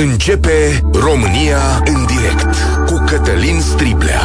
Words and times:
Începe 0.00 0.80
România 0.92 1.82
în 1.84 2.06
direct 2.06 2.54
cu 2.86 3.04
Cătălin 3.06 3.60
Striblea. 3.60 4.20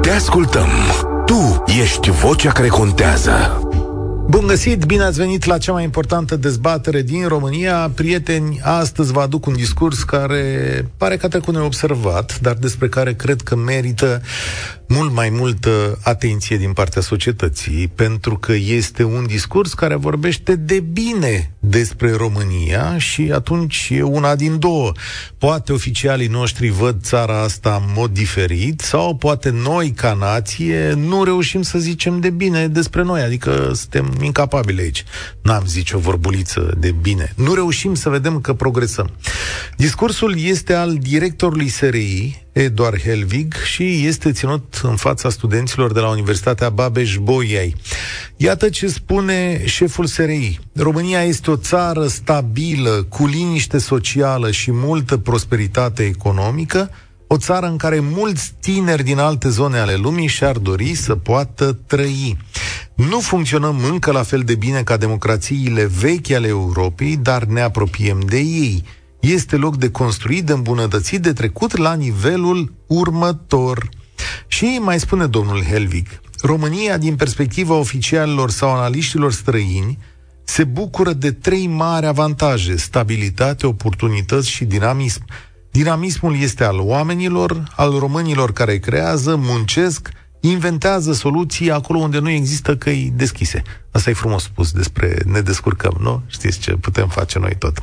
Te 0.00 0.10
ascultăm. 0.10 0.68
Tu 1.26 1.64
ești 1.80 2.10
vocea 2.10 2.52
care 2.52 2.68
contează. 2.68 3.60
Bun 4.28 4.46
găsit, 4.46 4.84
bine 4.84 5.02
ați 5.02 5.18
venit 5.18 5.44
la 5.44 5.58
cea 5.58 5.72
mai 5.72 5.84
importantă 5.84 6.36
dezbatere 6.36 7.02
din 7.02 7.28
România. 7.28 7.90
Prieteni, 7.94 8.60
astăzi 8.62 9.12
vă 9.12 9.20
aduc 9.20 9.46
un 9.46 9.54
discurs 9.56 10.02
care 10.02 10.44
pare 10.96 11.16
că 11.16 11.26
a 11.26 11.28
trecut 11.28 11.54
neobservat, 11.54 12.38
dar 12.40 12.54
despre 12.54 12.88
care 12.88 13.14
cred 13.14 13.40
că 13.40 13.56
merită 13.56 14.22
mult 14.92 15.12
mai 15.12 15.28
multă 15.28 15.98
atenție 16.02 16.56
din 16.56 16.72
partea 16.72 17.02
societății, 17.02 17.88
pentru 17.94 18.38
că 18.38 18.52
este 18.52 19.02
un 19.04 19.26
discurs 19.26 19.74
care 19.74 19.94
vorbește 19.94 20.56
de 20.56 20.80
bine 20.80 21.52
despre 21.58 22.12
România 22.12 22.98
și 22.98 23.30
atunci 23.32 23.88
e 23.90 24.02
una 24.02 24.36
din 24.36 24.58
două. 24.58 24.92
Poate 25.38 25.72
oficialii 25.72 26.26
noștri 26.26 26.68
văd 26.68 27.02
țara 27.02 27.42
asta 27.42 27.82
în 27.86 27.92
mod 27.96 28.10
diferit 28.10 28.80
sau 28.80 29.16
poate 29.16 29.50
noi, 29.50 29.90
ca 29.90 30.14
nație, 30.14 30.92
nu 30.92 31.24
reușim 31.24 31.62
să 31.62 31.78
zicem 31.78 32.20
de 32.20 32.30
bine 32.30 32.68
despre 32.68 33.02
noi, 33.02 33.20
adică 33.20 33.70
suntem 33.74 34.12
incapabili 34.22 34.80
aici. 34.80 35.04
N-am 35.42 35.64
zice 35.66 35.96
o 35.96 35.98
vorbuliță 35.98 36.74
de 36.78 36.94
bine. 37.02 37.32
Nu 37.36 37.54
reușim 37.54 37.94
să 37.94 38.08
vedem 38.08 38.40
că 38.40 38.52
progresăm. 38.52 39.10
Discursul 39.76 40.34
este 40.38 40.74
al 40.74 40.96
directorului 40.98 41.68
SRI, 41.68 42.44
Eduard 42.52 43.00
Helvig 43.00 43.54
și 43.54 44.06
este 44.06 44.32
ținut 44.32 44.79
în 44.88 44.96
fața 44.96 45.28
studenților 45.28 45.92
de 45.92 46.00
la 46.00 46.08
Universitatea 46.08 46.68
Babeș-Bolyai. 46.68 47.76
Iată 48.36 48.68
ce 48.68 48.86
spune 48.86 49.66
șeful 49.66 50.06
SRI. 50.06 50.58
România 50.74 51.22
este 51.22 51.50
o 51.50 51.56
țară 51.56 52.06
stabilă, 52.06 53.06
cu 53.08 53.26
liniște 53.26 53.78
socială 53.78 54.50
și 54.50 54.72
multă 54.72 55.16
prosperitate 55.16 56.04
economică, 56.04 56.90
o 57.26 57.36
țară 57.36 57.66
în 57.66 57.76
care 57.76 58.00
mulți 58.00 58.52
tineri 58.60 59.02
din 59.02 59.18
alte 59.18 59.48
zone 59.48 59.78
ale 59.78 59.94
lumii 59.94 60.26
și-ar 60.26 60.56
dori 60.56 60.94
să 60.94 61.14
poată 61.14 61.78
trăi. 61.86 62.36
Nu 62.94 63.20
funcționăm 63.20 63.84
încă 63.90 64.12
la 64.12 64.22
fel 64.22 64.40
de 64.40 64.54
bine 64.54 64.82
ca 64.82 64.96
democrațiile 64.96 65.90
vechi 66.00 66.30
ale 66.30 66.46
Europei, 66.46 67.16
dar 67.16 67.44
ne 67.44 67.60
apropiem 67.60 68.20
de 68.26 68.38
ei– 68.38 68.84
este 69.20 69.56
loc 69.56 69.76
de 69.76 69.90
construit, 69.90 70.44
de 70.44 70.52
îmbunătățit, 70.52 71.22
de 71.22 71.32
trecut 71.32 71.76
la 71.76 71.94
nivelul 71.94 72.72
următor. 72.86 73.88
Și 74.60 74.78
mai 74.80 75.00
spune 75.00 75.26
domnul 75.26 75.62
Helvig, 75.62 76.06
România, 76.40 76.98
din 76.98 77.16
perspectiva 77.16 77.74
oficialilor 77.74 78.50
sau 78.50 78.74
analiștilor 78.74 79.32
străini, 79.32 79.98
se 80.44 80.64
bucură 80.64 81.12
de 81.12 81.32
trei 81.32 81.66
mari 81.66 82.06
avantaje, 82.06 82.76
stabilitate, 82.76 83.66
oportunități 83.66 84.50
și 84.50 84.64
dinamism. 84.64 85.24
Dinamismul 85.70 86.36
este 86.40 86.64
al 86.64 86.78
oamenilor, 86.78 87.72
al 87.76 87.98
românilor 87.98 88.52
care 88.52 88.78
creează, 88.78 89.36
muncesc, 89.36 90.10
inventează 90.40 91.12
soluții 91.12 91.70
acolo 91.70 91.98
unde 91.98 92.18
nu 92.18 92.30
există 92.30 92.76
căi 92.76 93.12
deschise. 93.16 93.62
Asta 93.90 94.10
e 94.10 94.12
frumos 94.12 94.42
spus 94.42 94.72
despre 94.72 95.18
ne 95.24 95.40
descurcăm, 95.40 95.96
nu? 96.00 96.22
Știți 96.26 96.58
ce 96.58 96.72
putem 96.72 97.08
face 97.08 97.38
noi 97.38 97.56
tot. 97.58 97.80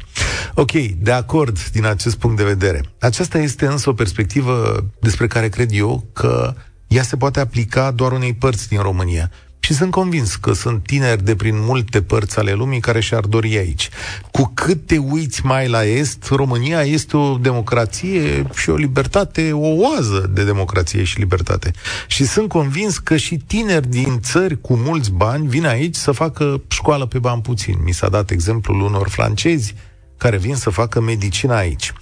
Ok, 0.54 0.72
de 0.98 1.12
acord 1.12 1.70
din 1.70 1.86
acest 1.86 2.16
punct 2.16 2.38
de 2.38 2.44
vedere. 2.44 2.82
Aceasta 3.00 3.38
este 3.38 3.66
însă 3.66 3.90
o 3.90 3.94
perspectivă 3.94 4.86
despre 5.00 5.28
care 5.28 5.50
cred 5.50 5.70
eu 5.74 6.06
că 6.14 6.56
ea 6.88 7.04
se 7.04 7.18
poate 7.18 7.40
aplica 7.40 7.92
doar 7.92 8.12
unei 8.12 8.34
părți 8.34 8.68
din 8.68 8.80
România. 8.80 9.32
Și 9.60 9.74
sunt 9.74 9.92
convins 9.92 10.36
că 10.36 10.54
sunt 10.54 10.84
tineri 10.84 11.24
de 11.24 11.36
prin 11.36 11.64
multe 11.64 12.02
părți 12.02 12.40
ale 12.40 12.54
lumii 12.54 12.80
care 12.80 13.00
și-ar 13.00 13.26
dori 13.26 13.58
aici. 13.58 13.90
Cu 14.32 14.52
cât 14.54 14.86
te 14.86 14.98
uiți 14.98 15.46
mai 15.46 15.68
la 15.68 15.84
Est, 15.84 16.28
România 16.30 16.82
este 16.82 17.18
o 17.18 17.38
democrație 17.38 18.48
și 18.56 18.70
o 18.70 18.76
libertate, 18.76 19.52
o 19.52 19.68
oază 19.68 20.30
de 20.34 20.44
democrație 20.44 21.04
și 21.04 21.20
libertate. 21.20 21.72
Și 22.08 22.26
sunt 22.26 22.50
convins 22.50 22.98
că 22.98 23.18
și 23.18 23.38
tineri 23.38 23.90
din 23.90 24.20
țări 24.22 24.62
cu 24.62 24.76
mulți 24.76 25.12
bani 25.12 25.48
vin 25.48 25.66
aici 25.66 25.96
să 25.96 26.12
facă 26.12 26.62
școală 26.68 27.06
pe 27.06 27.20
bani 27.20 27.42
puțin. 27.42 27.78
Mi 27.84 27.94
s-a 27.94 28.10
dat 28.10 28.32
exemplul 28.32 28.82
unor 28.82 29.10
francezi 29.10 29.76
care 30.18 30.38
vin 30.38 30.56
să 30.56 30.70
facă 30.70 31.02
medicina 31.02 31.58
aici. 31.58 31.94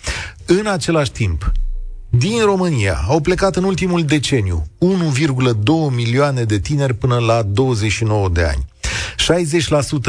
În 0.45 0.67
același 0.67 1.11
timp, 1.11 1.51
din 2.17 2.41
România 2.43 3.03
au 3.07 3.19
plecat 3.19 3.55
în 3.55 3.63
ultimul 3.63 4.03
deceniu 4.03 4.67
1,2 4.79 5.95
milioane 5.95 6.43
de 6.43 6.59
tineri 6.59 6.93
până 6.93 7.17
la 7.17 7.41
29 7.41 8.29
de 8.29 8.43
ani. 8.43 8.65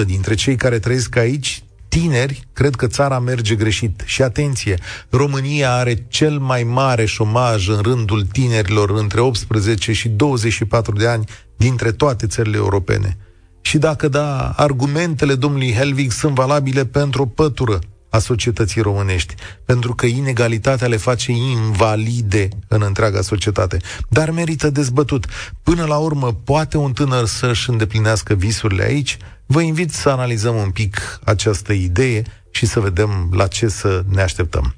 60% 0.03 0.06
dintre 0.06 0.34
cei 0.34 0.56
care 0.56 0.78
trăiesc 0.78 1.17
aici 1.17 1.62
tineri 1.89 2.47
cred 2.53 2.75
că 2.75 2.87
țara 2.87 3.19
merge 3.19 3.55
greșit. 3.55 4.03
Și 4.05 4.22
atenție, 4.22 4.78
România 5.11 5.75
are 5.75 6.06
cel 6.09 6.39
mai 6.39 6.62
mare 6.62 7.05
șomaj 7.05 7.69
în 7.69 7.78
rândul 7.83 8.23
tinerilor 8.23 8.91
între 8.91 9.21
18 9.21 9.93
și 9.93 10.09
24 10.09 10.97
de 10.97 11.06
ani 11.06 11.25
dintre 11.56 11.93
toate 11.93 12.27
țările 12.27 12.56
europene. 12.56 13.17
Și 13.61 13.78
dacă 13.78 14.09
da, 14.09 14.53
argumentele 14.56 15.34
domnului 15.34 15.73
Helvig 15.73 16.11
sunt 16.11 16.34
valabile 16.34 16.84
pentru 16.84 17.23
o 17.23 17.27
pătură 17.27 17.78
a 18.11 18.19
societății 18.19 18.81
românești, 18.81 19.34
pentru 19.65 19.94
că 19.94 20.06
inegalitatea 20.06 20.87
le 20.87 20.97
face 20.97 21.33
invalide 21.33 22.49
în 22.69 22.83
întreaga 22.83 23.21
societate. 23.21 23.78
Dar 24.09 24.31
merită 24.31 24.71
dezbătut. 24.71 25.27
Până 25.62 25.84
la 25.84 25.97
urmă, 25.97 26.33
poate 26.33 26.77
un 26.77 26.93
tânăr 26.93 27.27
să-și 27.27 27.71
îndeplinească 27.71 28.34
visurile 28.34 28.84
aici? 28.84 29.17
Vă 29.47 29.61
invit 29.61 29.93
să 29.93 30.09
analizăm 30.09 30.55
un 30.55 30.71
pic 30.71 31.21
această 31.25 31.72
idee 31.72 32.22
și 32.50 32.67
să 32.67 32.81
vedem 32.81 33.31
la 33.33 33.47
ce 33.47 33.69
să 33.69 34.05
ne 34.09 34.23
așteptăm. 34.23 34.75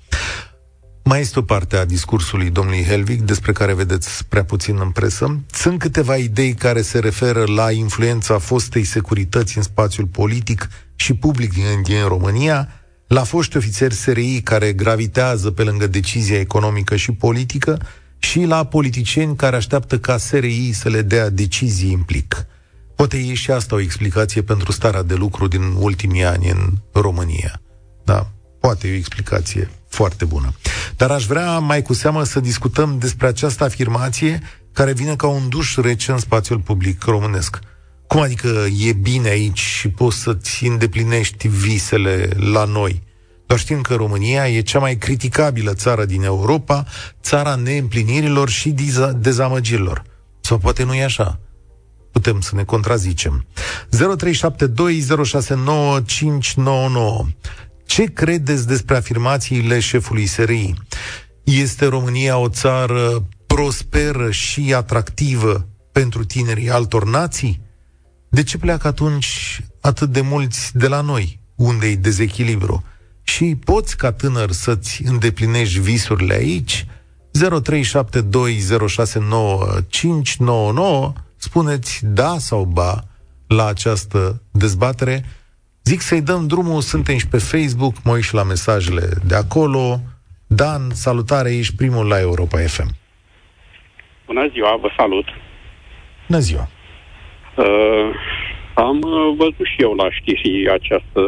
Mai 1.05 1.21
este 1.21 1.39
o 1.39 1.43
parte 1.43 1.77
a 1.77 1.85
discursului 1.85 2.51
domnului 2.51 2.85
Helvig, 2.85 3.21
despre 3.21 3.53
care 3.53 3.75
vedeți 3.75 4.27
prea 4.27 4.45
puțin 4.45 4.79
în 4.81 4.91
presă. 4.91 5.41
Sunt 5.53 5.79
câteva 5.79 6.17
idei 6.17 6.55
care 6.55 6.83
se 6.83 6.99
referă 6.99 7.45
la 7.47 7.71
influența 7.71 8.39
fostei 8.39 8.85
securități 8.85 9.57
în 9.57 9.63
spațiul 9.63 10.07
politic 10.07 10.69
și 10.95 11.15
public 11.15 11.53
din, 11.53 11.83
din 11.83 12.07
România, 12.07 12.69
la 13.09 13.25
foști 13.25 13.57
ofițeri 13.57 13.95
SRI 13.95 14.41
care 14.41 14.73
gravitează 14.73 15.51
pe 15.51 15.63
lângă 15.63 15.87
decizia 15.87 16.41
economică 16.41 16.97
și 16.97 17.13
politică 17.13 17.81
și 18.19 18.43
la 18.43 18.65
politicieni 18.65 19.37
care 19.37 19.57
așteaptă 19.57 19.99
ca 19.99 20.17
SRI 20.17 20.73
să 20.73 20.89
le 20.89 21.03
dea 21.03 21.31
decizii 21.31 21.93
în 21.93 22.01
plic. 22.01 22.47
Poate 22.95 23.17
e 23.17 23.35
și 23.35 23.51
asta 23.51 23.75
o 23.75 23.81
explicație 23.81 24.43
pentru 24.43 24.73
starea 24.73 25.03
de 25.03 25.15
lucru 25.15 25.49
din 25.49 25.63
ultimii 25.63 26.25
ani 26.25 26.51
în 26.51 26.73
România. 26.93 27.61
Da, 28.05 28.31
poate 28.61 28.89
e 28.89 28.93
o 28.93 28.95
explicație 28.95 29.71
foarte 29.89 30.25
bună. 30.25 30.55
Dar 30.97 31.11
aș 31.11 31.27
vrea 31.27 31.59
mai 31.59 31.83
cu 31.83 31.93
seamă 31.93 32.25
să 32.25 32.41
discutăm 32.41 32.99
despre 32.99 33.27
această 33.27 33.65
afirmație 33.65 34.43
care 34.73 34.93
vine 34.93 35.17
ca 35.17 35.27
un 35.27 35.49
duș 35.49 35.77
rece 35.77 36.13
în 36.13 36.19
spațiul 36.19 36.59
public 36.59 37.03
românesc. 37.03 37.59
Cum 38.09 38.21
adică 38.21 38.67
e 38.87 38.93
bine 38.93 39.29
aici 39.29 39.59
și 39.59 39.89
poți 39.89 40.17
să-ți 40.17 40.67
îndeplinești 40.67 41.49
visele 41.49 42.29
la 42.37 42.65
noi? 42.65 43.03
Doar 43.47 43.61
știm 43.61 43.81
că 43.81 43.95
România 43.95 44.49
e 44.49 44.61
cea 44.61 44.79
mai 44.79 44.97
criticabilă 44.97 45.75
țară 45.75 46.05
din 46.05 46.23
Europa, 46.23 46.85
țara 47.23 47.55
neîmplinirilor 47.55 48.49
și 48.49 48.75
dezamăgirilor. 49.17 50.03
Sau 50.41 50.59
poate 50.59 50.85
nu 50.85 50.95
e 50.95 51.05
așa. 51.05 51.41
Putem 52.13 52.41
să 52.41 52.55
ne 52.55 52.65
contrazicem. 52.65 53.47
0372069599. 53.97 54.01
Ce 57.87 58.05
credeți 58.05 58.67
despre 58.67 58.97
afirmațiile 58.97 59.81
șefului 59.81 60.27
SRI? 60.27 60.75
Este 61.45 61.87
România 61.87 62.39
o 62.39 62.49
țară 62.49 63.29
prosperă 63.47 64.31
și 64.31 64.75
atractivă 64.75 65.69
pentru 65.93 66.25
tinerii 66.25 66.71
altor 66.71 67.09
nații? 67.09 67.67
De 68.29 68.43
ce 68.43 68.59
pleacă 68.59 68.87
atunci 68.87 69.61
atât 69.81 70.09
de 70.09 70.21
mulți 70.21 70.77
de 70.77 70.89
la 70.89 71.01
noi, 71.01 71.39
unde 71.57 71.87
e 71.87 71.95
dezechilibru? 71.95 72.85
Și 73.23 73.57
poți 73.65 73.97
ca 73.97 74.13
tânăr 74.13 74.51
să-ți 74.51 75.03
îndeplinești 75.05 75.81
visurile 75.81 76.35
aici? 76.35 76.87
0372069599 77.39 77.43
spuneți 81.37 82.07
da 82.07 82.39
sau 82.39 82.65
ba 82.65 83.05
la 83.47 83.67
această 83.67 84.43
dezbatere. 84.51 85.25
Zic 85.83 86.01
să-i 86.01 86.23
dăm 86.23 86.47
drumul, 86.47 86.81
suntem 86.81 87.17
și 87.17 87.29
pe 87.29 87.39
Facebook, 87.39 87.95
mă 88.05 88.13
uit 88.13 88.23
și 88.23 88.35
la 88.35 88.43
mesajele 88.43 89.09
de 89.25 89.35
acolo. 89.35 90.01
Dan, 90.47 90.91
salutare, 90.93 91.57
ești 91.57 91.75
primul 91.75 92.07
la 92.07 92.21
Europa 92.21 92.59
FM. 92.59 92.97
Bună 94.27 94.49
ziua, 94.53 94.77
vă 94.81 94.91
salut. 94.97 95.27
Bună 96.27 96.41
ziua. 96.41 96.69
Uh, 97.59 98.11
am 98.75 99.01
uh, 99.03 99.35
văzut 99.37 99.67
și 99.75 99.83
eu 99.83 99.95
la 99.95 100.11
știri 100.11 100.71
această, 100.71 101.23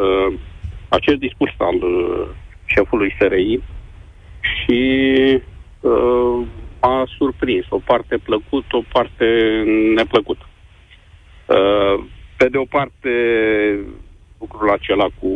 acest 0.89 1.17
discurs 1.19 1.53
al 1.59 1.75
uh, 1.75 2.27
șefului 2.65 3.15
SRI 3.19 3.61
și 4.41 4.83
uh, 5.81 6.47
a 6.81 7.05
surprins 7.17 7.65
o 7.69 7.79
parte 7.85 8.17
plăcut, 8.17 8.73
o 8.73 8.83
parte 8.93 9.25
neplăcut. 9.95 10.39
Uh, 11.47 12.05
pe 12.37 12.49
de 12.49 12.57
o 12.57 12.65
parte, 12.65 13.11
lucrul 14.39 14.71
acela 14.71 15.07
cu 15.21 15.29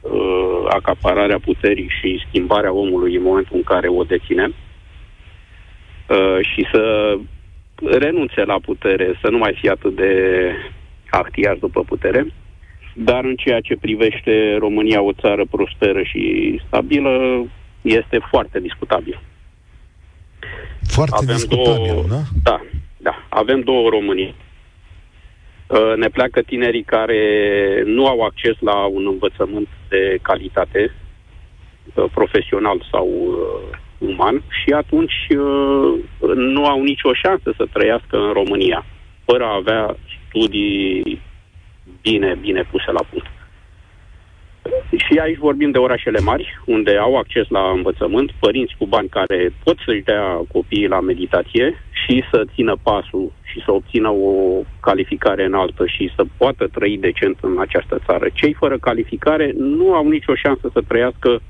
uh, 0.00 0.66
acapararea 0.68 1.38
puterii 1.38 1.90
și 2.00 2.24
schimbarea 2.28 2.72
omului 2.72 3.16
în 3.16 3.22
momentul 3.22 3.56
în 3.56 3.62
care 3.62 3.88
o 3.88 4.02
deține 4.02 4.52
uh, 6.08 6.38
și 6.40 6.66
să 6.72 7.14
renunțe 7.82 8.44
la 8.44 8.58
putere, 8.62 9.18
să 9.22 9.28
nu 9.30 9.38
mai 9.38 9.56
fie 9.60 9.70
atât 9.70 9.94
de 9.94 10.12
actiaș 11.10 11.58
după 11.58 11.82
putere, 11.82 12.26
dar 12.94 13.24
în 13.24 13.36
ceea 13.36 13.60
ce 13.60 13.76
privește 13.80 14.56
România, 14.58 15.02
o 15.02 15.12
țară 15.12 15.44
prosperă 15.50 16.02
și 16.02 16.60
stabilă, 16.66 17.44
este 17.82 18.18
foarte 18.30 18.60
discutabil. 18.60 19.20
Foarte 20.82 21.16
avem 21.22 21.34
discutabil, 21.34 21.92
două, 21.92 22.04
da? 22.08 22.20
Da, 22.42 22.60
da. 22.96 23.26
Avem 23.28 23.60
două 23.60 23.88
Românii. 23.88 24.34
Uh, 25.66 25.96
ne 25.96 26.08
pleacă 26.08 26.40
tinerii 26.40 26.82
care 26.82 27.22
nu 27.84 28.06
au 28.06 28.20
acces 28.20 28.56
la 28.60 28.84
un 28.86 29.06
învățământ 29.06 29.68
de 29.88 30.18
calitate, 30.22 30.94
uh, 31.94 32.04
profesional 32.14 32.86
sau 32.90 33.08
uh, 33.08 33.78
uman, 33.98 34.42
și 34.62 34.72
atunci 34.72 35.26
nu 36.34 36.66
au 36.66 36.82
nicio 36.82 37.12
șansă 37.12 37.54
să 37.56 37.66
trăiască 37.72 38.16
în 38.16 38.32
România, 38.32 38.84
fără 39.24 39.44
a 39.44 39.54
avea 39.54 39.96
studii 40.28 41.20
bine, 42.02 42.38
bine 42.40 42.62
puse 42.70 42.90
la 42.92 43.04
punct. 43.10 43.26
Și 44.96 45.18
aici 45.18 45.38
vorbim 45.38 45.70
de 45.70 45.78
orașele 45.78 46.20
mari, 46.20 46.58
unde 46.64 46.96
au 46.96 47.16
acces 47.16 47.48
la 47.48 47.70
învățământ, 47.70 48.30
părinți 48.40 48.74
cu 48.78 48.86
bani 48.86 49.08
care 49.08 49.52
pot 49.64 49.76
să-și 49.84 50.02
dea 50.02 50.40
copiii 50.52 50.88
la 50.88 51.00
meditație 51.00 51.82
și 52.04 52.24
să 52.30 52.44
țină 52.54 52.76
pasul 52.82 53.32
și 53.42 53.62
să 53.64 53.72
obțină 53.72 54.08
o 54.08 54.32
calificare 54.80 55.44
înaltă 55.44 55.86
și 55.86 56.12
să 56.16 56.24
poată 56.36 56.68
trăi 56.72 56.98
decent 56.98 57.36
în 57.40 57.56
această 57.58 58.00
țară. 58.06 58.26
Cei 58.34 58.52
fără 58.52 58.78
calificare 58.78 59.52
nu 59.56 59.94
au 59.94 60.08
nicio 60.08 60.34
șansă 60.34 60.70
să 60.72 60.80
trăiască, 60.88 61.40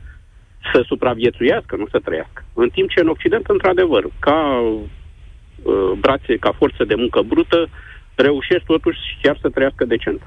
să 0.72 0.82
supraviețuiască, 0.86 1.76
nu 1.76 1.86
să 1.90 1.98
trăiască. 1.98 2.44
În 2.54 2.68
timp 2.68 2.90
ce 2.90 3.00
în 3.00 3.08
Occident, 3.08 3.46
într-adevăr, 3.46 4.04
ca 4.18 4.58
uh, 4.60 5.92
brațe, 6.00 6.36
ca 6.36 6.52
forță 6.58 6.84
de 6.84 6.94
muncă 6.94 7.20
brută, 7.20 7.68
reușesc 8.14 8.64
totuși 8.64 8.98
chiar 9.22 9.38
să 9.40 9.48
trăiască 9.48 9.84
decent. 9.84 10.20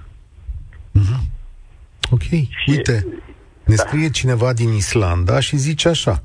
Uh-huh. 0.99 1.21
Ok, 2.11 2.21
uite, 2.67 3.07
ne 3.65 3.75
da. 3.75 3.83
scrie 3.83 4.09
cineva 4.09 4.53
din 4.53 4.73
Islanda 4.73 5.39
și 5.39 5.57
zice 5.57 5.87
așa. 5.87 6.23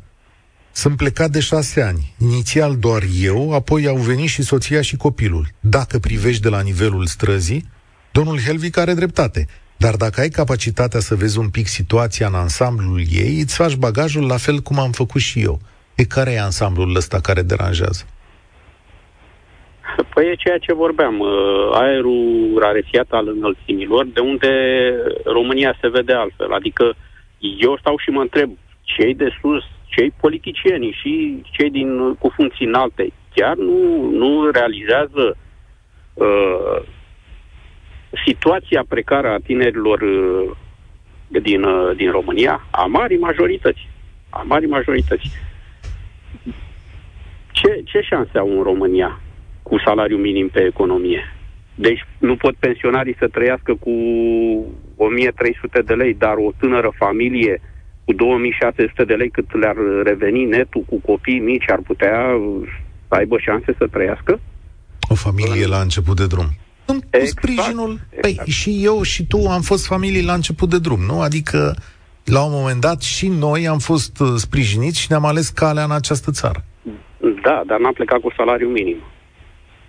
Sunt 0.73 0.97
plecat 0.97 1.31
de 1.31 1.41
șase 1.41 1.83
ani. 1.83 2.15
Inițial 2.19 2.77
doar 2.77 3.03
eu, 3.21 3.55
apoi 3.55 3.87
au 3.87 3.97
venit 3.97 4.29
și 4.29 4.43
soția 4.43 4.81
și 4.81 4.97
copilul. 4.97 5.47
Dacă 5.61 5.99
privești 5.99 6.43
de 6.43 6.49
la 6.49 6.61
nivelul 6.61 7.07
străzii, 7.07 7.69
domnul 8.13 8.39
Helvic 8.41 8.77
are 8.77 8.95
dreptate. 8.95 9.47
Dar 9.77 9.95
dacă 9.95 10.21
ai 10.21 10.29
capacitatea 10.29 11.01
să 11.01 11.15
vezi 11.15 11.39
un 11.39 11.49
pic 11.49 11.67
situația 11.67 12.27
în 12.27 12.35
ansamblul 12.35 13.01
ei, 13.11 13.41
îți 13.41 13.57
faci 13.57 13.75
bagajul 13.75 14.27
la 14.27 14.37
fel 14.37 14.59
cum 14.59 14.79
am 14.79 14.91
făcut 14.91 15.21
și 15.21 15.43
eu. 15.43 15.59
E 15.95 16.05
care 16.05 16.33
e 16.33 16.41
ansamblul 16.41 16.97
ăsta 16.97 17.21
care 17.21 17.43
deranjează? 17.43 18.05
Păi 20.15 20.27
e 20.31 20.35
ceea 20.35 20.59
ce 20.59 20.73
vorbeam, 20.73 21.21
uh, 21.21 21.71
aerul 21.73 22.59
rarefiat 22.59 23.07
al 23.11 23.29
înălțimilor, 23.29 24.07
de 24.07 24.21
unde 24.21 24.51
România 25.25 25.77
se 25.81 25.89
vede 25.89 26.13
altfel. 26.13 26.53
Adică 26.53 26.95
eu 27.39 27.77
stau 27.79 27.97
și 27.99 28.11
mă 28.11 28.21
întreb, 28.21 28.51
cei 28.83 29.15
de 29.15 29.29
sus, 29.41 29.63
cei 29.87 30.13
politicieni 30.21 30.97
și 31.01 31.43
cei 31.51 31.71
din, 31.71 32.15
cu 32.15 32.33
funcții 32.37 32.67
înalte, 32.67 33.13
chiar 33.35 33.57
nu, 33.57 34.11
nu 34.11 34.51
realizează 34.51 35.37
uh, 36.15 36.83
situația 38.27 38.85
precară 38.89 39.29
a 39.29 39.39
tinerilor 39.45 40.01
uh, 40.01 40.57
din, 41.43 41.63
uh, 41.63 41.97
din 41.97 42.11
România, 42.11 42.67
a 42.71 42.85
marii 42.85 43.19
majorități. 43.19 43.89
A 44.31 44.43
marii 44.47 44.69
majorități. 44.69 45.31
Ce, 47.53 47.83
ce 47.85 48.01
șanse 48.01 48.39
au 48.39 48.57
în 48.57 48.63
România? 48.63 49.21
cu 49.69 49.77
salariu 49.85 50.17
minim 50.17 50.49
pe 50.49 50.61
economie. 50.73 51.23
Deci 51.75 52.01
nu 52.19 52.37
pot 52.37 52.55
pensionarii 52.57 53.17
să 53.19 53.29
trăiască 53.29 53.75
cu 53.75 53.95
1300 54.97 55.83
de 55.83 55.95
lei, 55.95 56.15
dar 56.15 56.37
o 56.37 56.51
tânără 56.61 56.91
familie 56.97 57.61
cu 58.05 58.13
2700 58.13 59.05
de 59.05 59.15
lei 59.15 59.31
cât 59.31 59.59
le-ar 59.61 59.77
reveni 60.05 60.45
netul 60.45 60.85
cu 60.91 61.01
copii 61.01 61.39
mici 61.39 61.71
ar 61.71 61.81
putea 61.87 62.17
să 63.09 63.15
aibă 63.15 63.37
șanse 63.39 63.75
să 63.79 63.87
trăiască? 63.87 64.41
O 65.09 65.15
familie 65.15 65.67
la 65.67 65.81
început 65.81 66.17
de 66.17 66.27
drum. 66.27 66.49
Cu 66.87 66.99
exact, 67.11 67.39
sprijinul. 67.39 68.01
Păi, 68.21 68.31
exact. 68.31 68.45
Păi 68.45 68.53
și 68.53 68.85
eu 68.85 69.03
și 69.03 69.27
tu 69.27 69.49
am 69.49 69.61
fost 69.61 69.87
familii 69.87 70.23
la 70.23 70.33
început 70.33 70.69
de 70.69 70.79
drum, 70.79 71.01
nu? 71.01 71.21
Adică 71.21 71.77
la 72.25 72.43
un 72.45 72.51
moment 72.53 72.81
dat 72.81 73.03
și 73.03 73.29
noi 73.29 73.69
am 73.69 73.79
fost 73.79 74.21
uh, 74.21 74.35
sprijiniți 74.37 75.01
și 75.01 75.07
ne-am 75.09 75.25
ales 75.25 75.49
calea 75.49 75.85
în 75.85 75.91
această 75.91 76.31
țară. 76.31 76.65
Da, 77.43 77.63
dar 77.67 77.79
n-am 77.79 77.93
plecat 77.93 78.21
cu 78.21 78.33
salariu 78.37 78.69
minim. 78.69 78.97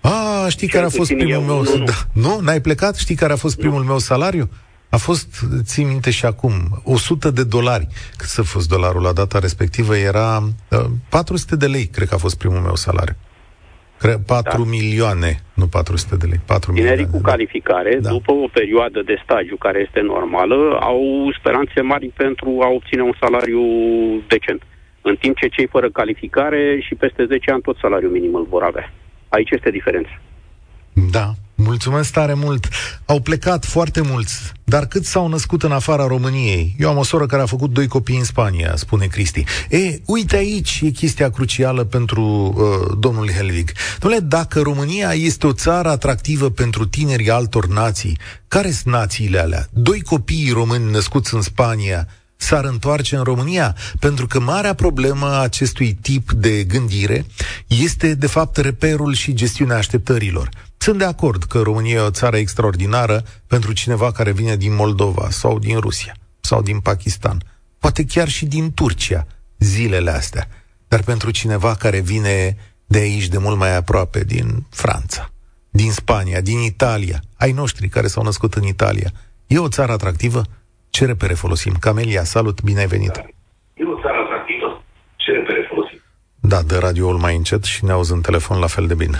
A, 0.01 0.47
știi 0.49 0.67
care 0.67 0.85
a 0.85 0.89
fost 0.89 1.13
primul 1.13 1.31
eu, 1.31 1.41
meu... 1.41 1.61
Nu, 1.61 1.77
nu. 1.77 1.83
Da. 1.91 1.93
nu? 2.13 2.39
N-ai 2.39 2.61
plecat? 2.61 2.95
Știi 2.95 3.15
care 3.15 3.33
a 3.33 3.35
fost 3.35 3.57
primul 3.57 3.79
nu. 3.81 3.87
meu 3.87 3.97
salariu? 3.97 4.49
A 4.89 4.97
fost, 4.97 5.45
ții 5.63 5.83
minte 5.83 6.11
și 6.11 6.25
acum, 6.25 6.81
100 6.83 7.31
de 7.31 7.43
dolari. 7.43 7.87
Cât 8.17 8.27
să 8.27 8.41
fost 8.41 8.69
dolarul 8.69 9.01
la 9.01 9.11
data 9.11 9.39
respectivă? 9.39 9.97
Era 9.97 10.43
uh, 10.69 10.85
400 11.09 11.55
de 11.55 11.67
lei, 11.67 11.85
cred 11.85 12.07
că 12.07 12.15
a 12.15 12.17
fost 12.17 12.37
primul 12.37 12.59
meu 12.59 12.75
salariu. 12.75 13.15
Cred 13.97 14.19
4 14.25 14.63
da. 14.63 14.69
milioane, 14.69 15.31
nu 15.53 15.65
400 15.65 16.15
de 16.15 16.25
lei, 16.25 16.39
4 16.45 16.71
Tinerii 16.73 16.91
milioane. 16.91 17.17
cu 17.17 17.23
da. 17.23 17.29
calificare, 17.31 17.97
da. 18.01 18.09
după 18.09 18.31
o 18.31 18.47
perioadă 18.53 19.01
de 19.01 19.21
stagiu 19.23 19.55
care 19.55 19.79
este 19.87 20.01
normală, 20.01 20.77
au 20.81 21.01
speranțe 21.39 21.81
mari 21.81 22.07
pentru 22.07 22.49
a 22.61 22.67
obține 22.67 23.01
un 23.01 23.15
salariu 23.19 23.61
decent. 24.27 24.61
În 25.01 25.15
timp 25.15 25.37
ce 25.37 25.47
cei 25.47 25.67
fără 25.67 25.89
calificare 25.89 26.79
și 26.85 26.95
peste 26.95 27.25
10 27.25 27.51
ani 27.51 27.61
tot 27.61 27.77
salariul 27.77 28.11
minim 28.11 28.35
îl 28.35 28.45
vor 28.49 28.63
avea. 28.63 28.93
Aici 29.29 29.49
este 29.49 29.69
diferența. 29.69 30.19
Da, 31.11 31.33
mulțumesc 31.57 32.11
tare 32.11 32.33
mult. 32.33 32.67
Au 33.05 33.19
plecat 33.19 33.65
foarte 33.65 34.01
mulți, 34.01 34.33
dar 34.63 34.85
cât 34.85 35.05
s-au 35.05 35.27
născut 35.27 35.63
în 35.63 35.71
afara 35.71 36.07
României? 36.07 36.75
Eu 36.79 36.89
am 36.89 36.97
o 36.97 37.03
soră 37.03 37.25
care 37.25 37.41
a 37.41 37.45
făcut 37.45 37.71
doi 37.71 37.87
copii 37.87 38.17
în 38.17 38.23
Spania, 38.23 38.75
spune 38.75 39.05
Cristi. 39.05 39.43
E, 39.69 39.99
uite 40.05 40.35
aici 40.35 40.81
e 40.83 40.89
chestia 40.89 41.29
crucială 41.29 41.83
pentru 41.83 42.23
uh, 42.23 42.97
domnul 42.99 43.31
Helvig. 43.31 43.71
Domnule, 43.99 44.21
dacă 44.21 44.61
România 44.61 45.11
este 45.13 45.47
o 45.47 45.53
țară 45.53 45.89
atractivă 45.89 46.49
pentru 46.49 46.85
tinerii 46.85 47.29
altor 47.29 47.67
nații, 47.67 48.17
care 48.47 48.71
sunt 48.71 48.93
națiile 48.93 49.39
alea? 49.39 49.67
Doi 49.71 50.01
copii 50.01 50.51
români 50.53 50.91
născuți 50.91 51.33
în 51.33 51.41
Spania 51.41 52.07
s-ar 52.37 52.65
întoarce 52.65 53.15
în 53.15 53.23
România, 53.23 53.75
pentru 53.99 54.27
că 54.27 54.39
marea 54.39 54.73
problemă 54.73 55.25
a 55.25 55.41
acestui 55.41 55.93
tip 55.93 56.31
de 56.31 56.63
gândire 56.63 57.25
este, 57.67 58.13
de 58.13 58.27
fapt, 58.27 58.57
reperul 58.57 59.13
și 59.13 59.33
gestiunea 59.33 59.77
așteptărilor. 59.77 60.49
Sunt 60.77 60.97
de 60.97 61.05
acord 61.05 61.43
că 61.43 61.59
România 61.59 61.95
e 61.95 61.99
o 61.99 62.09
țară 62.09 62.37
extraordinară 62.37 63.23
pentru 63.47 63.73
cineva 63.73 64.11
care 64.11 64.31
vine 64.31 64.55
din 64.55 64.75
Moldova 64.75 65.27
sau 65.29 65.59
din 65.59 65.79
Rusia 65.79 66.15
sau 66.39 66.61
din 66.61 66.79
Pakistan, 66.79 67.43
poate 67.79 68.05
chiar 68.05 68.29
și 68.29 68.45
din 68.45 68.73
Turcia 68.73 69.27
zilele 69.57 70.11
astea, 70.11 70.47
dar 70.87 71.03
pentru 71.03 71.31
cineva 71.31 71.75
care 71.75 71.99
vine 71.99 72.57
de 72.85 72.97
aici 72.97 73.27
de 73.27 73.37
mult 73.37 73.57
mai 73.57 73.75
aproape, 73.75 74.23
din 74.23 74.65
Franța, 74.69 75.31
din 75.69 75.91
Spania, 75.91 76.41
din 76.41 76.59
Italia, 76.59 77.23
ai 77.35 77.51
noștri 77.51 77.87
care 77.87 78.07
s-au 78.07 78.23
născut 78.23 78.53
în 78.53 78.63
Italia, 78.63 79.11
e 79.47 79.57
o 79.57 79.69
țară 79.69 79.91
atractivă? 79.91 80.43
Ce 80.89 81.05
repere 81.05 81.33
folosim? 81.33 81.73
Camelia, 81.79 82.23
salut, 82.23 82.61
bine 82.61 82.79
ai 82.79 82.87
venit! 82.87 83.11
Da. 83.11 83.25
E 83.73 83.83
o 83.83 84.01
țară 84.01 84.17
atractivă. 84.25 84.83
Ce 85.15 85.31
repere 85.31 85.65
folosim? 85.69 85.99
Da, 86.39 86.61
de 86.61 86.77
radioul 86.77 87.17
mai 87.17 87.35
încet 87.35 87.63
și 87.63 87.85
ne 87.85 87.91
auzi 87.91 88.13
în 88.13 88.21
telefon 88.21 88.59
la 88.59 88.67
fel 88.67 88.87
de 88.87 88.95
bine. 88.95 89.17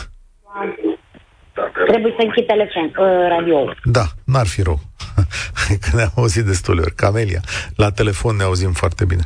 Trebuie 1.88 2.14
să 2.18 2.24
închid 2.26 2.46
telefon, 2.46 2.86
uh, 2.86 3.28
radioul. 3.28 3.78
Da, 3.84 4.06
n-ar 4.26 4.48
fi 4.48 4.62
rău. 4.62 4.80
Că 5.82 5.90
ne-am 5.96 6.12
auzit 6.16 6.46
destul 6.46 6.80
ori. 6.80 6.96
Camelia, 6.96 7.42
la 7.76 7.92
telefon 7.92 8.36
ne 8.36 8.44
auzim 8.44 8.72
foarte 8.72 9.06
bine. 9.06 9.24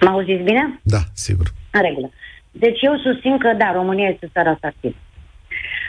Mă 0.00 0.10
auziți 0.10 0.42
bine? 0.42 0.80
Da, 0.82 0.98
sigur. 1.14 1.46
În 1.70 1.82
regulă. 1.82 2.10
Deci 2.50 2.80
eu 2.80 2.96
susțin 2.96 3.38
că, 3.38 3.54
da, 3.58 3.72
România 3.72 4.08
este 4.08 4.30
țara 4.32 4.50
atractivă. 4.50 4.94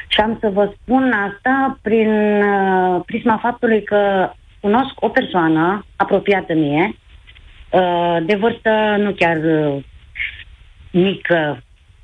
Și 0.07 0.19
am 0.19 0.37
să 0.39 0.49
vă 0.49 0.73
spun 0.81 1.11
asta 1.11 1.79
prin 1.81 2.09
uh, 2.43 3.01
prisma 3.05 3.39
faptului 3.41 3.83
că 3.83 4.31
cunosc 4.63 4.93
o 4.95 5.09
persoană 5.09 5.85
apropiată 5.95 6.53
mie, 6.53 6.95
uh, 7.71 8.17
de 8.25 8.35
vârstă 8.35 8.95
nu 8.97 9.11
chiar 9.11 9.37
uh, 9.37 9.83
mică, 10.91 11.63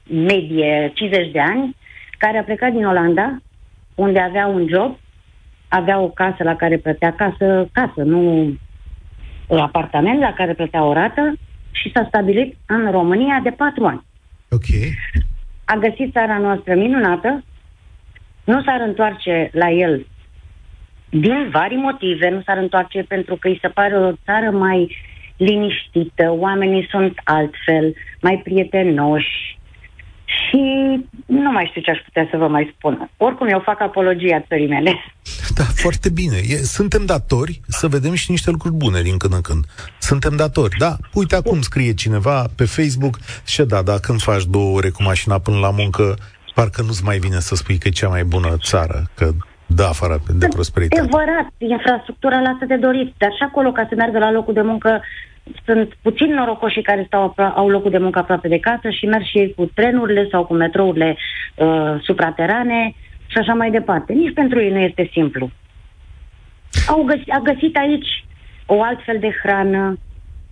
medie, 0.09 0.91
50 0.93 1.31
de 1.31 1.39
ani, 1.39 1.75
care 2.17 2.37
a 2.37 2.43
plecat 2.43 2.71
din 2.71 2.85
Olanda, 2.85 3.37
unde 3.95 4.19
avea 4.19 4.47
un 4.47 4.67
job, 4.67 4.97
avea 5.67 5.99
o 5.99 6.09
casă 6.09 6.43
la 6.43 6.55
care 6.55 6.77
plătea 6.77 7.13
casă, 7.13 7.69
casă, 7.71 8.01
nu 8.03 8.53
apartament 9.47 10.19
la 10.19 10.33
care 10.33 10.53
plătea 10.53 10.83
o 10.83 10.93
rată 10.93 11.33
și 11.71 11.91
s-a 11.93 12.05
stabilit 12.07 12.57
în 12.65 12.91
România 12.91 13.39
de 13.43 13.49
patru 13.49 13.85
ani. 13.85 14.05
Ok. 14.49 14.69
A 15.65 15.75
găsit 15.75 16.11
țara 16.11 16.37
noastră 16.37 16.75
minunată, 16.75 17.43
nu 18.43 18.63
s-ar 18.63 18.81
întoarce 18.81 19.49
la 19.53 19.69
el 19.69 20.05
din 21.09 21.49
vari 21.51 21.75
motive 21.75 22.29
nu 22.29 22.41
s-ar 22.45 22.57
întoarce 22.57 23.03
pentru 23.07 23.35
că 23.35 23.47
îi 23.47 23.59
se 23.61 23.67
pare 23.67 23.97
o 23.97 24.11
țară 24.25 24.51
mai 24.51 24.95
liniștită, 25.37 26.31
oamenii 26.31 26.87
sunt 26.89 27.13
altfel, 27.23 27.95
mai 28.21 28.41
prietenoși, 28.43 29.59
și 30.29 30.61
nu 31.25 31.51
mai 31.51 31.67
știu 31.69 31.81
ce 31.81 31.91
aș 31.91 31.99
putea 32.05 32.27
să 32.31 32.37
vă 32.37 32.47
mai 32.47 32.73
spun. 32.77 33.09
Oricum, 33.17 33.47
eu 33.47 33.61
fac 33.65 33.81
apologia 33.81 34.45
țării 34.47 34.67
mele. 34.67 34.93
Da, 35.55 35.63
foarte 35.63 36.09
bine. 36.09 36.37
E, 36.47 36.55
suntem 36.55 37.05
datori 37.05 37.61
să 37.67 37.87
vedem 37.87 38.13
și 38.13 38.31
niște 38.31 38.51
lucruri 38.51 38.73
bune 38.73 39.01
din 39.01 39.17
când 39.17 39.33
în 39.33 39.41
când. 39.41 39.65
Suntem 39.97 40.35
datori, 40.35 40.75
da. 40.77 40.95
Uite, 41.13 41.35
acum 41.35 41.61
scrie 41.61 41.93
cineva 41.93 42.45
pe 42.55 42.65
Facebook 42.65 43.17
și 43.45 43.61
da, 43.61 43.81
da, 43.81 43.97
când 43.97 44.21
faci 44.21 44.43
două 44.43 44.75
ore 44.75 44.89
cu 44.89 45.03
mașina 45.03 45.39
până 45.39 45.57
la 45.57 45.69
muncă, 45.69 46.17
parcă 46.53 46.81
nu-ți 46.81 47.03
mai 47.03 47.17
vine 47.17 47.39
să 47.39 47.55
spui 47.55 47.77
că 47.77 47.87
e 47.87 47.91
cea 47.91 48.07
mai 48.07 48.23
bună 48.23 48.55
țară, 48.57 49.09
că 49.13 49.31
da, 49.75 49.87
afară 49.87 50.19
de 50.37 50.47
prosperitate. 50.47 51.01
Adevărat, 51.01 51.47
infrastructura 51.57 52.39
lasă 52.39 52.65
de 52.67 52.75
dorit, 52.75 53.13
dar 53.17 53.31
și 53.31 53.43
acolo, 53.43 53.71
ca 53.71 53.85
să 53.89 53.95
meargă 53.95 54.19
la 54.19 54.31
locul 54.31 54.53
de 54.53 54.61
muncă, 54.61 55.01
sunt 55.65 55.93
puțin 56.01 56.33
norocoși 56.33 56.81
care 56.81 57.03
stau, 57.07 57.33
au 57.55 57.69
locul 57.69 57.91
de 57.91 57.97
muncă 57.97 58.19
aproape 58.19 58.47
de 58.47 58.59
casă 58.59 58.89
și 58.89 59.05
merg 59.05 59.23
și 59.23 59.37
ei 59.37 59.53
cu 59.53 59.65
trenurile 59.65 60.27
sau 60.31 60.45
cu 60.45 60.53
metrourile 60.53 61.17
uh, 61.55 61.95
supraterane 62.01 62.95
și 63.27 63.37
așa 63.37 63.53
mai 63.53 63.71
departe. 63.71 64.13
Nici 64.13 64.33
pentru 64.33 64.61
ei 64.61 64.71
nu 64.71 64.79
este 64.79 65.09
simplu. 65.11 65.49
Au 66.87 67.03
găsit, 67.03 67.31
a 67.31 67.39
găsit 67.43 67.77
aici 67.77 68.25
o 68.65 68.81
altfel 68.83 69.17
de 69.19 69.29
hrană, 69.43 69.97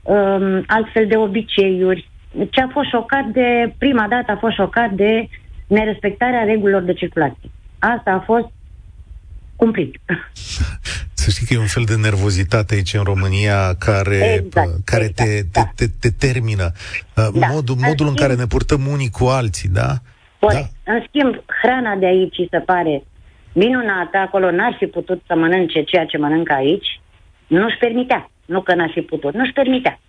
um, 0.04 0.64
altfel 0.68 1.08
de 1.08 1.18
obiceiuri. 1.18 2.10
Ce 2.50 2.62
a 2.62 2.68
fost 2.68 2.90
șocat 2.90 3.26
de, 3.26 3.74
prima 3.78 4.08
dată 4.10 4.32
a 4.32 4.38
fost 4.38 4.56
șocat 4.56 4.92
de 4.92 5.30
nerespectarea 5.68 6.44
regulilor 6.44 6.82
de 6.82 6.94
circulație. 6.94 7.50
Asta 7.80 8.12
a 8.12 8.20
fost 8.20 8.48
cumplit. 9.58 9.96
Să 11.22 11.30
știi 11.30 11.46
că 11.48 11.54
e 11.54 11.58
un 11.58 11.66
fel 11.78 11.84
de 11.84 11.96
nervozitate 11.96 12.76
aici 12.76 12.94
în 12.94 13.04
România 13.04 13.74
care, 13.80 14.34
exact, 14.44 14.70
care 14.86 15.04
exact, 15.06 15.30
te, 15.30 15.42
da. 15.52 15.62
te, 15.76 15.86
te, 15.86 15.92
te 16.00 16.28
termină. 16.28 16.64
Uh, 16.64 17.28
Da. 17.40 17.48
Modul, 17.48 17.76
În 17.78 17.84
modul 17.88 18.06
în 18.08 18.14
schimb- 18.14 18.20
care 18.20 18.36
ne 18.36 18.46
purtăm 18.46 18.82
unii 18.92 19.10
cu 19.10 19.26
alții, 19.26 19.70
da? 19.70 19.90
Corect. 20.40 20.70
În 20.84 21.04
schimb, 21.08 21.44
hrana 21.62 21.96
de 21.96 22.06
aici 22.06 22.38
îi 22.38 22.48
se 22.52 22.60
pare 22.60 23.04
minunată, 23.54 24.18
acolo 24.18 24.52
n-ar 24.52 24.76
fi 24.80 24.86
putut 24.86 25.24
să 25.28 25.36
mănânce 25.36 25.84
ceea 25.84 26.06
ce 26.06 26.18
mănâncă 26.18 26.54
aici, 26.54 27.02
nu-și 27.48 27.78
permitea. 27.78 28.32
Nu 28.46 28.62
că 28.62 28.76
n-ar 28.76 28.92
fi 28.94 29.02
putut, 29.02 29.34
nu-și 29.34 29.52
permitea. 29.54 30.00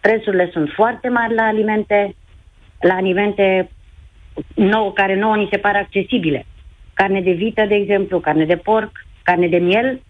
Prețurile 0.00 0.48
sunt 0.52 0.70
foarte 0.74 1.08
mari 1.08 1.34
la 1.34 1.42
alimente, 1.42 2.14
la 2.80 2.94
alimente 2.94 3.70
nou, 4.54 4.92
care 4.92 5.18
nouă 5.18 5.36
ni 5.36 5.48
se 5.50 5.56
par 5.58 5.76
accesibile. 5.76 6.46
Carne 6.96 7.20
de 7.20 7.32
vită, 7.32 7.64
de 7.66 7.74
exemplu, 7.74 8.20
carne 8.20 8.44
de 8.44 8.56
porc, 8.56 8.90
carne 9.22 9.48
de 9.48 9.58
miel 9.58 10.00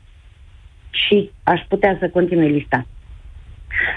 și 0.90 1.31
aș 1.43 1.61
putea 1.69 1.97
să 2.00 2.09
continui 2.09 2.50
lista. 2.50 2.87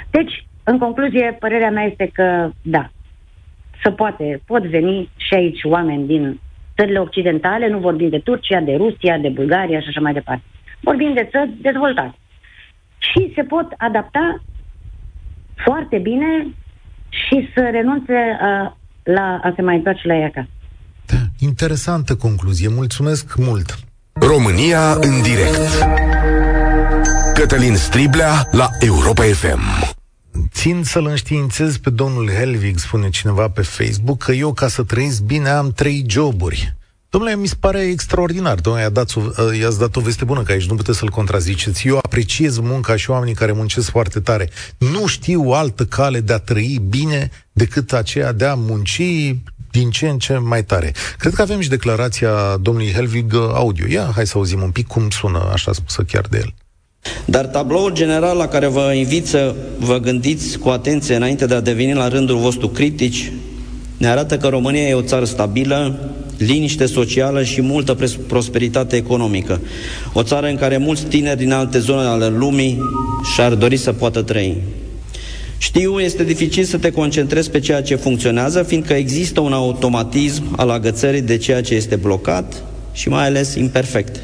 Deci, 0.10 0.46
în 0.64 0.78
concluzie, 0.78 1.38
părerea 1.40 1.72
mea 1.72 1.84
este 1.84 2.10
că, 2.14 2.50
da, 2.62 2.90
să 3.84 3.92
poate, 3.92 4.42
pot 4.46 4.64
veni 4.64 5.10
și 5.18 5.34
aici 5.34 5.64
oameni 5.64 6.06
din 6.06 6.40
țările 6.76 7.00
occidentale, 7.00 7.68
nu 7.68 7.80
vorbim 7.80 8.10
de 8.10 8.20
Turcia, 8.20 8.60
de 8.60 8.76
Rusia, 8.76 9.18
de 9.18 9.30
Bulgaria 9.30 9.80
și 9.80 9.88
așa 9.88 10.00
mai 10.00 10.14
departe. 10.14 10.44
Vorbim 10.80 11.14
de 11.14 11.28
țări 11.32 11.52
dezvoltate. 11.62 12.16
Și 12.98 13.32
se 13.36 13.44
pot 13.44 13.68
adapta 13.78 14.42
foarte 15.56 15.98
bine 15.98 16.48
și 17.10 17.50
să 17.54 17.70
renunțe 17.72 18.14
uh, 18.14 18.72
la 19.04 19.40
a 19.44 19.54
se 19.56 19.62
mai 19.62 19.76
întoarce 19.76 20.08
la 20.08 20.16
ei 20.16 20.24
acasă. 20.24 20.50
Da, 21.40 21.46
interesantă 21.48 22.16
concluzie. 22.16 22.68
Mulțumesc 22.68 23.36
mult. 23.36 23.80
România 24.14 24.94
în 24.94 25.22
direct. 25.22 25.60
Cătălin 27.34 27.76
Striblea 27.76 28.48
la 28.52 28.70
Europa 28.80 29.24
FM. 29.24 29.60
Țin 30.54 30.84
să-l 30.84 31.06
înștiințez 31.06 31.78
pe 31.78 31.90
domnul 31.90 32.30
Helvig, 32.30 32.78
spune 32.78 33.10
cineva 33.10 33.50
pe 33.50 33.62
Facebook, 33.62 34.24
că 34.24 34.32
eu, 34.32 34.54
ca 34.54 34.68
să 34.68 34.84
trăiesc 34.84 35.22
bine, 35.22 35.50
am 35.50 35.72
trei 35.72 36.06
joburi. 36.08 36.78
Domnule, 37.10 37.36
mi 37.36 37.48
se 37.48 37.56
pare 37.60 37.80
extraordinar. 37.82 38.60
Domnule, 38.60 38.84
i-a 38.86 38.90
dat, 38.92 39.14
o- 39.16 39.54
i-ați 39.54 39.80
dat 39.80 39.96
o 39.96 40.00
veste 40.02 40.26
bună, 40.26 40.44
că 40.44 40.52
aici 40.52 40.68
nu 40.70 40.76
puteți 40.76 40.98
să-l 40.98 41.10
contraziceți. 41.10 41.88
Eu 41.88 41.98
apreciez 41.98 42.58
munca 42.60 42.96
și 42.96 43.10
oamenii 43.10 43.34
care 43.34 43.52
muncesc 43.52 43.90
foarte 43.90 44.20
tare. 44.20 44.50
Nu 44.78 45.08
știu 45.08 45.48
o 45.50 45.54
altă 45.54 45.86
cale 45.86 46.20
de 46.20 46.34
a 46.34 46.38
trăi 46.38 46.80
bine 46.90 47.30
decât 47.52 47.94
aceea 47.94 48.32
de 48.32 48.46
a 48.46 48.54
munci 48.54 49.02
din 49.72 49.90
ce 49.90 50.08
în 50.08 50.18
ce 50.18 50.38
mai 50.38 50.64
tare. 50.64 50.94
Cred 51.18 51.34
că 51.34 51.42
avem 51.42 51.60
și 51.60 51.70
declarația 51.70 52.58
domnului 52.62 52.92
Helvig 52.92 53.34
uh, 53.34 53.40
audio. 53.54 53.86
Ia, 53.90 54.12
hai 54.16 54.28
să 54.28 54.34
auzim 54.36 54.62
un 54.62 54.72
pic 54.72 54.88
cum 54.88 55.10
sună, 55.10 55.50
așa 55.54 55.74
spusă 55.74 56.02
chiar 56.12 56.26
de 56.30 56.38
el. 56.38 56.54
Dar 57.26 57.46
tabloul 57.46 57.94
general 57.94 58.38
la 58.38 58.48
care 58.48 58.68
vă 58.68 58.92
invit 58.94 59.28
să 59.28 59.56
vă 59.78 59.98
gândiți 59.98 60.58
cu 60.58 60.70
atenție 60.70 61.16
înainte 61.16 61.46
de 61.46 61.54
a 61.54 61.62
deveni 61.62 61.94
la 61.94 62.08
rândul 62.08 62.38
vostru 62.38 62.68
critici 62.68 63.32
ne 64.00 64.08
arată 64.08 64.38
că 64.38 64.48
România 64.48 64.88
e 64.88 64.94
o 64.94 65.02
țară 65.02 65.26
stabilă, 65.26 66.00
liniște 66.38 66.86
socială 66.86 67.44
și 67.44 67.62
multă 67.62 67.94
pres- 67.94 68.18
prosperitate 68.28 68.96
economică. 68.96 69.62
O 70.14 70.24
țară 70.24 70.48
în 70.48 70.56
care 70.56 70.78
mulți 70.78 71.06
tineri 71.06 71.38
din 71.38 71.52
alte 71.52 71.80
zone 71.80 72.08
ale 72.08 72.28
lumii 72.28 72.82
și-ar 73.34 73.54
dori 73.54 73.78
să 73.78 73.94
poată 73.94 74.22
trăi. 74.22 74.62
Știu, 75.62 76.00
este 76.00 76.24
dificil 76.24 76.64
să 76.64 76.78
te 76.78 76.92
concentrezi 76.92 77.52
pe 77.52 77.60
ceea 77.60 77.82
ce 77.82 77.96
funcționează, 77.96 78.64
fiindcă 78.64 78.94
există 78.94 79.40
un 79.40 79.54
automatism 79.54 80.44
al 80.58 80.70
agățării 80.70 81.22
de 81.22 81.38
ceea 81.38 81.62
ce 81.62 81.76
este 81.76 81.96
blocat 81.96 82.64
și 82.92 83.10
mai 83.10 83.26
ales 83.26 83.56
imperfect. 83.56 84.20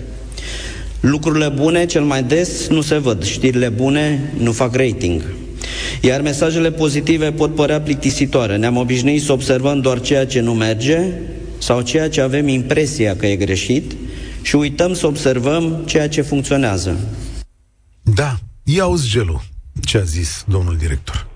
Lucrurile 0.99 1.47
bune 1.47 1.85
cel 1.85 2.03
mai 2.03 2.23
des 2.23 2.67
nu 2.67 2.81
se 2.81 2.97
văd, 2.97 3.23
știrile 3.23 3.69
bune 3.69 4.33
nu 4.37 4.51
fac 4.51 4.75
rating. 4.75 5.21
Iar 6.01 6.21
mesajele 6.21 6.71
pozitive 6.71 7.31
pot 7.31 7.55
părea 7.55 7.81
plictisitoare. 7.81 8.57
Ne-am 8.57 8.77
obișnuit 8.77 9.21
să 9.21 9.31
observăm 9.31 9.81
doar 9.81 10.01
ceea 10.01 10.25
ce 10.25 10.39
nu 10.39 10.53
merge 10.53 10.99
sau 11.57 11.81
ceea 11.81 12.09
ce 12.09 12.21
avem 12.21 12.47
impresia 12.47 13.15
că 13.15 13.27
e 13.27 13.35
greșit 13.35 13.91
și 14.41 14.55
uităm 14.55 14.93
să 14.93 15.07
observăm 15.07 15.83
ceea 15.85 16.09
ce 16.09 16.21
funcționează. 16.21 16.97
Da, 18.01 18.35
ia 18.63 18.83
auzi 18.83 19.09
gelul. 19.09 19.41
Ce 19.83 19.97
a 19.97 20.01
zis 20.01 20.45
domnul 20.47 20.77
director? 20.77 21.27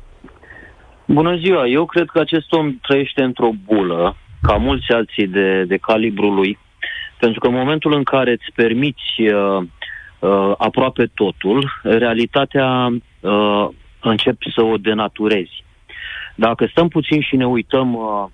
Bună 1.06 1.36
ziua! 1.36 1.68
Eu 1.68 1.86
cred 1.86 2.08
că 2.08 2.20
acest 2.20 2.52
om 2.52 2.80
trăiește 2.82 3.24
într-o 3.24 3.50
bulă, 3.66 4.16
ca 4.42 4.56
mulți 4.56 4.92
alții 4.92 5.28
de, 5.28 5.64
de 5.64 5.78
calibrul 5.78 6.34
lui, 6.34 6.58
pentru 7.20 7.40
că 7.40 7.48
în 7.48 7.54
momentul 7.54 7.94
în 7.94 8.04
care 8.04 8.32
îți 8.32 8.52
permiți 8.56 9.22
uh, 9.22 9.64
uh, 10.20 10.54
aproape 10.58 11.12
totul, 11.14 11.72
realitatea 11.84 12.88
uh, 13.20 13.68
începi 14.00 14.52
să 14.56 14.62
o 14.62 14.78
denaturezi. 14.78 15.64
Dacă 16.36 16.66
stăm 16.66 16.88
puțin 16.88 17.22
și 17.22 17.36
ne 17.36 17.48
uităm 17.48 17.94
uh, 17.94 18.26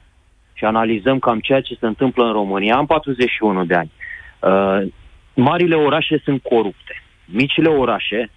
și 0.54 0.66
analizăm 0.66 1.20
cam 1.20 1.40
ceea 1.40 1.62
ce 1.62 1.78
se 1.80 1.86
întâmplă 1.86 2.26
în 2.26 2.32
România, 2.32 2.76
am 2.76 2.86
41 2.86 3.66
de 3.66 3.76
ani. 3.76 3.92
Uh, 4.40 4.92
marile 5.34 5.76
orașe 5.76 6.22
sunt 6.24 6.42
corupte. 6.42 7.04
Micile 7.26 7.70
orașe 7.70 8.30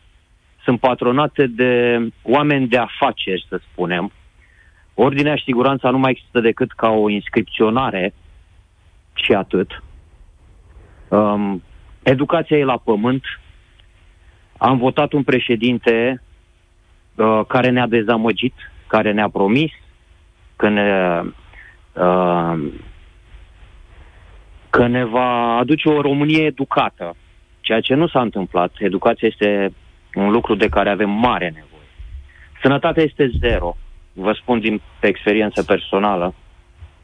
sunt 0.69 0.81
patronate 0.81 1.47
de 1.47 1.99
oameni 2.23 2.69
de 2.69 2.79
afaceri, 2.79 3.47
să 3.49 3.61
spunem. 3.71 4.13
Ordinea 4.95 5.37
și 5.37 5.45
siguranța 5.45 5.91
nu 5.91 5.99
mai 5.99 6.11
există 6.11 6.41
decât 6.41 6.73
ca 6.73 6.89
o 6.91 7.09
inscripționare 7.09 8.15
și 9.15 9.33
atât. 9.33 9.83
Um, 11.09 11.63
educația 12.03 12.57
e 12.57 12.65
la 12.65 12.79
pământ. 12.79 13.25
Am 14.57 14.79
votat 14.79 15.13
un 15.13 15.23
președinte 15.23 16.23
uh, 17.15 17.41
care 17.47 17.71
ne-a 17.71 17.87
dezamăgit, 17.87 18.55
care 18.87 19.13
ne-a 19.13 19.29
promis 19.29 19.73
că 20.57 20.69
ne, 20.69 21.21
uh, 21.93 22.73
că 24.71 24.87
ne 24.87 25.05
va 25.05 25.57
aduce 25.57 25.89
o 25.89 26.01
Românie 26.01 26.45
educată, 26.45 27.17
ceea 27.61 27.81
ce 27.81 27.95
nu 27.95 28.09
s-a 28.09 28.21
întâmplat. 28.21 28.73
Educația 28.79 29.29
este 29.29 29.73
un 30.15 30.31
lucru 30.31 30.55
de 30.55 30.69
care 30.69 30.91
avem 30.91 31.11
mare 31.11 31.45
nevoie. 31.45 31.89
Sănătatea 32.63 33.03
este 33.03 33.31
zero. 33.39 33.77
Vă 34.13 34.33
spun 34.33 34.61
din 34.61 34.81
experiență 35.01 35.63
personală. 35.63 36.35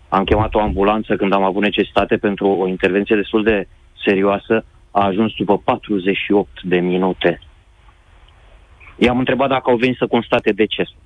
Am 0.09 0.25
chemat 0.25 0.55
o 0.55 0.61
ambulanță 0.61 1.17
când 1.17 1.33
am 1.33 1.43
avut 1.43 1.63
necesitate 1.63 2.17
pentru 2.17 2.47
o 2.47 2.67
intervenție 2.67 3.17
destul 3.17 3.43
de 3.43 3.69
serioasă. 4.05 4.65
A 4.91 5.05
ajuns 5.05 5.33
după 5.37 5.59
48 5.59 6.63
de 6.63 6.79
minute. 6.79 7.41
I-am 8.97 9.19
întrebat 9.19 9.49
dacă 9.49 9.71
au 9.71 9.77
venit 9.77 9.97
să 9.97 10.07
constate 10.07 10.53
decesul. 10.53 10.97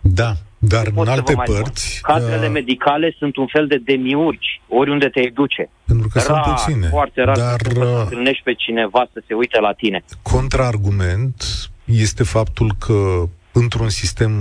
Da, 0.00 0.32
dar 0.58 0.84
Pot 0.90 0.96
în 0.98 1.04
să 1.04 1.10
alte 1.10 1.32
vă 1.32 1.36
mai 1.36 1.46
spun. 1.46 1.62
părți... 1.62 1.98
Cadrele 2.02 2.46
uh, 2.46 2.52
medicale 2.52 3.14
sunt 3.18 3.36
un 3.36 3.46
fel 3.46 3.66
de 3.66 3.76
demiurgi, 3.84 4.60
oriunde 4.68 5.08
te 5.08 5.30
duce. 5.34 5.70
Pentru 5.86 6.08
că 6.08 6.18
sunt 6.18 6.36
rar, 6.36 6.54
puține. 6.54 6.86
foarte 6.86 7.22
rar 7.22 7.36
Dar, 7.36 7.60
să 7.72 7.84
uh, 7.84 8.00
întâlnești 8.02 8.42
pe 8.42 8.54
cineva 8.54 9.08
să 9.12 9.22
se 9.26 9.34
uite 9.34 9.60
la 9.60 9.72
tine. 9.72 10.04
contraargument 10.22 11.44
este 11.84 12.22
faptul 12.24 12.72
că 12.78 13.22
într-un 13.52 13.88
sistem 13.88 14.32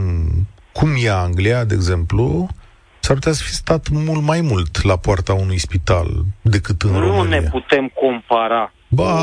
cum 0.71 0.89
e 1.03 1.09
Anglia, 1.09 1.63
de 1.63 1.73
exemplu, 1.73 2.47
s-ar 2.99 3.15
putea 3.15 3.31
să 3.31 3.43
fi 3.43 3.53
stat 3.53 3.89
mult 3.89 4.21
mai 4.21 4.41
mult 4.41 4.83
la 4.83 4.95
poarta 4.97 5.33
unui 5.33 5.57
spital 5.57 6.07
decât 6.41 6.81
în 6.81 6.91
nu 6.91 6.99
România. 6.99 7.39
ne 7.39 7.47
putem 7.47 7.91
compara 7.93 8.71
Ba, 8.89 9.13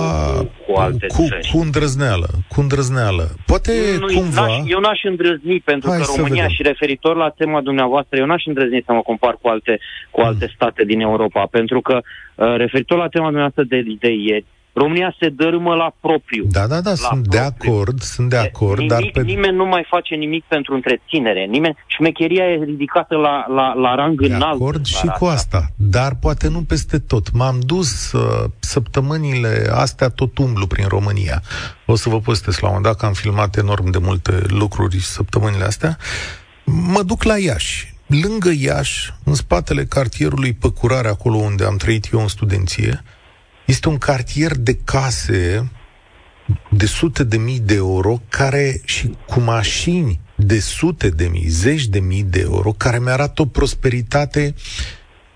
cu 0.67 0.73
alte 0.77 1.07
cu, 1.07 1.25
țări. 1.29 1.49
cu 1.53 1.59
îndrăzneală, 1.59 2.29
cu 2.49 2.61
îndrăzneală. 2.61 3.29
Poate 3.47 3.73
nu, 3.99 4.07
cumva... 4.07 4.47
N-aș, 4.47 4.57
eu 4.67 4.81
n-aș 4.81 5.01
îndrăzni, 5.03 5.61
pentru 5.61 5.89
Hai 5.91 5.99
că 5.99 6.05
să 6.05 6.13
România 6.17 6.43
vedem. 6.43 6.55
și 6.57 6.63
referitor 6.63 7.17
la 7.17 7.29
tema 7.31 7.61
dumneavoastră, 7.61 8.19
eu 8.19 8.27
n-aș 8.27 8.43
îndrăzni 8.47 8.83
să 8.87 8.93
mă 8.93 9.01
compar 9.03 9.39
cu 9.41 9.49
alte, 9.49 9.79
cu 10.11 10.21
Mm. 10.21 10.27
alte 10.27 10.53
state 10.55 10.85
din 10.85 11.01
Europa, 11.01 11.47
pentru 11.51 11.81
că 11.81 12.01
uh, 12.35 12.55
referitor 12.57 12.99
la 12.99 13.09
tema 13.09 13.25
dumneavoastră 13.25 13.63
de, 13.63 13.83
de 13.99 14.11
ieri, 14.13 14.45
România 14.75 15.15
se 15.21 15.29
dărâmă 15.29 15.75
la 15.75 15.93
propriu. 16.01 16.45
Da, 16.51 16.67
da, 16.67 16.81
da, 16.81 16.95
sunt 16.95 17.29
de 17.29 17.39
propriu. 17.39 17.73
acord, 17.73 18.01
sunt 18.01 18.29
de 18.31 18.37
acord, 18.37 18.79
nimic, 18.79 18.93
dar 18.93 19.11
pe... 19.13 19.23
Nimeni 19.23 19.57
nu 19.57 19.65
mai 19.67 19.87
face 19.89 20.15
nimic 20.15 20.45
pentru 20.49 20.75
întreținere. 20.75 21.45
Nimeni, 21.45 21.77
șmecheria 21.87 22.45
e 22.45 22.65
ridicată 22.65 23.17
la, 23.17 23.47
la, 23.49 23.73
la 23.75 23.95
rang 23.95 24.21
De 24.21 24.35
înalt. 24.35 24.55
acord 24.55 24.77
în 24.79 24.85
și 24.85 24.95
țara 24.95 25.13
cu 25.13 25.25
asta, 25.25 25.67
dar 25.77 26.15
poate 26.21 26.49
nu 26.49 26.63
peste 26.63 26.99
tot. 26.99 27.33
M-am 27.33 27.59
dus 27.61 28.13
uh, 28.13 28.45
săptămânile 28.59 29.67
astea 29.75 30.09
tot 30.09 30.39
umblu 30.39 30.67
prin 30.67 30.85
România. 30.89 31.43
O 31.87 31.95
să 31.95 32.09
vă 32.09 32.19
postez 32.21 32.59
la 32.59 32.69
un 32.69 32.75
moment 32.75 32.85
dat 32.93 33.01
că 33.01 33.07
am 33.07 33.13
filmat 33.13 33.57
enorm 33.57 33.91
de 33.91 33.99
multe 33.99 34.33
lucruri 34.47 34.99
săptămânile 35.01 35.65
astea. 35.65 35.97
Mă 36.65 37.03
duc 37.03 37.23
la 37.23 37.39
Iași. 37.39 37.93
Lângă 38.23 38.51
Iași, 38.59 39.13
în 39.25 39.35
spatele 39.35 39.85
cartierului 39.85 40.53
Păcurare, 40.53 41.09
acolo 41.09 41.37
unde 41.37 41.65
am 41.65 41.77
trăit 41.77 42.09
eu 42.13 42.21
în 42.21 42.29
studenție, 42.29 43.03
este 43.65 43.89
un 43.89 43.99
cartier 43.99 44.57
de 44.57 44.75
case 44.85 45.71
de 46.71 46.87
sute 46.87 47.25
de 47.25 47.37
mii 47.37 47.61
de 47.61 47.75
euro 47.75 48.21
care 48.29 48.81
și 48.85 49.17
cu 49.27 49.41
mașini 49.41 50.21
de 50.37 50.61
sute 50.61 51.09
de 51.09 51.27
mii, 51.27 51.49
zeci 51.49 51.87
de 51.87 52.01
mii 52.01 52.23
de 52.23 52.41
euro, 52.41 52.73
care 52.73 52.99
mi-arată 52.99 53.43
o 53.43 53.47
prosperitate 53.47 54.55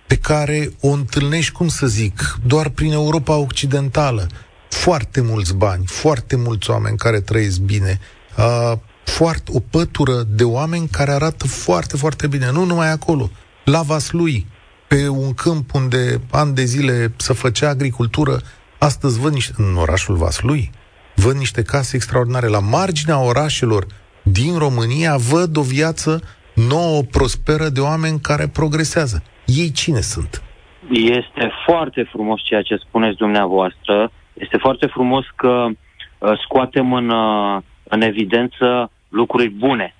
pe 0.07 0.17
care 0.17 0.71
o 0.81 0.89
întâlnești, 0.89 1.53
cum 1.53 1.69
să 1.69 1.87
zic, 1.87 2.39
doar 2.47 2.69
prin 2.69 2.93
Europa 2.93 3.37
Occidentală. 3.37 4.27
Foarte 4.69 5.21
mulți 5.21 5.55
bani, 5.55 5.87
foarte 5.87 6.37
mulți 6.37 6.71
oameni 6.71 6.97
care 6.97 7.21
trăiesc 7.21 7.59
bine, 7.59 8.01
uh, 8.37 8.73
foarte, 9.05 9.51
o 9.55 9.61
pătură 9.61 10.23
de 10.23 10.45
oameni 10.45 10.89
care 10.89 11.11
arată 11.11 11.47
foarte, 11.47 11.97
foarte 11.97 12.27
bine. 12.27 12.51
Nu 12.51 12.65
numai 12.65 12.91
acolo, 12.91 13.31
la 13.65 13.83
Vaslui, 13.83 14.47
pe 14.89 15.09
un 15.09 15.35
câmp 15.35 15.75
unde 15.75 16.21
ani 16.33 16.55
de 16.55 16.65
zile 16.65 17.13
se 17.17 17.33
făcea 17.33 17.69
agricultură, 17.69 18.37
astăzi 18.79 19.21
văd 19.21 19.33
niște, 19.33 19.53
în 19.57 19.77
orașul 19.77 20.17
Vaslui, 20.17 20.71
văd 21.15 21.37
niște 21.37 21.63
case 21.63 21.97
extraordinare. 21.97 22.47
La 22.47 22.61
marginea 22.61 23.25
orașelor 23.25 23.87
din 24.23 24.59
România 24.59 25.17
văd 25.17 25.57
o 25.57 25.63
viață 25.63 26.21
nouă, 26.55 27.03
prosperă 27.03 27.69
de 27.69 27.81
oameni 27.81 28.21
care 28.21 28.47
progresează. 28.49 29.23
Ei 29.47 29.71
cine 29.71 30.01
sunt? 30.01 30.43
Este 30.91 31.51
foarte 31.67 32.09
frumos 32.13 32.41
ceea 32.45 32.63
ce 32.63 32.77
spuneți 32.77 33.17
dumneavoastră. 33.17 34.11
Este 34.33 34.57
foarte 34.57 34.87
frumos 34.87 35.25
că 35.37 35.67
uh, 35.69 36.33
scoatem 36.45 36.93
în, 36.93 37.09
uh, 37.09 37.63
în 37.83 38.01
evidență 38.01 38.91
lucruri 39.09 39.49
bune. 39.49 39.95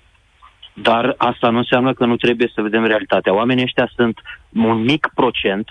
Dar 0.81 1.15
asta 1.17 1.49
nu 1.49 1.57
înseamnă 1.57 1.93
că 1.93 2.05
nu 2.05 2.15
trebuie 2.15 2.51
să 2.55 2.61
vedem 2.61 2.85
realitatea. 2.85 3.35
Oamenii 3.35 3.63
ăștia 3.63 3.91
sunt 3.95 4.19
un 4.53 4.81
mic 4.81 5.11
procent, 5.15 5.67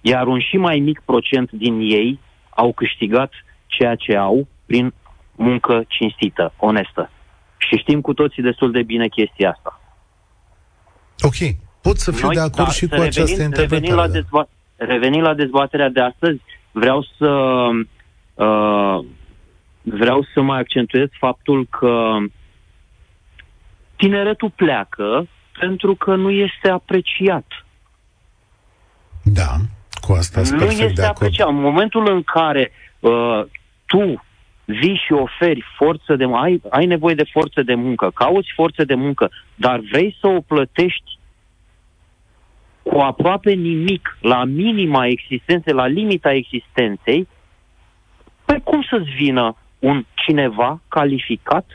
iar 0.00 0.26
un 0.26 0.40
și 0.40 0.56
mai 0.56 0.78
mic 0.78 1.02
procent 1.04 1.50
din 1.50 1.78
ei 1.80 2.18
au 2.50 2.72
câștigat 2.72 3.32
ceea 3.66 3.94
ce 3.94 4.16
au 4.16 4.46
prin 4.66 4.94
muncă 5.36 5.84
cinstită, 5.88 6.52
onestă. 6.56 7.10
Și 7.56 7.76
știm 7.76 8.00
cu 8.00 8.14
toții 8.14 8.42
destul 8.42 8.70
de 8.70 8.82
bine 8.82 9.08
chestia 9.08 9.50
asta. 9.50 9.80
Ok, 11.20 11.56
pot 11.82 11.96
să 11.96 12.12
fiu 12.12 12.28
de 12.28 12.40
acord 12.40 12.56
dar 12.56 12.70
și 12.70 12.86
să 12.86 12.96
cu 12.96 13.02
această 13.02 13.30
revenim, 13.30 13.50
revenind 13.50 13.84
interpretare. 13.84 13.94
la, 13.94 14.06
da. 14.06 14.12
dezba- 14.12 14.50
revenind 14.76 15.22
la 15.22 15.34
dezbaterea 15.34 15.88
de 15.88 16.00
astăzi, 16.00 16.40
vreau 16.72 17.06
să 17.18 17.30
uh, 18.34 19.04
vreau 19.82 20.26
să 20.34 20.40
mai 20.40 20.58
accentuez 20.58 21.08
faptul 21.18 21.66
că 21.70 22.16
tineretul 23.96 24.50
pleacă 24.50 25.28
pentru 25.58 25.94
că 25.94 26.14
nu 26.14 26.30
este 26.30 26.68
apreciat. 26.68 27.46
Da, 29.22 29.56
cu 30.00 30.12
asta 30.12 30.42
sunt 30.42 30.60
nu 30.60 30.66
perfect 30.66 30.80
de 30.80 30.86
este 30.86 31.02
acord. 31.02 31.16
apreciat. 31.16 31.48
În 31.48 31.60
momentul 31.60 32.10
în 32.10 32.22
care 32.22 32.72
uh, 33.00 33.42
tu 33.86 34.24
vii 34.64 35.02
și 35.06 35.12
oferi 35.12 35.64
forță 35.76 36.16
de 36.16 36.24
ai, 36.34 36.62
ai 36.70 36.86
nevoie 36.86 37.14
de 37.14 37.28
forță 37.32 37.62
de 37.62 37.74
muncă, 37.74 38.10
cauți 38.14 38.52
forță 38.54 38.84
de 38.84 38.94
muncă, 38.94 39.30
dar 39.54 39.80
vrei 39.90 40.16
să 40.20 40.26
o 40.26 40.40
plătești 40.40 41.18
cu 42.82 42.98
aproape 42.98 43.52
nimic, 43.52 44.18
la 44.20 44.44
minima 44.44 45.06
existenței, 45.06 45.72
la 45.72 45.86
limita 45.86 46.32
existenței, 46.32 47.28
păi 48.44 48.60
cum 48.64 48.82
să-ți 48.90 49.10
vină 49.10 49.56
un 49.78 50.04
cineva 50.14 50.80
calificat 50.88 51.66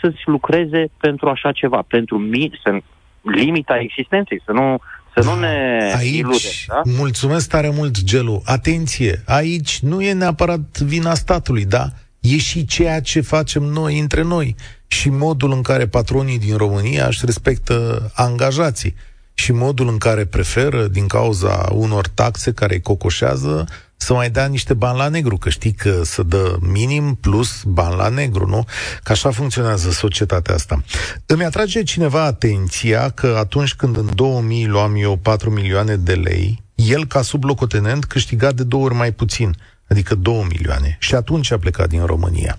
să-ți 0.00 0.22
lucreze 0.24 0.90
pentru 1.00 1.28
așa 1.28 1.52
ceva, 1.52 1.84
pentru 1.88 2.18
mi- 2.18 2.60
să, 2.62 2.78
limita 3.22 3.78
existenței, 3.78 4.42
să 4.44 4.52
nu, 4.52 4.78
să 5.14 5.22
nu 5.24 5.38
ne 5.38 5.78
Aici, 5.96 6.16
iludem. 6.16 6.50
Da? 6.66 6.80
mulțumesc 6.84 7.48
tare 7.48 7.70
mult, 7.70 8.04
Gelu. 8.04 8.42
Atenție, 8.44 9.22
aici 9.26 9.78
nu 9.80 10.02
e 10.02 10.12
neapărat 10.12 10.78
vina 10.78 11.14
statului, 11.14 11.64
da? 11.64 11.86
E 12.20 12.36
și 12.38 12.64
ceea 12.64 13.00
ce 13.00 13.20
facem 13.20 13.62
noi 13.62 13.98
între 13.98 14.22
noi 14.22 14.54
și 14.86 15.10
modul 15.10 15.52
în 15.52 15.62
care 15.62 15.86
patronii 15.86 16.38
din 16.38 16.56
România 16.56 17.06
își 17.06 17.24
respectă 17.24 18.10
angajații 18.14 18.94
și 19.34 19.52
modul 19.52 19.88
în 19.88 19.98
care 19.98 20.24
preferă, 20.24 20.86
din 20.86 21.06
cauza 21.06 21.68
unor 21.72 22.08
taxe 22.08 22.52
care 22.52 22.74
îi 22.74 22.80
cocoșează, 22.80 23.68
să 24.00 24.12
mai 24.14 24.30
dea 24.30 24.46
niște 24.46 24.74
bani 24.74 24.98
la 24.98 25.08
negru, 25.08 25.36
că 25.36 25.48
știi 25.48 25.72
că 25.72 26.00
să 26.02 26.22
dă 26.22 26.56
minim 26.60 27.14
plus 27.20 27.62
bani 27.62 27.96
la 27.96 28.08
negru, 28.08 28.46
nu? 28.46 28.64
Că 29.02 29.12
așa 29.12 29.30
funcționează 29.30 29.90
societatea 29.90 30.54
asta. 30.54 30.82
Îmi 31.26 31.44
atrage 31.44 31.82
cineva 31.82 32.24
atenția 32.24 33.08
că 33.08 33.36
atunci 33.38 33.74
când 33.74 33.96
în 33.96 34.08
2000 34.14 34.66
luam 34.66 34.94
eu 34.96 35.16
4 35.16 35.50
milioane 35.50 35.96
de 35.96 36.12
lei, 36.12 36.62
el 36.74 37.06
ca 37.06 37.22
sublocotenent 37.22 38.04
câștiga 38.04 38.52
de 38.52 38.64
două 38.64 38.84
ori 38.84 38.94
mai 38.94 39.12
puțin, 39.12 39.54
adică 39.88 40.14
2 40.14 40.46
milioane. 40.48 40.96
Și 41.00 41.14
atunci 41.14 41.50
a 41.50 41.58
plecat 41.58 41.88
din 41.88 42.04
România. 42.04 42.58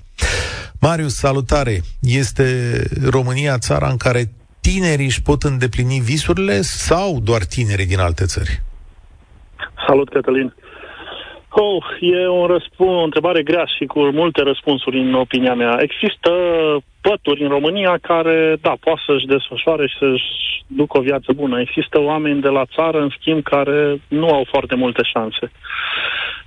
Marius, 0.80 1.16
salutare! 1.16 1.82
Este 2.00 2.84
România 3.10 3.58
țara 3.58 3.90
în 3.90 3.98
care 3.98 4.32
tinerii 4.60 5.06
își 5.06 5.22
pot 5.22 5.44
îndeplini 5.44 6.00
visurile 6.00 6.62
sau 6.62 7.20
doar 7.20 7.44
tinerii 7.44 7.86
din 7.86 8.00
alte 8.00 8.26
țări? 8.26 8.62
Salut, 9.88 10.10
Cătălin. 10.10 10.54
Oh, 11.54 11.84
e 12.00 12.28
un 12.28 12.46
răspuns, 12.46 12.90
o 12.90 13.04
întrebare 13.04 13.44
grea 13.44 13.66
și 13.78 13.86
cu 13.86 14.00
multe 14.00 14.42
răspunsuri 14.42 15.00
în 15.00 15.14
opinia 15.14 15.54
mea. 15.54 15.78
Există 15.80 16.32
pături 17.02 17.44
în 17.44 17.50
România 17.50 17.98
care, 18.02 18.58
da, 18.62 18.74
poate 18.80 19.02
să-și 19.06 19.26
desfășoare 19.26 19.88
și 19.88 19.98
să-și 19.98 20.64
ducă 20.68 20.98
o 20.98 21.02
viață 21.02 21.34
bună. 21.34 21.60
Există 21.60 22.00
oameni 22.00 22.42
de 22.42 22.48
la 22.48 22.66
țară, 22.76 23.02
în 23.02 23.10
schimb, 23.20 23.44
care 23.44 24.02
nu 24.08 24.28
au 24.28 24.46
foarte 24.50 24.76
multe 24.76 25.02
șanse. 25.04 25.52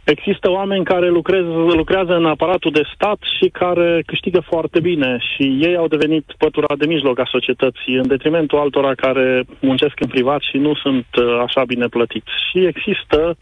Există 0.05 0.51
oameni 0.51 0.85
care 0.85 1.09
lucrez, 1.09 1.45
lucrează 1.81 2.15
în 2.17 2.27
aparatul 2.27 2.71
de 2.71 2.83
stat 2.95 3.19
și 3.39 3.49
care 3.49 4.03
câștigă 4.07 4.41
foarte 4.41 4.81
bine 4.81 5.19
și 5.35 5.43
ei 5.61 5.77
au 5.77 5.89
devenit 5.89 6.25
pătura 6.39 6.75
de 6.79 6.87
mijloc 6.87 7.19
a 7.19 7.29
societății, 7.31 7.95
în 7.95 8.07
detrimentul 8.07 8.59
altora 8.59 8.95
care 8.95 9.45
muncesc 9.61 10.01
în 10.01 10.09
privat 10.09 10.41
și 10.41 10.57
nu 10.57 10.75
sunt 10.75 11.07
uh, 11.17 11.41
așa 11.47 11.65
bine 11.65 11.87
plătiți. 11.87 12.31
Și 12.51 12.59
există 12.67 13.37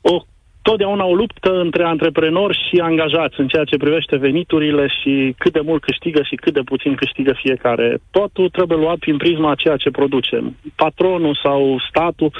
o 0.00 0.20
totdeauna 0.62 1.04
o 1.04 1.14
luptă 1.14 1.60
între 1.60 1.84
antreprenori 1.84 2.58
și 2.68 2.80
angajați 2.80 3.40
în 3.40 3.48
ceea 3.48 3.64
ce 3.64 3.76
privește 3.76 4.16
veniturile 4.16 4.86
și 5.00 5.34
cât 5.38 5.52
de 5.52 5.60
mult 5.64 5.82
câștigă 5.82 6.22
și 6.22 6.34
cât 6.34 6.52
de 6.52 6.60
puțin 6.60 6.94
câștigă 6.94 7.32
fiecare. 7.32 7.98
Totul 8.10 8.48
trebuie 8.48 8.78
luat 8.78 8.98
prin 8.98 9.16
prisma 9.16 9.50
a 9.50 9.54
ceea 9.54 9.76
ce 9.76 9.90
producem. 9.90 10.56
Patronul 10.76 11.38
sau 11.42 11.82
statul 11.88 12.30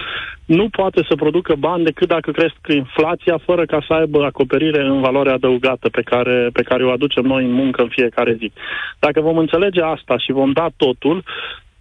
nu 0.44 0.68
poate 0.68 1.04
să 1.09 1.14
producă 1.14 1.54
bani 1.59 1.85
decât 1.85 2.09
dacă 2.09 2.30
cresc 2.30 2.56
inflația 2.68 3.38
fără 3.44 3.64
ca 3.64 3.85
să 3.87 3.92
aibă 3.92 4.24
acoperire 4.24 4.83
în 4.83 5.00
valoarea 5.00 5.33
adăugată 5.33 5.88
pe 5.88 6.02
care, 6.02 6.48
pe 6.52 6.62
care 6.62 6.85
o 6.85 6.90
aducem 6.90 7.24
noi 7.24 7.44
în 7.44 7.52
muncă 7.52 7.83
în 7.83 7.88
fiecare 7.88 8.33
zi. 8.33 8.52
Dacă 8.98 9.20
vom 9.20 9.38
înțelege 9.38 9.83
asta 9.83 10.18
și 10.18 10.33
vom 10.33 10.52
da 10.52 10.66
totul, 10.76 11.24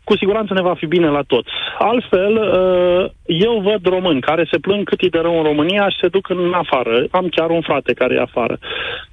cu 0.10 0.18
siguranță 0.18 0.54
ne 0.54 0.68
va 0.70 0.76
fi 0.82 0.86
bine 0.96 1.10
la 1.18 1.24
toți. 1.34 1.52
Altfel, 1.92 2.34
uh, 2.38 3.04
eu 3.26 3.54
văd 3.70 3.82
români 3.96 4.22
care 4.30 4.44
se 4.52 4.58
plâng 4.66 4.84
cât 4.84 5.00
e 5.02 5.16
de 5.16 5.20
rău 5.20 5.38
în 5.38 5.44
România 5.44 5.90
și 5.90 6.02
se 6.02 6.08
duc 6.16 6.30
în 6.30 6.54
afară. 6.64 6.94
Am 7.12 7.28
chiar 7.36 7.50
un 7.50 7.62
frate 7.62 7.92
care 7.94 8.14
e 8.16 8.28
afară. 8.30 8.56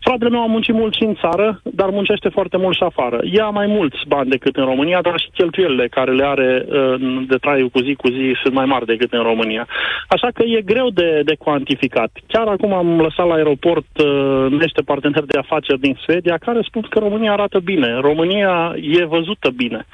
Fratele 0.06 0.30
meu 0.30 0.42
a 0.42 0.54
muncit 0.54 0.74
mult 0.74 0.94
și 0.94 1.02
în 1.02 1.14
țară, 1.22 1.60
dar 1.62 1.88
muncește 1.90 2.28
foarte 2.28 2.56
mult 2.56 2.76
și 2.76 2.82
afară. 2.82 3.18
Ia 3.38 3.48
mai 3.48 3.66
mulți 3.66 4.00
bani 4.08 4.30
decât 4.30 4.56
în 4.56 4.64
România, 4.64 5.00
dar 5.00 5.18
și 5.18 5.28
cheltuielile 5.34 5.86
care 5.88 6.12
le 6.12 6.26
are 6.26 6.50
uh, 6.68 6.94
de 7.28 7.36
traiul 7.36 7.68
cu 7.68 7.80
zi 7.86 7.94
cu 7.94 8.08
zi 8.08 8.36
sunt 8.42 8.54
mai 8.54 8.64
mari 8.64 8.86
decât 8.86 9.12
în 9.12 9.22
România. 9.22 9.66
Așa 10.08 10.28
că 10.34 10.42
e 10.42 10.70
greu 10.72 10.88
de, 10.90 11.20
de 11.24 11.34
cuantificat. 11.38 12.10
Chiar 12.26 12.46
acum 12.46 12.72
am 12.72 13.00
lăsat 13.00 13.26
la 13.26 13.34
aeroport 13.34 13.90
uh, 13.98 14.46
niște 14.50 14.82
parteneri 14.82 15.26
de 15.26 15.38
afaceri 15.38 15.80
din 15.80 15.96
Suedia 16.04 16.36
care 16.46 16.60
spun 16.62 16.82
că 16.90 16.98
România 16.98 17.32
arată 17.32 17.58
bine. 17.58 17.98
România 18.00 18.74
e 18.76 19.04
văzută 19.04 19.48
bine 19.56 19.86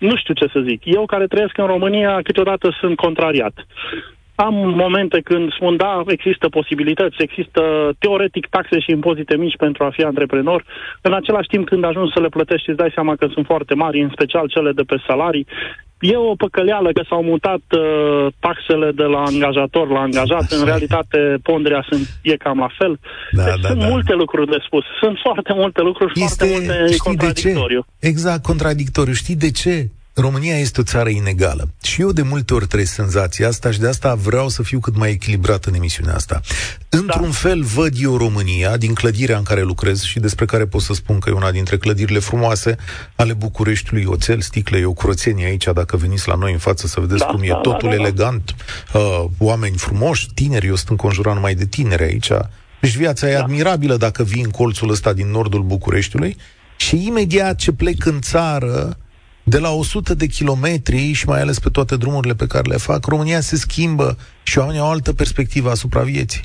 nu 0.00 0.16
știu 0.16 0.34
ce 0.34 0.46
să 0.52 0.60
zic. 0.60 0.80
Eu 0.84 1.06
care 1.06 1.26
trăiesc 1.26 1.58
în 1.58 1.66
România 1.66 2.20
câteodată 2.22 2.76
sunt 2.80 2.96
contrariat. 2.96 3.66
am 4.34 4.54
momente 4.54 5.20
când 5.20 5.52
spun, 5.52 5.76
da, 5.76 6.02
există 6.06 6.48
posibilități, 6.48 7.22
există 7.22 7.62
teoretic 7.98 8.46
taxe 8.46 8.80
și 8.80 8.90
impozite 8.90 9.36
mici 9.36 9.56
pentru 9.56 9.84
a 9.84 9.90
fi 9.90 10.02
antreprenor. 10.02 10.64
În 11.00 11.12
același 11.12 11.48
timp, 11.48 11.68
când 11.68 11.84
ajungi 11.84 12.12
să 12.12 12.20
le 12.20 12.28
plătești, 12.28 12.68
îți 12.68 12.78
dai 12.78 12.90
seama 12.94 13.16
că 13.16 13.26
sunt 13.26 13.46
foarte 13.46 13.74
mari, 13.74 14.00
în 14.00 14.10
special 14.12 14.48
cele 14.48 14.72
de 14.72 14.82
pe 14.82 14.96
salarii. 15.06 15.46
E 16.00 16.16
o 16.16 16.34
păcăleală 16.34 16.92
că 16.92 17.02
s-au 17.08 17.22
mutat 17.22 17.62
uh, 17.70 18.26
taxele 18.38 18.90
de 19.00 19.02
la 19.02 19.20
angajator 19.22 19.88
la 19.88 20.00
angajat. 20.00 20.42
Așa 20.42 20.56
în 20.56 20.64
realitate, 20.64 21.18
ponderea 21.42 21.86
sunt, 21.90 22.18
e 22.22 22.36
cam 22.36 22.58
la 22.58 22.70
fel. 22.78 22.98
Da, 23.32 23.44
deci 23.44 23.60
da, 23.60 23.68
sunt 23.68 23.80
da. 23.80 23.88
multe 23.88 24.12
lucruri 24.14 24.50
de 24.50 24.58
spus. 24.66 24.84
Sunt 25.02 25.18
foarte 25.22 25.52
multe 25.54 25.80
lucruri, 25.80 26.12
Este, 26.14 26.44
foarte 26.44 26.54
multe 26.54 26.80
în 26.80 26.86
știi 26.86 26.88
de 26.88 26.96
ce? 26.96 27.02
contradictoriu. 27.08 27.86
Exact, 27.98 28.42
contradictoriu. 28.42 29.12
Știi 29.12 29.36
de 29.36 29.50
ce? 29.50 29.88
România 30.20 30.58
este 30.58 30.80
o 30.80 30.84
țară 30.84 31.08
inegală. 31.08 31.68
Și 31.82 32.00
eu 32.00 32.12
de 32.12 32.22
multe 32.22 32.54
ori 32.54 32.66
trăiesc 32.66 32.92
senzația 32.92 33.48
asta 33.48 33.70
și 33.70 33.78
de 33.80 33.86
asta 33.88 34.14
vreau 34.14 34.48
să 34.48 34.62
fiu 34.62 34.80
cât 34.80 34.96
mai 34.96 35.10
echilibrat 35.10 35.64
în 35.64 35.74
emisiunea 35.74 36.14
asta. 36.14 36.40
Într-un 36.88 37.22
Da. 37.22 37.30
fel 37.30 37.62
văd 37.62 37.92
eu 38.00 38.16
România, 38.16 38.76
din 38.76 38.94
clădirea 38.94 39.36
în 39.36 39.42
care 39.42 39.62
lucrez 39.62 40.02
și 40.02 40.20
despre 40.20 40.44
care 40.44 40.66
pot 40.66 40.82
să 40.82 40.92
spun 40.94 41.18
că 41.18 41.30
e 41.30 41.32
una 41.32 41.50
dintre 41.50 41.76
clădirile 41.76 42.18
frumoase 42.18 42.76
ale 43.14 43.32
Bucureștiului, 43.32 44.04
oțel, 44.06 44.40
sticle, 44.40 44.78
e 44.78 44.84
o 44.84 44.92
curățenie 44.92 45.46
aici, 45.46 45.64
dacă 45.74 45.96
veniți 45.96 46.28
la 46.28 46.34
noi 46.34 46.52
în 46.52 46.58
față 46.58 46.86
să 46.86 47.00
vedeți 47.00 47.20
Da, 47.20 47.26
cum 47.26 47.42
e 47.42 47.46
da, 47.48 47.54
da, 47.54 47.60
totul 47.60 47.88
da, 47.88 47.94
da. 47.94 48.00
elegant, 48.02 48.54
uh, 48.94 49.24
oameni 49.38 49.76
frumoși, 49.76 50.28
tineri, 50.34 50.66
eu 50.66 50.74
sunt 50.74 50.88
înconjurat 50.88 51.34
numai 51.34 51.54
de 51.54 51.66
tineri 51.66 52.02
aici. 52.02 52.30
Deci 52.80 52.96
viața 52.96 53.28
e 53.30 53.32
Da. 53.32 53.42
admirabilă 53.42 53.96
dacă 53.96 54.22
vii 54.22 54.42
în 54.42 54.50
colțul 54.50 54.90
ăsta 54.90 55.12
din 55.12 55.30
nordul 55.30 55.62
Bucureștiului 55.62 56.36
și 56.76 57.06
imediat 57.06 57.56
ce 57.56 57.72
plec 57.72 58.04
în 58.04 58.20
țară, 58.20 58.96
de 59.50 59.58
la 59.58 59.70
100 59.70 60.14
de 60.14 60.26
kilometri 60.26 61.12
și 61.12 61.26
mai 61.26 61.40
ales 61.40 61.58
pe 61.58 61.68
toate 61.68 61.96
drumurile 61.96 62.34
pe 62.34 62.46
care 62.46 62.68
le 62.68 62.76
fac, 62.76 63.06
România 63.06 63.40
se 63.40 63.56
schimbă 63.56 64.16
și 64.42 64.58
oamenii 64.58 64.80
au 64.80 64.86
o 64.86 64.90
altă 64.90 65.12
perspectivă 65.12 65.70
asupra 65.70 66.02
vieții. 66.02 66.42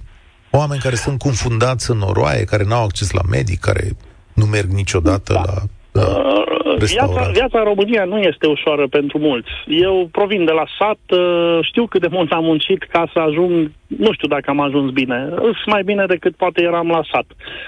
Oameni 0.51 0.81
care 0.81 0.95
sunt 0.95 1.19
confundați 1.19 1.91
în 1.91 1.97
noroaie, 1.97 2.43
care 2.43 2.63
n-au 2.63 2.83
acces 2.83 3.11
la 3.11 3.21
medic, 3.29 3.59
care 3.59 3.97
nu 4.33 4.45
merg 4.45 4.69
niciodată 4.69 5.33
Da. 5.33 5.41
la 5.41 5.53
uh, 5.55 5.63
Uh, 5.95 6.54
Viața, 6.77 7.05
restaurant. 7.05 7.33
viața 7.33 7.59
în 7.59 7.65
România 7.65 8.03
nu 8.03 8.19
este 8.19 8.47
ușoară 8.47 8.87
pentru 8.87 9.17
mulți. 9.19 9.51
Eu 9.67 10.09
provin 10.11 10.45
de 10.45 10.51
la 10.51 10.65
sat, 10.79 11.03
uh, 11.09 11.59
știu 11.61 11.85
cât 11.85 12.01
de 12.01 12.07
mult 12.11 12.31
am 12.31 12.43
muncit 12.43 12.81
ca 12.83 13.09
să 13.13 13.19
ajung, 13.19 13.71
nu 13.87 14.11
știu 14.13 14.27
dacă 14.27 14.49
am 14.49 14.59
ajuns 14.59 14.91
bine. 14.91 15.27
Îs 15.35 15.59
mai 15.65 15.83
bine 15.83 16.05
decât 16.05 16.35
poate 16.35 16.61
eram 16.63 16.87
la 16.87 17.01
sat, 17.11 17.27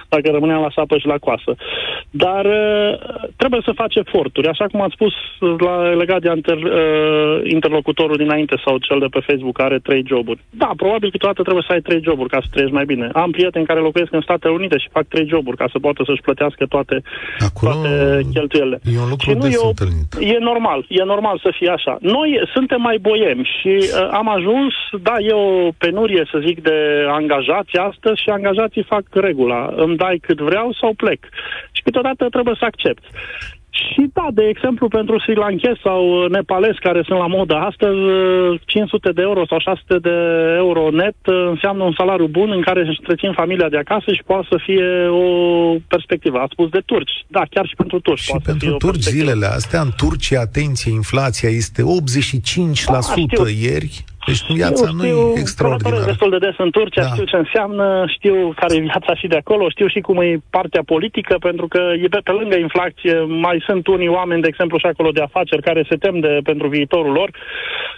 dacă 0.09 0.29
rămâneam 0.31 0.61
la 0.61 0.71
sapă 0.75 0.97
și 0.97 1.07
la 1.07 1.17
coasă. 1.17 1.51
Dar 2.09 2.45
uh, 2.45 2.93
trebuie 3.35 3.61
să 3.63 3.79
faci 3.81 3.95
eforturi. 3.95 4.47
Așa 4.47 4.65
cum 4.71 4.81
ați 4.81 4.93
spus 4.97 5.13
la, 5.65 5.75
legat 6.01 6.21
de 6.21 6.31
inter, 6.35 6.57
uh, 6.57 7.39
interlocutorul 7.43 8.17
dinainte 8.17 8.55
sau 8.65 8.77
cel 8.77 8.99
de 8.99 9.05
pe 9.05 9.25
Facebook 9.27 9.55
care 9.55 9.65
are 9.67 9.79
trei 9.83 10.03
joburi. 10.07 10.39
Da, 10.49 10.69
probabil 10.75 11.11
câteodată 11.11 11.41
trebuie 11.41 11.63
să 11.67 11.73
ai 11.73 11.85
trei 11.87 12.01
joburi 12.03 12.29
ca 12.29 12.39
să 12.41 12.47
trăiești 12.51 12.75
mai 12.75 12.85
bine. 12.85 13.09
Am 13.13 13.31
prieteni 13.31 13.65
care 13.65 13.79
locuiesc 13.79 14.13
în 14.13 14.21
Statele 14.21 14.53
Unite 14.53 14.77
și 14.77 14.95
fac 14.97 15.05
trei 15.07 15.27
joburi 15.27 15.57
ca 15.57 15.67
să 15.71 15.79
poată 15.79 16.01
să-și 16.05 16.21
plătească 16.21 16.65
toate, 16.65 16.95
Acolo 17.49 17.71
toate 17.71 18.21
cheltuielile. 18.33 18.79
E 18.97 19.01
un 19.05 19.09
lucru 19.13 19.25
Și 19.29 19.35
nu 19.35 19.41
des 19.45 19.53
e 19.55 19.57
o- 19.65 19.67
întâlnit. 19.67 20.09
E 20.33 20.37
normal, 20.51 20.85
e 20.87 21.03
normal 21.03 21.39
să 21.45 21.51
fie 21.57 21.69
așa. 21.69 21.97
Noi 22.01 22.29
suntem 22.53 22.81
mai 22.81 22.97
boiemi 22.97 23.49
și 23.59 23.73
uh, 23.77 24.07
am 24.11 24.27
ajuns, 24.37 24.73
da, 25.01 25.15
e 25.19 25.31
o 25.33 25.71
penurie, 25.77 26.23
să 26.31 26.37
zic, 26.45 26.61
de 26.61 26.77
angajați 27.19 27.75
astăzi 27.89 28.21
și 28.21 28.29
angajații 28.29 28.83
fac 28.93 29.03
regula. 29.11 29.61
Îmi 29.75 29.97
dai 29.97 30.17
cât 30.27 30.39
vreau 30.39 30.67
sau 30.81 30.93
plec. 30.93 31.21
Și 31.71 31.81
câteodată 31.81 32.23
trebuie 32.29 32.55
să 32.59 32.65
accept. 32.65 33.03
Și 33.85 34.01
da, 34.13 34.27
de 34.33 34.43
exemplu, 34.53 34.87
pentru 34.87 35.19
sri 35.19 35.35
lankezi 35.35 35.79
sau 35.83 36.01
uh, 36.23 36.29
nepalezi 36.29 36.79
care 36.79 37.01
sunt 37.07 37.19
la 37.19 37.27
modă 37.27 37.55
astăzi, 37.55 37.97
uh, 37.97 38.59
500 38.65 39.09
de 39.11 39.21
euro 39.21 39.41
sau 39.49 39.59
600 39.59 39.97
de 40.07 40.15
euro 40.63 40.89
net 41.01 41.15
uh, 41.25 41.35
înseamnă 41.53 41.83
un 41.83 41.93
salariu 41.97 42.27
bun 42.27 42.49
în 42.51 42.61
care 42.61 42.79
își 42.79 42.99
întrețin 42.99 43.31
familia 43.41 43.69
de 43.69 43.77
acasă 43.77 44.09
și 44.13 44.23
poate 44.25 44.47
să 44.51 44.57
fie 44.65 44.87
o 45.07 45.25
perspectivă. 45.87 46.37
Ați 46.39 46.51
spus 46.51 46.69
de 46.69 46.81
turci. 46.85 47.15
Da, 47.27 47.41
chiar 47.49 47.65
și 47.67 47.75
pentru 47.75 47.99
turci 47.99 48.19
Și 48.21 48.29
poate 48.29 48.43
să 48.45 48.51
fie 48.51 48.59
pentru 48.59 48.75
o 48.75 48.91
turci 48.91 49.03
perspectivă. 49.03 49.31
zilele 49.31 49.45
astea, 49.59 49.81
în 49.81 49.91
Turcia, 49.97 50.39
atenție, 50.39 50.91
inflația 50.91 51.49
este 51.49 51.81
85% 51.81 51.85
Da, 52.91 52.99
știu. 53.01 53.45
ieri. 53.67 54.03
Deci 54.27 54.43
viața 54.61 54.89
nu 54.97 55.05
e 55.05 55.09
călătoresc 55.09 55.39
extraordinară. 55.39 56.05
destul 56.05 56.29
de 56.29 56.37
des 56.37 56.55
în 56.57 56.71
Turcia, 56.71 57.01
Da. 57.01 57.07
știu 57.07 57.23
ce 57.31 57.35
înseamnă, 57.35 58.05
știu 58.15 58.53
care 58.61 58.75
e 58.75 58.79
viața 58.79 59.15
și 59.15 59.27
de 59.27 59.35
acolo, 59.35 59.69
știu 59.69 59.87
și 59.87 59.99
cum 59.99 60.17
e 60.21 60.41
partea 60.49 60.81
politică, 60.85 61.35
pentru 61.39 61.67
că 61.67 61.81
e 62.03 62.07
pe, 62.07 62.19
pe 62.23 62.31
lângă 62.31 62.55
inflație 62.57 63.15
mai 63.47 63.63
sunt 63.67 63.87
unii 63.87 64.07
oameni, 64.07 64.41
de 64.41 64.47
exemplu, 64.47 64.77
și 64.77 64.85
acolo 64.85 65.09
de 65.11 65.21
afaceri, 65.21 65.61
care 65.61 65.85
se 65.89 65.95
tem 65.95 66.19
de, 66.19 66.39
pentru 66.43 66.67
viitorul 66.67 67.11
lor, 67.11 67.29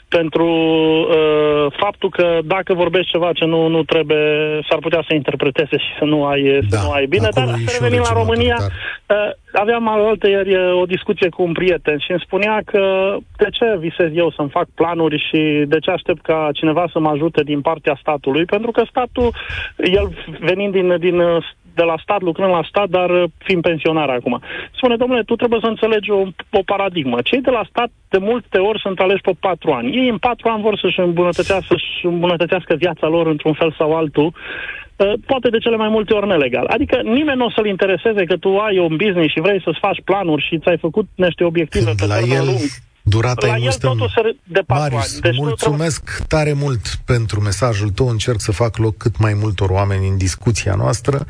pentru 0.07 0.47
uh, 0.47 1.65
faptul 1.83 2.09
că 2.09 2.39
dacă 2.43 2.73
vorbești 2.73 3.11
ceva 3.11 3.29
ce 3.33 3.45
nu, 3.45 3.67
nu 3.67 3.83
trebuie, 3.83 4.25
s-ar 4.69 4.79
putea 4.79 5.03
să 5.07 5.13
interpreteze 5.13 5.77
și 5.77 5.91
să 5.99 6.03
nu 6.05 6.25
ai, 6.25 6.59
Da, 6.69 6.77
să 6.77 6.85
nu 6.85 6.91
ai 6.91 7.05
bine. 7.05 7.27
acolo 7.27 7.45
Dar 7.45 7.55
e 7.55 7.63
să 7.65 7.69
și 7.71 7.77
un 7.81 7.83
revenim 7.83 8.03
la 8.03 8.11
regim 8.11 8.21
România, 8.21 8.55
autoritar. 8.59 9.27
uh, 9.27 9.31
aveam 9.63 9.87
alaltă 9.87 10.27
ieri 10.29 10.55
uh, 10.55 10.81
o 10.81 10.85
discuție 10.85 11.29
cu 11.29 11.41
un 11.43 11.51
prieten 11.51 11.97
și 11.99 12.11
îmi 12.11 12.23
spunea 12.25 12.61
că 12.65 13.15
de 13.37 13.47
ce 13.51 13.65
visez 13.79 14.09
eu 14.13 14.31
să-mi 14.35 14.49
fac 14.49 14.67
planuri 14.75 15.17
și 15.29 15.63
de 15.67 15.79
ce 15.79 15.91
aștept 15.91 16.18
ca 16.21 16.49
cineva 16.53 16.85
să 16.91 16.99
mă 16.99 17.09
ajute 17.09 17.43
din 17.43 17.61
partea 17.61 17.97
statului, 18.01 18.45
pentru 18.45 18.71
că 18.71 18.83
statul, 18.89 19.33
el 19.77 20.05
venind 20.39 20.71
din, 20.73 20.97
din 20.99 21.19
uh, 21.19 21.43
de 21.79 21.85
la 21.91 21.97
stat, 22.03 22.21
lucrând 22.21 22.51
la 22.51 22.69
stat, 22.71 22.89
dar 22.97 23.09
uh, 23.09 23.23
fiind 23.45 23.61
pensionar 23.61 24.09
acum. 24.09 24.35
Spune, 24.77 24.95
domnule, 24.95 25.23
tu 25.23 25.35
trebuie 25.35 25.59
să 25.63 25.69
înțelegi 25.69 26.09
o, 26.11 26.21
o 26.59 26.61
paradigmă. 26.71 27.17
Cei 27.29 27.41
de 27.41 27.53
la 27.57 27.63
stat 27.69 27.89
de 28.13 28.17
multe 28.17 28.57
ori 28.69 28.79
sunt 28.85 28.99
aleși 28.99 29.21
pe 29.27 29.33
patru 29.39 29.71
ani. 29.71 29.95
Ei 29.99 30.09
în 30.09 30.17
patru 30.17 30.47
ani 30.49 30.65
vor 30.67 30.75
să-și 30.81 30.99
îmbunătățească, 30.99 31.65
să-și 31.69 32.05
îmbunătățească 32.05 32.73
viața 32.75 33.07
lor 33.07 33.25
într-un 33.27 33.53
fel 33.53 33.71
sau 33.77 33.89
altul, 33.95 34.29
uh, 34.33 35.13
poate 35.25 35.49
de 35.49 35.57
cele 35.57 35.75
mai 35.75 35.89
multe 35.89 36.13
ori 36.13 36.27
nelegal. 36.27 36.65
Adică 36.75 36.95
nimeni 37.03 37.37
nu 37.37 37.45
o 37.45 37.51
să-l 37.55 37.65
intereseze 37.65 38.23
că 38.23 38.35
tu 38.37 38.57
ai 38.57 38.77
un 38.77 38.95
business 39.03 39.31
și 39.33 39.45
vrei 39.45 39.61
să-ți 39.65 39.79
faci 39.79 40.01
planuri 40.03 40.45
și 40.47 40.59
ți-ai 40.59 40.77
făcut 40.77 41.07
niște 41.15 41.43
obiective 41.43 41.85
Când 41.85 41.97
pe 41.97 42.05
la 42.05 42.15
termen 42.15 42.37
el 42.37 42.45
lung. 42.45 42.63
Durata 43.09 43.45
La 43.47 43.51
e 43.53 43.55
el 43.55 43.61
mult 43.61 43.83
în- 43.83 43.89
totul 43.89 44.11
se 44.15 44.37
de 44.43 44.59
patru 44.65 44.83
Marius, 44.95 45.11
ani. 45.13 45.21
Deci 45.21 45.33
nu 45.33 45.41
mulțumesc 45.43 46.23
tare 46.27 46.53
mult 46.53 46.99
pentru 47.05 47.41
mesajul 47.41 47.89
tău. 47.89 48.07
Încerc 48.09 48.41
să 48.41 48.51
fac 48.51 48.77
loc 48.77 48.97
cât 48.97 49.17
mai 49.17 49.33
multor 49.33 49.69
oameni 49.69 50.07
în 50.07 50.17
discuția 50.17 50.73
noastră. 50.75 51.25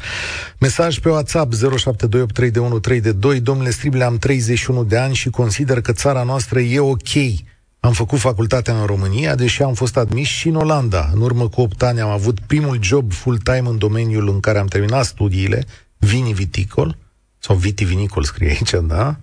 Mesaj 0.60 1.00
pe 1.00 1.10
WhatsApp 1.10 1.54
07283132. 1.54 3.40
Domnule 3.42 3.70
Strible, 3.70 4.04
am 4.04 4.18
31 4.18 4.84
de 4.84 4.98
ani 4.98 5.14
și 5.16 5.30
consider 5.30 5.82
că 5.82 5.92
țara 5.92 6.24
noastră 6.24 6.60
e 6.60 6.80
ok. 6.80 7.10
Am 7.80 7.92
făcut 7.92 8.20
facultatea 8.20 8.80
în 8.80 8.86
România, 8.86 9.36
deși 9.36 9.64
am 9.64 9.74
fost 9.74 9.98
admis 9.98 10.28
și 10.28 10.48
în 10.48 10.56
Olanda. 10.56 11.10
În 11.14 11.22
urmă 11.22 11.48
cu 11.50 11.62
8 11.62 11.84
ani 11.84 12.00
am 12.02 12.10
avut 12.10 12.40
primul 12.40 12.78
job 12.82 13.14
full-time 13.14 13.68
în 13.70 13.78
domeniul 13.78 14.30
în 14.30 14.40
care 14.40 14.60
am 14.60 14.68
terminat 14.68 15.06
studiile, 15.06 15.66
viniviticol, 15.98 16.96
sau 17.40 17.56
vitivinicol 17.56 18.24
scrie 18.24 18.50
aici, 18.50 18.74
da? 18.88 19.16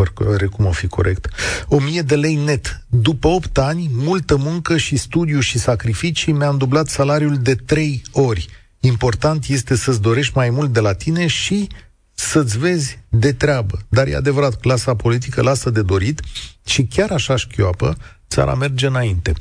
Ori 0.00 0.48
cum 0.48 0.66
o 0.66 0.70
fi 0.70 0.86
corect. 0.86 1.28
O 1.68 1.78
mie 1.78 2.02
de 2.02 2.16
lei 2.16 2.34
net. 2.34 2.84
După 2.88 3.28
8 3.28 3.58
ani, 3.58 3.90
multă 3.92 4.36
muncă 4.36 4.76
și 4.76 4.96
studiu 4.96 5.40
și 5.40 5.58
sacrificii, 5.58 6.32
mi-am 6.32 6.56
dublat 6.56 6.88
salariul 6.88 7.36
de 7.36 7.54
3 7.54 8.02
ori. 8.12 8.48
Important 8.80 9.44
este 9.46 9.76
să-ți 9.76 10.00
dorești 10.00 10.32
mai 10.36 10.50
mult 10.50 10.72
de 10.72 10.80
la 10.80 10.92
tine 10.92 11.26
și 11.26 11.68
să-ți 12.14 12.58
vezi 12.58 12.98
de 13.08 13.32
treabă. 13.32 13.78
Dar 13.88 14.06
e 14.06 14.16
adevărat, 14.16 14.60
clasa 14.60 14.94
politică 14.94 15.42
lasă 15.42 15.70
de 15.70 15.82
dorit 15.82 16.20
și 16.66 16.84
chiar 16.84 17.10
așa 17.10 17.36
șchioapă, 17.36 17.96
țara 18.28 18.54
merge 18.54 18.86
înainte. 18.86 19.32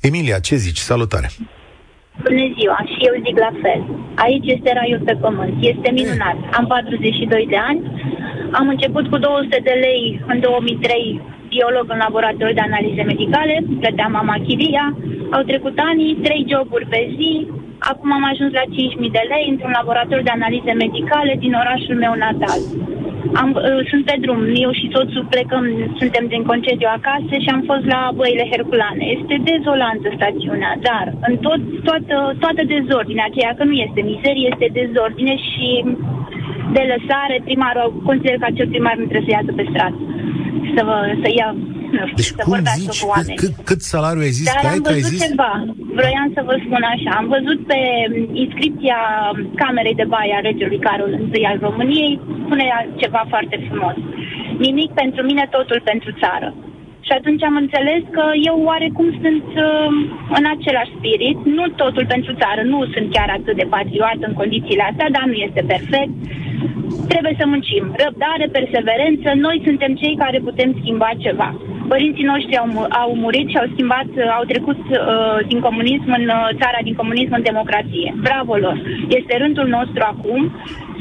Emilia, 0.00 0.38
ce 0.38 0.56
zici? 0.56 0.78
Salutare! 0.78 1.30
Bună 2.20 2.46
ziua, 2.58 2.78
și 2.92 2.98
eu 3.08 3.14
zic 3.24 3.36
la 3.46 3.52
fel. 3.62 3.80
Aici 4.24 4.46
este 4.54 4.70
raiul 4.78 5.02
pe 5.04 5.14
pământ. 5.24 5.54
Este 5.72 5.90
minunat. 5.98 6.36
Am 6.58 6.66
42 6.66 7.46
de 7.52 7.56
ani. 7.70 7.80
Am 8.58 8.68
început 8.68 9.04
cu 9.08 9.16
200 9.18 9.60
de 9.68 9.74
lei 9.86 10.20
în 10.26 10.40
2003, 10.40 11.20
biolog 11.48 11.86
în 11.88 12.00
laborator 12.06 12.50
de 12.54 12.60
analize 12.60 13.02
medicale. 13.02 13.64
Plăteam 13.80 14.12
mama 14.12 14.36
chiria. 14.46 14.96
Au 15.30 15.42
trecut 15.42 15.76
ani, 15.88 16.18
3 16.22 16.46
joburi 16.52 16.86
pe 16.92 17.00
zi. 17.16 17.32
Acum 17.78 18.12
am 18.12 18.24
ajuns 18.32 18.52
la 18.52 18.64
5.000 18.74 19.16
de 19.16 19.24
lei 19.32 19.46
într-un 19.52 19.72
laborator 19.78 20.20
de 20.22 20.32
analize 20.34 20.72
medicale 20.72 21.32
din 21.38 21.52
orașul 21.62 21.96
meu 22.04 22.14
natal. 22.24 22.60
Am, 23.42 23.50
uh, 23.54 23.82
sunt 23.90 24.04
pe 24.04 24.16
drum, 24.24 24.40
eu 24.64 24.72
și 24.78 24.92
soțul 24.94 25.24
plecăm, 25.34 25.64
suntem 26.00 26.24
din 26.34 26.42
concediu 26.50 26.88
acasă 26.98 27.34
și 27.42 27.48
am 27.54 27.62
fost 27.70 27.84
la 27.94 28.00
băile 28.18 28.46
Herculane. 28.52 29.04
Este 29.16 29.34
dezolantă 29.50 30.08
stațiunea, 30.18 30.72
dar 30.88 31.06
în 31.28 31.34
tot, 31.46 31.60
toată, 31.88 32.16
toată 32.44 32.62
dezordinea 32.74 33.26
aceea, 33.28 33.52
că 33.56 33.64
nu 33.64 33.76
este 33.86 34.00
mizerie, 34.12 34.48
este 34.52 34.68
dezordine 34.80 35.34
și 35.48 35.68
de 36.76 36.82
lăsare, 36.92 37.36
primarul, 37.44 38.02
consider 38.08 38.36
că 38.38 38.46
acel 38.48 38.68
primar 38.68 38.96
nu 38.96 39.06
trebuie 39.10 39.28
să 39.28 39.36
iasă 39.38 39.52
pe 39.56 39.64
stradă, 39.70 39.98
să, 40.74 40.80
vă, 40.88 40.96
să 41.22 41.28
ia, 41.38 41.48
nu 41.94 42.02
știu, 42.08 42.16
Deci 42.20 42.30
să 42.32 42.42
cum 42.46 42.52
vorbească 42.52 42.80
zici? 42.92 43.00
cu 43.02 43.06
Cât, 43.06 43.12
oameni. 43.14 43.38
cât, 43.42 43.52
cât 43.68 43.80
salariu 43.92 44.22
ai 44.26 44.36
zis 44.40 44.46
Dar 44.50 44.58
că 44.62 44.66
ai? 44.68 44.76
am 44.76 44.82
Că 44.86 44.92
ai 44.94 45.00
văzut 45.00 45.14
zis? 45.14 45.22
ceva. 45.26 45.52
Vroiam 45.98 46.28
să 46.36 46.40
vă 46.48 46.54
spun 46.64 46.82
așa. 46.94 47.10
Am 47.20 47.26
văzut 47.36 47.60
pe 47.70 47.78
inscripția 48.44 48.98
Camerei 49.60 50.00
de 50.00 50.06
Baie 50.12 50.34
a 50.36 50.46
regelui 50.48 50.84
Carol 50.86 51.12
I 51.42 51.44
al 51.50 51.58
României, 51.66 52.12
spune 52.44 52.64
ceva 53.02 53.22
foarte 53.32 53.56
frumos. 53.66 53.96
Nimic 54.66 54.90
pentru 55.02 55.20
mine, 55.30 55.44
totul 55.56 55.80
pentru 55.90 56.10
țară. 56.22 56.50
Și 57.04 57.10
Și 57.12 57.18
atunci 57.18 57.42
am 57.50 57.56
înțeles 57.64 58.02
că 58.16 58.24
eu 58.50 58.56
oarecum 58.70 59.08
sunt 59.24 59.46
uh, 59.68 59.90
în 60.38 60.44
același 60.54 60.94
spirit, 60.98 61.38
nu 61.56 61.64
totul 61.82 62.06
pentru 62.14 62.32
țară, 62.42 62.60
nu 62.72 62.78
sunt 62.94 63.06
chiar 63.16 63.28
atât 63.38 63.54
de 63.60 63.66
patriot 63.76 64.20
în 64.28 64.34
condițiile 64.40 64.84
astea, 64.90 65.08
dar 65.16 65.24
nu 65.30 65.36
este 65.46 65.62
perfect. 65.72 66.12
Trebuie 67.12 67.34
să 67.40 67.44
muncim. 67.54 67.84
Răbdare, 68.04 68.46
perseverență, 68.58 69.28
noi 69.46 69.56
suntem 69.66 69.92
cei 70.02 70.14
care 70.22 70.38
putem 70.48 70.70
schimba 70.80 71.10
ceva. 71.24 71.48
Părinții 71.94 72.30
noștri 72.32 72.60
au, 72.62 72.68
au 73.02 73.10
murit 73.24 73.48
și 73.48 73.60
au 73.60 73.68
schimbat, 73.72 74.08
au 74.38 74.44
trecut 74.52 74.80
uh, 74.90 75.38
din 75.50 75.60
comunism 75.66 76.08
în 76.18 76.24
uh, 76.38 76.48
țara 76.60 76.80
din 76.88 76.94
comunism 77.00 77.32
în 77.34 77.48
democrație. 77.50 78.08
Bravo 78.28 78.54
lor! 78.64 78.76
Este 79.18 79.32
rândul 79.42 79.68
nostru 79.76 80.02
acum 80.12 80.40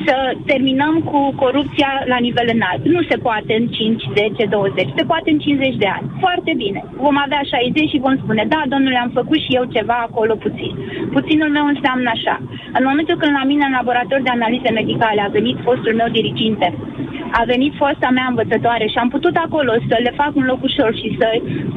să 0.06 0.16
terminăm 0.52 0.96
cu 1.10 1.20
corupția 1.44 1.92
la 2.14 2.18
nivel 2.28 2.48
înalt. 2.56 2.84
Nu 2.96 3.02
se 3.10 3.18
poate 3.28 3.52
în 3.60 3.66
5, 3.68 4.04
10, 4.16 4.46
20, 4.46 4.88
se 4.98 5.04
poate 5.12 5.28
în 5.32 5.40
50 5.40 5.76
de 5.84 5.90
ani. 5.98 6.08
Foarte 6.24 6.52
bine. 6.64 6.82
Vom 7.06 7.18
avea 7.26 7.42
60 7.44 7.90
și 7.90 8.04
vom 8.06 8.16
spune, 8.18 8.44
da, 8.54 8.62
domnule, 8.74 8.98
am 8.98 9.12
făcut 9.20 9.40
și 9.46 9.56
eu 9.60 9.64
ceva 9.76 9.98
acolo 10.08 10.34
puțin. 10.46 10.74
Puținul 11.18 11.50
meu 11.58 11.66
înseamnă 11.74 12.10
așa. 12.14 12.36
În 12.78 12.84
momentul 12.90 13.18
când 13.22 13.34
la 13.40 13.46
mine 13.52 13.66
în 13.66 13.76
laborator 13.80 14.20
de 14.24 14.32
analize 14.34 14.70
medicale 14.80 15.22
a 15.22 15.36
venit 15.38 15.58
fostul 15.68 15.94
meu 16.00 16.10
diriginte, 16.18 16.68
a 17.40 17.42
venit 17.54 17.74
fosta 17.82 18.10
mea 18.18 18.28
învățătoare 18.30 18.86
și 18.88 18.98
am 19.04 19.10
putut 19.16 19.36
acolo 19.46 19.72
să 19.90 19.96
le 20.06 20.12
fac 20.22 20.32
un 20.40 20.46
loc 20.52 20.60
ușor 20.70 20.92
și 21.02 21.08
să, 21.20 21.28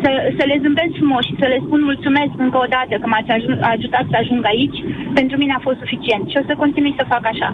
să, 0.02 0.10
să 0.36 0.42
le 0.50 0.60
zâmbesc 0.62 0.92
frumos 1.00 1.22
și 1.28 1.38
să 1.40 1.46
le 1.52 1.58
spun 1.64 1.80
mulțumesc 1.90 2.34
încă 2.46 2.58
o 2.64 2.70
dată 2.76 2.94
că 2.98 3.06
m-ați 3.08 3.30
ajutat 3.74 4.04
să 4.10 4.16
ajung 4.18 4.42
aici, 4.52 4.78
pentru 5.18 5.36
mine 5.38 5.54
a 5.56 5.66
fost 5.66 5.78
suficient 5.84 6.24
și 6.28 6.38
o 6.40 6.46
să 6.48 6.60
continui 6.62 6.98
să 6.98 7.10
fac 7.14 7.24
așa. 7.32 7.48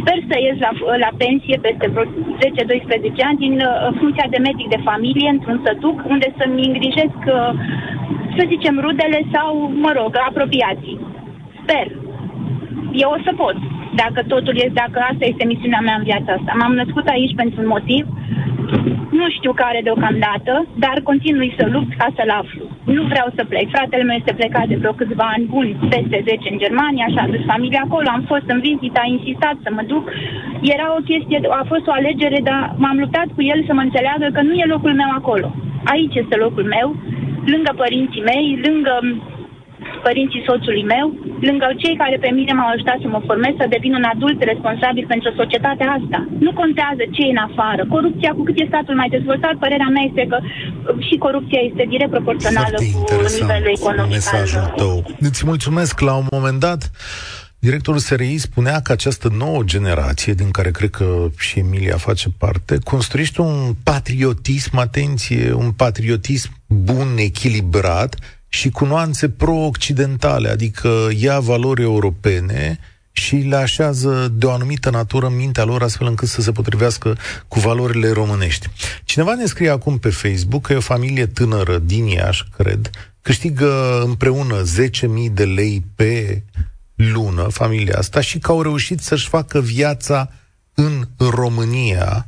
Sper 0.00 0.18
să 0.28 0.36
ies 0.38 0.58
la, 0.66 0.70
la 1.04 1.10
pensie 1.22 1.56
peste 1.66 1.86
vreo 1.92 2.04
10-12 2.04 3.28
ani 3.28 3.42
din 3.44 3.54
uh, 3.60 3.72
funcția 4.00 4.26
de 4.34 4.44
medic 4.48 4.68
de 4.74 4.84
familie 4.90 5.28
într-un 5.28 5.58
sătuc 5.64 5.96
unde 6.14 6.28
să-mi 6.38 6.66
îngrijesc, 6.68 7.20
uh, 7.26 7.50
să 8.36 8.42
zicem, 8.52 8.74
rudele 8.84 9.20
sau, 9.34 9.50
mă 9.84 9.90
rog, 9.98 10.12
apropiații. 10.28 11.00
Sper. 11.62 11.86
Eu 13.04 13.10
o 13.16 13.18
să 13.26 13.32
pot 13.42 13.56
dacă 14.02 14.20
totul 14.32 14.56
este, 14.56 14.80
dacă 14.84 14.98
asta 15.10 15.24
este 15.26 15.44
misiunea 15.52 15.82
mea 15.86 15.96
în 15.98 16.08
viața 16.10 16.30
asta. 16.32 16.52
M-am 16.58 16.74
născut 16.74 17.06
aici 17.06 17.34
pentru 17.34 17.60
un 17.60 17.66
motiv, 17.66 18.04
nu 19.20 19.26
știu 19.36 19.52
care 19.62 19.80
deocamdată, 19.88 20.52
dar 20.84 20.96
continui 21.10 21.54
să 21.58 21.64
lupt 21.74 21.92
ca 22.00 22.08
să-l 22.16 22.32
aflu. 22.40 22.64
Nu 22.96 23.02
vreau 23.12 23.28
să 23.36 23.42
plec. 23.50 23.66
Fratele 23.76 24.02
meu 24.02 24.16
este 24.16 24.38
plecat 24.40 24.66
de 24.68 24.80
vreo 24.80 24.92
câțiva 25.00 25.26
ani 25.34 25.50
buni, 25.54 25.76
peste 25.94 26.18
10 26.30 26.52
în 26.52 26.58
Germania, 26.64 27.06
și 27.12 27.18
a 27.20 27.32
dus 27.32 27.44
familia 27.52 27.82
acolo. 27.84 28.08
Am 28.10 28.24
fost 28.32 28.46
în 28.54 28.60
vizită, 28.68 28.98
a 29.00 29.12
insistat 29.16 29.56
să 29.64 29.70
mă 29.72 29.82
duc. 29.92 30.04
Era 30.74 30.86
o 30.98 31.04
chestie, 31.10 31.38
a 31.62 31.64
fost 31.72 31.86
o 31.86 31.96
alegere, 31.98 32.40
dar 32.50 32.74
m-am 32.82 32.98
luptat 33.02 33.28
cu 33.34 33.42
el 33.52 33.58
să 33.66 33.72
mă 33.74 33.82
înțeleagă 33.84 34.26
că 34.32 34.40
nu 34.42 34.54
e 34.54 34.72
locul 34.74 34.94
meu 35.00 35.10
acolo. 35.20 35.48
Aici 35.92 36.14
este 36.22 36.36
locul 36.44 36.66
meu, 36.76 36.88
lângă 37.52 37.72
părinții 37.82 38.26
mei, 38.30 38.46
lângă 38.66 38.94
părinții 40.08 40.46
soțului 40.48 40.84
meu, 40.94 41.06
lângă 41.48 41.66
cei 41.82 41.96
care 42.02 42.16
pe 42.24 42.30
mine 42.38 42.52
m-au 42.54 42.70
ajutat 42.72 42.98
să 43.02 43.08
mă 43.14 43.20
formez, 43.28 43.54
să 43.58 43.74
devin 43.76 43.92
un 44.00 44.06
adult 44.14 44.38
responsabil 44.52 45.04
pentru 45.12 45.28
societatea 45.40 45.88
asta. 45.98 46.18
Nu 46.46 46.52
contează 46.60 47.02
ce 47.14 47.22
e 47.24 47.34
în 47.36 47.44
afară. 47.48 47.82
Corupția, 47.94 48.30
cu 48.36 48.42
cât 48.46 48.56
e 48.58 48.72
statul 48.72 48.96
mai 49.00 49.12
dezvoltat, 49.16 49.54
părerea 49.64 49.90
mea 49.94 50.04
este 50.10 50.22
că 50.30 50.38
uh, 50.42 51.06
și 51.06 51.14
corupția 51.26 51.60
este 51.68 51.84
direct 51.92 52.12
proporțională 52.16 52.76
Foarte 52.76 53.14
cu 53.14 53.34
nivelul 53.40 53.72
economic. 53.78 54.12
Mesajul 54.18 54.66
tău. 54.80 54.96
Îți 55.28 55.42
mulțumesc 55.50 55.94
la 56.08 56.14
un 56.22 56.26
moment 56.36 56.58
dat. 56.68 56.82
Directorul 57.66 58.00
SRI 58.00 58.38
spunea 58.38 58.80
că 58.80 58.92
această 58.92 59.28
nouă 59.38 59.62
generație, 59.62 60.32
din 60.32 60.50
care 60.50 60.70
cred 60.70 60.90
că 60.90 61.28
și 61.38 61.58
Emilia 61.58 61.96
face 61.96 62.28
parte, 62.38 62.78
construiește 62.84 63.40
un 63.40 63.74
patriotism, 63.82 64.76
atenție, 64.78 65.52
un 65.52 65.72
patriotism 65.72 66.50
bun, 66.66 67.08
echilibrat, 67.16 68.16
și 68.54 68.70
cu 68.70 68.84
nuanțe 68.84 69.28
pro-occidentale, 69.28 70.48
adică 70.48 71.08
ia 71.16 71.40
valori 71.40 71.82
europene 71.82 72.78
și 73.12 73.36
le 73.36 73.56
așează 73.56 74.32
de 74.34 74.46
o 74.46 74.50
anumită 74.50 74.90
natură 74.90 75.26
în 75.26 75.36
mintea 75.36 75.64
lor 75.64 75.82
astfel 75.82 76.06
încât 76.06 76.28
să 76.28 76.40
se 76.40 76.52
potrivească 76.52 77.16
cu 77.48 77.60
valorile 77.60 78.10
românești. 78.10 78.68
Cineva 79.04 79.34
ne 79.34 79.44
scrie 79.44 79.70
acum 79.70 79.98
pe 79.98 80.10
Facebook 80.10 80.66
că 80.66 80.72
e 80.72 80.76
o 80.76 80.80
familie 80.80 81.26
tânără 81.26 81.78
din 81.78 82.06
Iași, 82.06 82.44
cred, 82.56 82.90
câștigă 83.22 84.02
împreună 84.04 84.62
10.000 84.62 85.32
de 85.32 85.44
lei 85.44 85.84
pe 85.94 86.42
lună, 86.94 87.42
familia 87.42 87.98
asta, 87.98 88.20
și 88.20 88.38
că 88.38 88.50
au 88.50 88.62
reușit 88.62 89.00
să-și 89.00 89.28
facă 89.28 89.60
viața 89.60 90.30
în 90.74 91.08
România, 91.16 92.26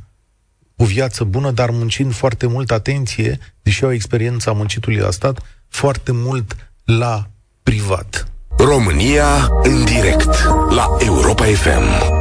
o 0.75 0.85
viață 0.85 1.23
bună, 1.23 1.51
dar 1.51 1.69
muncind 1.69 2.13
foarte 2.13 2.47
mult 2.47 2.71
atenție, 2.71 3.39
deși 3.61 3.83
au 3.83 3.93
experiența 3.93 4.51
muncitului 4.51 4.97
la 4.97 5.11
stat, 5.11 5.41
foarte 5.69 6.11
mult 6.11 6.55
la 6.85 7.23
privat. 7.63 8.27
România 8.57 9.49
în 9.63 9.85
direct 9.85 10.43
la 10.69 10.87
Europa 10.99 11.43
FM. 11.43 12.15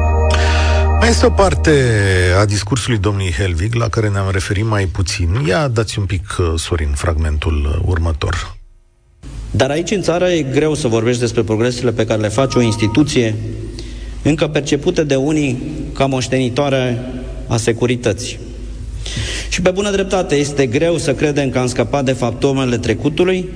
Mai 1.01 1.09
este 1.09 1.27
o 1.27 1.31
parte 1.31 1.71
a 2.39 2.45
discursului 2.45 2.99
domnului 2.99 3.33
Helvig 3.33 3.75
la 3.75 3.89
care 3.89 4.09
ne-am 4.09 4.31
referit 4.31 4.65
mai 4.65 4.87
puțin. 4.87 5.29
Ia 5.47 5.69
dați 5.69 5.99
un 5.99 6.05
pic, 6.05 6.37
uh, 6.39 6.53
Sorin, 6.57 6.93
fragmentul 6.95 7.65
uh, 7.65 7.83
următor. 7.87 8.57
Dar 9.51 9.71
aici 9.71 9.91
în 9.91 10.03
țară 10.03 10.29
e 10.29 10.43
greu 10.43 10.75
să 10.75 10.89
vorbești 10.89 11.21
despre 11.21 11.43
progresele 11.43 11.93
pe 11.93 12.05
care 12.05 12.21
le 12.21 12.29
face 12.29 12.59
o 12.59 12.61
instituție 12.61 13.35
încă 14.23 14.49
percepută 14.49 15.05
de 15.05 15.15
unii 15.15 15.73
ca 15.93 16.07
moștenitoare 16.07 17.07
a 17.47 17.57
securității. 17.57 18.39
Și 19.49 19.61
pe 19.61 19.71
bună 19.71 19.91
dreptate 19.91 20.35
este 20.35 20.67
greu 20.67 20.97
să 20.97 21.15
credem 21.15 21.51
că 21.51 21.59
am 21.59 21.67
scăpat 21.67 22.05
de 22.05 22.13
faptomele 22.13 22.79
trecutului, 22.79 23.49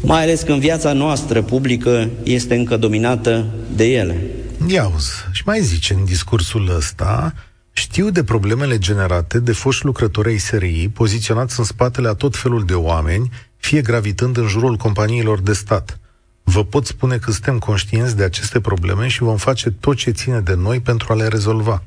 mai 0.00 0.22
ales 0.22 0.42
când 0.42 0.60
viața 0.60 0.92
noastră 0.92 1.42
publică 1.42 2.08
este 2.22 2.54
încă 2.54 2.76
dominată 2.76 3.46
de 3.74 3.84
ele. 3.84 4.20
Iauzi, 4.66 5.10
și 5.32 5.42
mai 5.46 5.60
zice 5.60 5.94
în 5.94 6.04
discursul 6.04 6.74
ăsta, 6.76 7.34
știu 7.72 8.10
de 8.10 8.24
problemele 8.24 8.78
generate 8.78 9.38
de 9.38 9.52
foști 9.52 9.84
lucrători 9.84 10.28
ai 10.28 10.38
SRI, 10.38 10.90
poziționați 10.92 11.58
în 11.58 11.64
spatele 11.64 12.08
a 12.08 12.12
tot 12.12 12.36
felul 12.36 12.64
de 12.64 12.74
oameni, 12.74 13.30
fie 13.56 13.80
gravitând 13.80 14.36
în 14.36 14.46
jurul 14.46 14.76
companiilor 14.76 15.40
de 15.40 15.52
stat. 15.52 15.98
Vă 16.42 16.64
pot 16.64 16.86
spune 16.86 17.16
că 17.16 17.30
suntem 17.30 17.58
conștienți 17.58 18.16
de 18.16 18.24
aceste 18.24 18.60
probleme 18.60 19.08
și 19.08 19.22
vom 19.22 19.36
face 19.36 19.70
tot 19.70 19.96
ce 19.96 20.10
ține 20.10 20.40
de 20.40 20.54
noi 20.54 20.80
pentru 20.80 21.12
a 21.12 21.16
le 21.16 21.28
rezolva. 21.28 21.82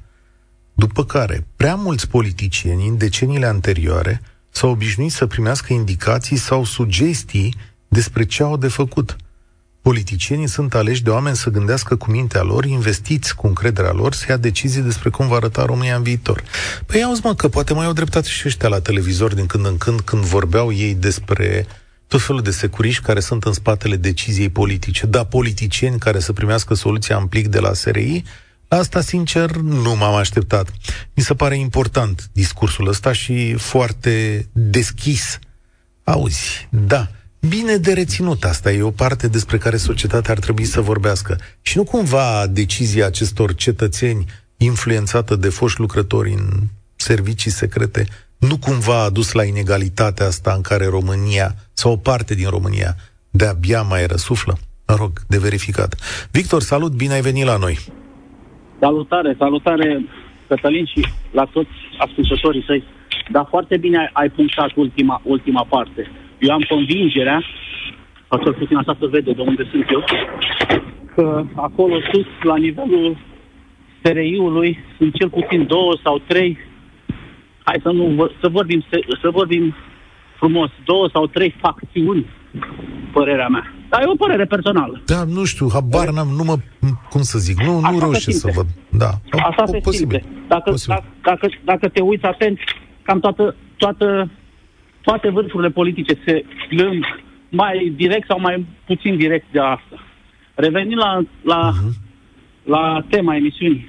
După 0.78 1.06
care, 1.06 1.48
prea 1.56 1.76
mulți 1.76 2.08
politicieni 2.08 2.88
în 2.88 2.98
deceniile 2.98 3.46
anterioare 3.46 4.22
s-au 4.50 4.70
obișnuit 4.70 5.12
să 5.12 5.26
primească 5.26 5.74
indicații 5.74 6.38
sau 6.38 6.64
sugestii 6.64 7.56
despre 7.88 8.26
ce 8.26 8.44
au 8.44 8.58
de 8.58 8.68
făcut. 8.68 9.16
Politicienii 9.82 10.48
sunt 10.48 10.74
aleși 10.74 11.04
de 11.04 11.10
oameni 11.10 11.36
să 11.36 11.50
gândească 11.50 11.96
cu 11.96 12.12
mintea 12.12 12.42
lor, 12.42 12.66
investiți 12.66 13.36
cu 13.36 13.48
încrederea 13.48 13.92
lor, 13.92 14.14
să 14.14 14.26
ia 14.30 14.38
decizii 14.38 14.82
despre 14.82 15.10
cum 15.10 15.28
va 15.28 15.36
arăta 15.36 15.66
România 15.66 15.96
în 15.96 16.04
viitor. 16.04 16.44
Păi 16.86 17.04
auzi 17.04 17.22
mă, 17.24 17.36
că 17.36 17.48
poate 17.48 17.74
mai 17.74 17.86
au 17.86 17.94
dreptate 17.94 18.28
și 18.28 18.44
ăștia 18.48 18.70
la 18.70 18.80
televizor 18.80 19.34
din 19.34 19.46
când 19.46 19.66
în 19.66 19.78
când, 19.78 20.00
când 20.00 20.24
vorbeau 20.24 20.72
ei 20.72 20.94
despre 20.94 21.66
tot 22.08 22.22
felul 22.22 22.42
de 22.42 22.52
securiști 22.52 23.04
care 23.04 23.20
sunt 23.20 23.44
în 23.44 23.54
spatele 23.54 23.96
deciziei 23.96 24.50
politice. 24.50 25.06
Da, 25.06 25.24
politicieni 25.24 26.00
care 26.00 26.20
să 26.20 26.34
primească 26.34 26.74
soluția 26.74 27.18
în 27.18 27.28
plic 27.28 27.48
de 27.48 27.60
la 27.60 27.74
SRI, 27.74 28.24
Asta, 28.68 29.02
sincer, 29.02 29.56
nu 29.56 29.96
m-am 29.96 30.14
așteptat. 30.14 30.72
Mi 31.14 31.24
se 31.24 31.34
pare 31.34 31.58
important 31.58 32.30
discursul 32.32 32.88
ăsta 32.88 33.14
și 33.14 33.54
foarte 33.54 34.48
deschis. 34.52 35.40
Auzi, 36.04 36.68
da, 36.70 37.12
bine 37.40 37.78
de 37.78 37.94
reținut 37.94 38.44
asta. 38.44 38.72
E 38.72 38.82
o 38.82 38.92
parte 38.92 39.28
despre 39.28 39.58
care 39.58 39.78
societatea 39.78 40.32
ar 40.32 40.40
trebui 40.40 40.66
să 40.66 40.82
vorbească. 40.82 41.40
Și 41.62 41.78
nu 41.78 41.84
cumva 41.84 42.48
decizia 42.48 43.06
acestor 43.06 43.56
cetățeni 43.56 44.26
influențată 44.58 45.36
de 45.36 45.50
foști 45.50 45.80
lucrători 45.80 46.34
în 46.34 46.50
servicii 46.96 47.52
secrete 47.52 48.08
nu 48.38 48.58
cumva 48.58 49.02
a 49.02 49.10
dus 49.10 49.32
la 49.32 49.44
inegalitatea 49.44 50.26
asta 50.26 50.54
în 50.54 50.62
care 50.62 50.86
România, 50.86 51.56
sau 51.74 51.92
o 51.92 51.98
parte 51.98 52.34
din 52.34 52.50
România, 52.50 52.96
de-abia 53.30 53.82
mai 53.82 54.06
răsuflă? 54.06 54.60
Mă 54.88 54.96
rog, 54.96 55.22
de 55.28 55.38
verificat. 55.38 55.96
Victor, 56.32 56.62
salut, 56.62 56.92
bine 56.92 57.14
ai 57.14 57.22
venit 57.22 57.46
la 57.46 57.58
noi! 57.58 57.80
Salutare, 58.86 59.36
salutare, 59.38 60.06
Cătălin 60.48 60.86
și 60.86 61.06
la 61.32 61.44
toți 61.44 61.70
ascultătorii 61.98 62.64
săi. 62.68 62.84
Dar 63.30 63.46
foarte 63.50 63.78
bine 63.78 64.10
ai 64.14 64.30
punctat 64.30 64.72
ultima, 64.76 65.22
ultima 65.24 65.66
parte. 65.70 66.12
Eu 66.40 66.54
am 66.54 66.66
convingerea, 66.70 67.44
sau 68.30 68.44
cel 68.44 68.54
puțin 68.54 68.78
așa 68.78 68.98
se 69.00 69.08
vede 69.08 69.32
de 69.32 69.42
unde 69.42 69.68
sunt 69.72 69.86
eu, 69.90 70.04
că 71.16 71.46
acolo 71.56 71.96
sus, 72.12 72.26
la 72.42 72.56
nivelul 72.56 73.18
SRI-ului, 74.04 74.80
sunt 74.98 75.16
cel 75.16 75.30
puțin 75.30 75.66
două 75.68 75.94
sau 76.04 76.22
trei, 76.28 76.58
hai 77.64 77.80
să 77.82 77.92
nu 77.92 78.32
să 78.42 78.48
vorbim, 78.50 78.84
să, 78.90 79.04
să 79.22 79.30
vorbim 79.30 79.76
frumos, 80.36 80.70
două 80.84 81.10
sau 81.14 81.28
trei 81.28 81.56
facțiuni, 81.62 82.26
părerea 83.12 83.48
mea 83.48 83.75
dar 83.90 84.02
e 84.02 84.08
o 84.08 84.16
părere 84.16 84.46
personală. 84.46 85.02
Da, 85.06 85.24
nu 85.24 85.44
știu, 85.44 85.70
habar 85.74 86.10
n-am, 86.10 86.28
nu 86.28 86.44
mă, 86.44 86.56
cum 87.10 87.22
să 87.22 87.40
zic, 87.40 87.62
nu, 87.62 87.80
nu 87.80 88.00
reușesc 88.00 88.40
să 88.40 88.52
văd. 88.56 88.66
Da, 88.90 89.10
Asta 89.50 89.66
se 89.66 89.78
posibil. 89.78 90.20
Simte. 90.20 90.48
Dacă, 90.48 90.70
posibil. 90.70 90.96
Dacă, 90.96 91.48
dacă, 91.48 91.48
dacă 91.64 91.88
te 91.88 92.02
uiți 92.02 92.26
atent, 92.26 92.60
cam 93.04 93.20
toată, 93.20 93.56
toată 93.78 94.30
toate 95.06 95.30
vârfurile 95.30 95.70
politice 95.70 96.14
se 96.26 96.46
plâng 96.70 97.06
mai 97.50 97.94
direct 97.96 98.28
sau 98.28 98.40
mai 98.40 98.66
puțin 98.86 99.18
direct 99.18 99.46
de 99.52 99.60
asta. 99.60 99.98
Revenind 100.56 100.98
la, 100.98 101.22
la, 101.42 101.72
uh-huh. 101.72 101.94
la 102.64 103.06
tema 103.10 103.36
emisiunii, 103.36 103.88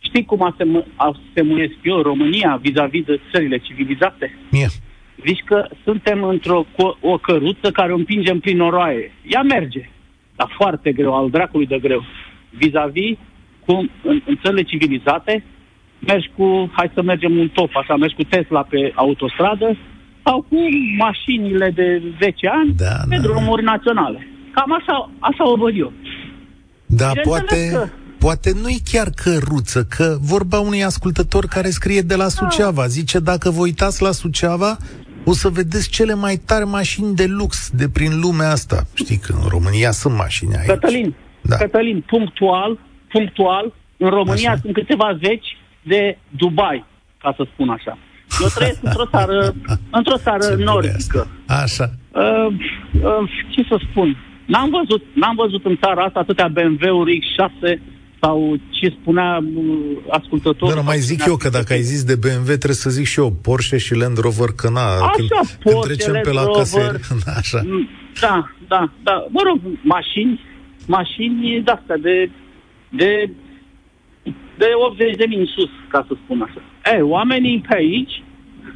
știi 0.00 0.24
cum 0.24 0.54
asemuiesc 0.96 1.74
eu 1.82 2.02
România 2.02 2.58
vis-a-vis 2.62 3.04
de 3.04 3.20
țările 3.32 3.58
civilizate? 3.58 4.38
Yeah. 4.50 4.70
Zici 5.26 5.42
că 5.44 5.68
suntem 5.84 6.22
într-o 6.22 6.66
o 7.00 7.18
căruță 7.18 7.70
care 7.70 7.92
o 7.92 7.96
împingem 7.96 8.38
prin 8.38 8.56
noroaie. 8.56 9.12
Ea 9.26 9.42
merge, 9.42 9.88
dar 10.36 10.48
foarte 10.56 10.92
greu, 10.92 11.14
al 11.14 11.30
dracului 11.30 11.66
de 11.66 11.78
greu. 11.78 12.04
Vis-a-vis 12.50 13.16
cum 13.64 13.90
în, 14.02 14.22
în 14.26 14.38
țările 14.42 14.62
civilizate 14.62 15.44
mergi 16.06 16.30
cu, 16.36 16.70
hai 16.72 16.90
să 16.94 17.02
mergem 17.02 17.36
un 17.38 17.48
top, 17.48 17.70
așa, 17.76 17.96
mergi 17.96 18.14
cu 18.14 18.22
Tesla 18.22 18.62
pe 18.62 18.92
autostradă 18.94 19.76
sau 20.24 20.46
cu 20.48 20.56
mașinile 20.98 21.70
de 21.74 22.02
10 22.20 22.48
ani 22.48 22.74
da, 22.76 22.96
pe 23.08 23.16
da, 23.16 23.22
drumuri 23.22 23.64
da. 23.64 23.70
naționale. 23.70 24.26
Cam 24.54 24.72
așa, 24.72 25.10
așa 25.18 25.50
o 25.50 25.56
văd 25.56 25.78
eu. 25.78 25.92
Da, 26.86 27.10
poate, 27.22 27.68
că... 27.72 27.88
poate 28.18 28.52
nu-i 28.62 28.80
chiar 28.90 29.08
căruță, 29.22 29.86
că 29.96 30.16
vorba 30.20 30.58
unui 30.58 30.84
ascultător 30.84 31.46
care 31.46 31.70
scrie 31.70 32.00
de 32.00 32.14
la 32.14 32.28
Suceava. 32.28 32.86
Zice, 32.86 33.18
dacă 33.18 33.50
vă 33.50 33.60
uitați 33.60 34.02
la 34.02 34.10
Suceava, 34.10 34.76
o 35.24 35.32
să 35.32 35.48
vedeți 35.48 35.90
cele 35.90 36.14
mai 36.14 36.36
tari 36.46 36.66
mașini 36.66 37.14
de 37.14 37.26
lux 37.26 37.70
de 37.70 37.88
prin 37.88 38.20
lumea 38.20 38.50
asta. 38.50 38.82
Știi 38.94 39.18
că 39.18 39.32
în 39.42 39.48
România 39.48 39.90
sunt 39.90 40.14
mașini 40.16 40.56
aici. 40.56 40.68
Cătălin, 40.68 41.14
da. 41.40 41.56
Cătălin, 41.56 42.04
punctual, 42.06 42.78
punctual, 43.08 43.72
în 43.96 44.10
România 44.10 44.50
așa. 44.50 44.60
sunt 44.60 44.74
câteva 44.74 45.18
zeci 45.22 45.56
de 45.82 46.18
Dubai, 46.28 46.84
ca 47.18 47.34
să 47.36 47.46
spun 47.52 47.68
așa. 47.68 47.98
Eu 48.40 48.48
trăiesc 48.54 48.78
într-o 48.88 49.06
țară, 49.06 49.54
într-o 49.90 50.16
țară 50.16 50.54
nordică. 50.54 51.28
Așa. 51.46 51.90
Uh, 52.10 52.46
uh, 53.02 53.30
ce 53.50 53.62
să 53.68 53.80
spun? 53.90 54.16
N-am 54.46 54.70
văzut, 54.70 55.04
n-am 55.14 55.34
văzut 55.36 55.64
în 55.64 55.76
țara 55.76 56.02
asta 56.02 56.18
atâtea 56.18 56.48
BMW-uri 56.48 57.18
X6 57.20 57.80
sau 58.22 58.56
ce 58.70 58.96
spunea 59.00 59.44
uh, 59.56 59.64
ascultătorul. 60.10 60.74
Dar 60.74 60.84
mai 60.84 60.98
zic 60.98 61.24
eu 61.26 61.36
că 61.36 61.48
dacă 61.48 61.72
ai 61.72 61.80
zis 61.80 62.04
de 62.04 62.16
BMW, 62.16 62.44
trebuie 62.44 62.84
să 62.86 62.90
zic 62.90 63.06
și 63.06 63.18
eu 63.20 63.30
Porsche 63.42 63.78
și 63.78 63.94
Land 63.94 64.18
Rover, 64.18 64.50
că 64.56 64.68
na, 64.70 64.80
așa, 64.80 65.10
când, 65.16 65.28
Porsche, 65.28 65.70
când 65.70 65.82
trecem 65.84 66.12
Land 66.12 66.24
pe 66.24 66.32
la 66.32 66.44
Rover, 66.44 67.00
așa. 67.40 67.60
Mm, 67.64 67.88
da, 68.20 68.50
da, 68.68 68.92
da. 69.02 69.26
Mă 69.28 69.40
rog, 69.44 69.58
mașini, 69.82 70.40
mașini 70.86 71.62
de-astea, 71.64 71.96
de, 71.96 72.30
de, 72.88 73.30
de 74.58 74.68
80 74.88 75.16
de 75.16 75.24
mii 75.28 75.38
în 75.38 75.46
sus, 75.46 75.70
ca 75.88 76.04
să 76.08 76.14
spun 76.24 76.40
așa. 76.42 76.60
E, 76.96 77.00
oamenii 77.00 77.64
pe 77.68 77.74
aici, 77.76 78.22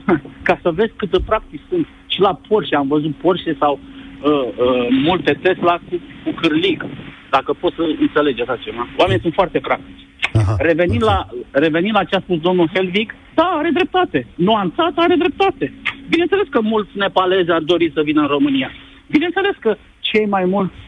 ca 0.49 0.59
să 0.63 0.71
vezi 0.71 0.93
cât 0.97 1.11
de 1.11 1.21
practic 1.27 1.61
sunt, 1.69 1.87
și 2.07 2.21
la 2.21 2.41
Porsche, 2.49 2.77
am 2.77 2.89
văzut 2.89 3.15
Porsche 3.15 3.57
sau 3.59 3.79
uh, 3.79 4.31
uh, 4.31 4.87
multe 5.05 5.39
Tesla 5.43 5.75
cu, 5.89 6.01
cu 6.25 6.31
cârlig, 6.41 6.87
dacă 7.31 7.53
poți 7.53 7.75
să 7.75 7.83
înțelegi 8.01 8.43
așa 8.43 8.57
ceva. 8.57 8.89
Oamenii 8.97 9.23
sunt 9.23 9.35
foarte 9.35 9.59
practici. 9.59 10.07
Aha, 10.33 10.55
revenind, 10.59 11.03
okay. 11.03 11.15
la, 11.15 11.29
revenind 11.51 11.95
la 11.95 12.05
ce 12.05 12.17
a 12.17 12.21
spus 12.21 12.39
domnul 12.41 12.71
Helvig, 12.75 13.15
da, 13.35 13.43
are 13.43 13.71
dreptate. 13.71 14.27
Nuanțat 14.35 14.93
are 14.95 15.15
dreptate. 15.15 15.73
Bineînțeles 16.09 16.47
că 16.51 16.61
mulți 16.61 16.91
nepalezi 16.95 17.51
ar 17.51 17.61
dori 17.61 17.91
să 17.95 18.01
vină 18.03 18.21
în 18.21 18.27
România. 18.27 18.71
Bineînțeles 19.11 19.55
că 19.61 19.77
cei 20.01 20.27
mai 20.27 20.45
mulți 20.45 20.81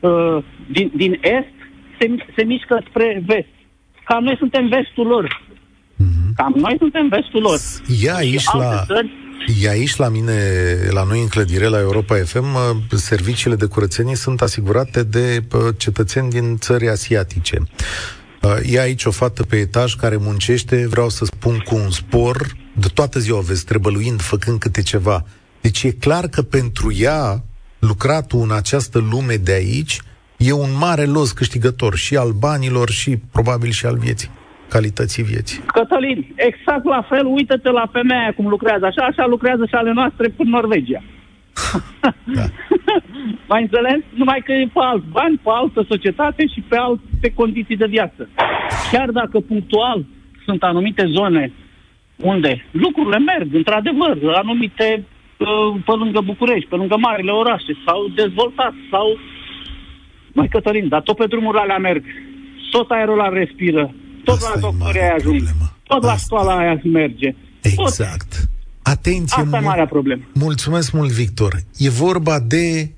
uh, 0.00 0.38
din, 0.66 0.90
din 0.94 1.12
Est 1.20 1.56
se, 1.98 2.14
se 2.36 2.44
mișcă 2.44 2.82
spre 2.88 3.22
Vest. 3.26 3.54
Cam 4.04 4.24
noi 4.24 4.36
suntem 4.38 4.68
vestul 4.68 5.06
lor. 5.06 5.24
Mm-hmm. 5.26 6.32
Cam 6.36 6.52
noi 6.56 6.74
suntem 6.78 7.08
vestul 7.08 7.42
lor. 7.42 7.58
Ia 8.02 8.14
aici 8.14 8.44
la... 8.52 8.82
Țări, 8.86 9.10
E 9.54 9.68
aici 9.68 9.96
la 9.96 10.08
mine, 10.08 10.34
la 10.90 11.02
noi 11.02 11.20
în 11.20 11.28
clădire, 11.28 11.66
la 11.66 11.78
Europa 11.78 12.16
FM, 12.24 12.56
serviciile 12.96 13.56
de 13.56 13.66
curățenie 13.66 14.16
sunt 14.16 14.42
asigurate 14.42 15.02
de 15.02 15.44
cetățeni 15.76 16.30
din 16.30 16.56
țări 16.58 16.88
asiatice. 16.88 17.62
E 18.62 18.80
aici 18.80 19.04
o 19.04 19.10
fată 19.10 19.42
pe 19.42 19.56
etaj 19.56 19.94
care 19.94 20.16
muncește, 20.16 20.86
vreau 20.86 21.08
să 21.08 21.24
spun, 21.24 21.58
cu 21.58 21.74
un 21.74 21.90
spor, 21.90 22.56
de 22.74 22.88
toată 22.94 23.18
ziua 23.18 23.40
vezi, 23.40 23.64
trebăluind, 23.64 24.20
făcând 24.20 24.58
câte 24.58 24.82
ceva. 24.82 25.26
Deci 25.60 25.82
e 25.82 25.90
clar 25.90 26.28
că 26.28 26.42
pentru 26.42 26.92
ea, 26.92 27.44
lucratul 27.78 28.40
în 28.40 28.50
această 28.50 28.98
lume 28.98 29.36
de 29.36 29.52
aici, 29.52 30.00
e 30.36 30.52
un 30.52 30.76
mare 30.78 31.04
los 31.04 31.32
câștigător 31.32 31.96
și 31.96 32.16
al 32.16 32.32
banilor 32.32 32.90
și 32.90 33.16
probabil 33.16 33.70
și 33.70 33.86
al 33.86 33.98
vieții 33.98 34.30
calității 34.68 35.22
vieții. 35.22 35.60
Cătălin, 35.66 36.34
exact 36.34 36.84
la 36.84 37.02
fel, 37.08 37.26
uită-te 37.26 37.70
la 37.70 37.86
femeia 37.92 38.32
cum 38.36 38.46
lucrează. 38.48 38.86
Așa, 38.86 39.02
așa 39.02 39.26
lucrează 39.26 39.64
și 39.66 39.74
ale 39.74 39.92
noastre 39.92 40.34
în 40.36 40.48
Norvegia. 40.48 41.02
Da. 42.24 42.44
Mai 43.50 43.62
înțeles? 43.62 44.00
Numai 44.14 44.42
că 44.44 44.52
e 44.52 44.70
pe 44.72 44.80
alți 44.82 45.06
bani, 45.10 45.40
pe 45.42 45.50
altă 45.52 45.84
societate 45.88 46.46
și 46.46 46.60
pe 46.68 46.76
alte 46.76 47.32
condiții 47.34 47.76
de 47.76 47.86
viață. 47.86 48.28
Chiar 48.92 49.10
dacă 49.10 49.40
punctual 49.40 50.04
sunt 50.44 50.62
anumite 50.62 51.04
zone 51.06 51.52
unde 52.16 52.64
lucrurile 52.70 53.18
merg, 53.18 53.54
într-adevăr, 53.54 54.18
anumite 54.34 55.04
uh, 55.36 55.80
pe 55.84 55.92
lângă 55.92 56.20
București, 56.20 56.68
pe 56.68 56.76
lângă 56.76 56.96
marile 56.96 57.30
orașe, 57.30 57.72
s-au 57.84 58.08
dezvoltat, 58.14 58.74
sau 58.90 59.18
mai 60.32 60.48
Cătălin, 60.48 60.88
dar 60.88 61.00
tot 61.00 61.16
pe 61.16 61.26
drumurile 61.26 61.62
alea 61.62 61.78
merg. 61.78 62.04
Tot 62.70 62.90
aerul 62.90 63.18
ăla 63.18 63.28
respiră, 63.28 63.94
tot 64.26 64.36
Asta 64.36 64.50
la 64.54 64.60
doctorii 64.60 65.00
aia 65.00 65.14
ajung. 65.14 65.42
Tot 65.82 66.04
Asta. 66.04 66.06
la 66.06 66.16
școala 66.16 66.56
aia 66.56 66.80
merge. 66.84 67.34
Exact. 67.62 68.36
Tot. 68.36 68.48
Atenție, 68.82 69.42
Asta 69.42 69.56
e 69.56 69.60
marea 69.60 69.86
problemă. 69.86 70.22
Mulțumesc 70.32 70.92
mult, 70.92 71.10
Victor. 71.10 71.62
E 71.76 71.88
vorba 71.88 72.40
de 72.40 72.90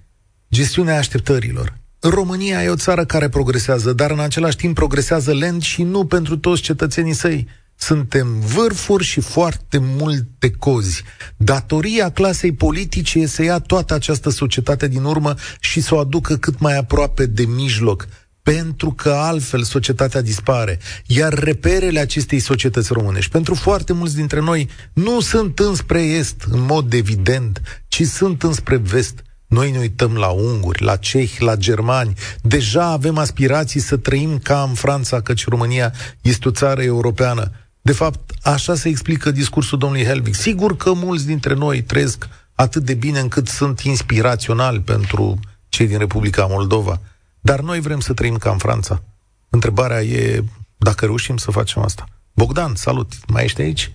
gestiunea 0.50 0.98
așteptărilor. 0.98 1.76
România 2.00 2.62
e 2.62 2.68
o 2.68 2.76
țară 2.76 3.04
care 3.04 3.28
progresează, 3.28 3.92
dar 3.92 4.10
în 4.10 4.18
același 4.18 4.56
timp 4.56 4.74
progresează 4.74 5.32
lent 5.32 5.62
și 5.62 5.82
nu 5.82 6.04
pentru 6.04 6.38
toți 6.38 6.62
cetățenii 6.62 7.12
săi. 7.12 7.46
Suntem 7.74 8.40
vârfuri 8.40 9.04
și 9.04 9.20
foarte 9.20 9.78
multe 9.78 10.50
cozi. 10.50 11.02
Datoria 11.36 12.10
clasei 12.10 12.52
politice 12.52 13.18
e 13.18 13.26
să 13.26 13.42
ia 13.42 13.58
toată 13.58 13.94
această 13.94 14.30
societate 14.30 14.88
din 14.88 15.04
urmă 15.04 15.34
și 15.60 15.80
să 15.80 15.94
o 15.94 15.98
aducă 15.98 16.36
cât 16.36 16.58
mai 16.58 16.76
aproape 16.76 17.26
de 17.26 17.44
mijloc 17.46 18.08
pentru 18.54 18.92
că 18.92 19.10
altfel 19.10 19.62
societatea 19.62 20.20
dispare. 20.20 20.78
Iar 21.06 21.32
reperele 21.32 22.00
acestei 22.00 22.38
societăți 22.38 22.92
românești, 22.92 23.30
pentru 23.30 23.54
foarte 23.54 23.92
mulți 23.92 24.16
dintre 24.16 24.40
noi, 24.40 24.68
nu 24.92 25.20
sunt 25.20 25.58
înspre 25.58 26.02
est, 26.02 26.42
în 26.50 26.60
mod 26.60 26.92
evident, 26.92 27.84
ci 27.88 28.02
sunt 28.02 28.42
înspre 28.42 28.76
vest. 28.76 29.22
Noi 29.46 29.70
ne 29.70 29.78
uităm 29.78 30.14
la 30.14 30.26
unguri, 30.26 30.82
la 30.82 30.96
cehi, 30.96 31.42
la 31.42 31.56
germani. 31.56 32.14
Deja 32.42 32.84
avem 32.84 33.18
aspirații 33.18 33.80
să 33.80 33.96
trăim 33.96 34.38
ca 34.38 34.62
în 34.68 34.74
Franța, 34.74 35.20
căci 35.20 35.48
România 35.48 35.92
este 36.20 36.48
o 36.48 36.50
țară 36.50 36.82
europeană. 36.82 37.50
De 37.82 37.92
fapt, 37.92 38.30
așa 38.42 38.74
se 38.74 38.88
explică 38.88 39.30
discursul 39.30 39.78
domnului 39.78 40.04
Helvig. 40.04 40.34
Sigur 40.34 40.76
că 40.76 40.92
mulți 40.92 41.26
dintre 41.26 41.54
noi 41.54 41.82
trăiesc 41.82 42.28
atât 42.54 42.82
de 42.82 42.94
bine 42.94 43.18
încât 43.18 43.48
sunt 43.48 43.80
inspiraționali 43.80 44.80
pentru 44.80 45.38
cei 45.68 45.86
din 45.86 45.98
Republica 45.98 46.46
Moldova. 46.50 47.00
Dar 47.40 47.60
noi 47.60 47.80
vrem 47.80 48.00
să 48.00 48.14
trăim 48.14 48.36
ca 48.36 48.50
în 48.50 48.58
Franța. 48.58 49.02
Întrebarea 49.50 50.00
e 50.00 50.40
dacă 50.76 51.04
reușim 51.04 51.36
să 51.36 51.50
facem 51.50 51.82
asta. 51.82 52.04
Bogdan, 52.34 52.74
salut! 52.74 53.08
Mai 53.32 53.44
ești 53.44 53.60
aici? 53.60 53.90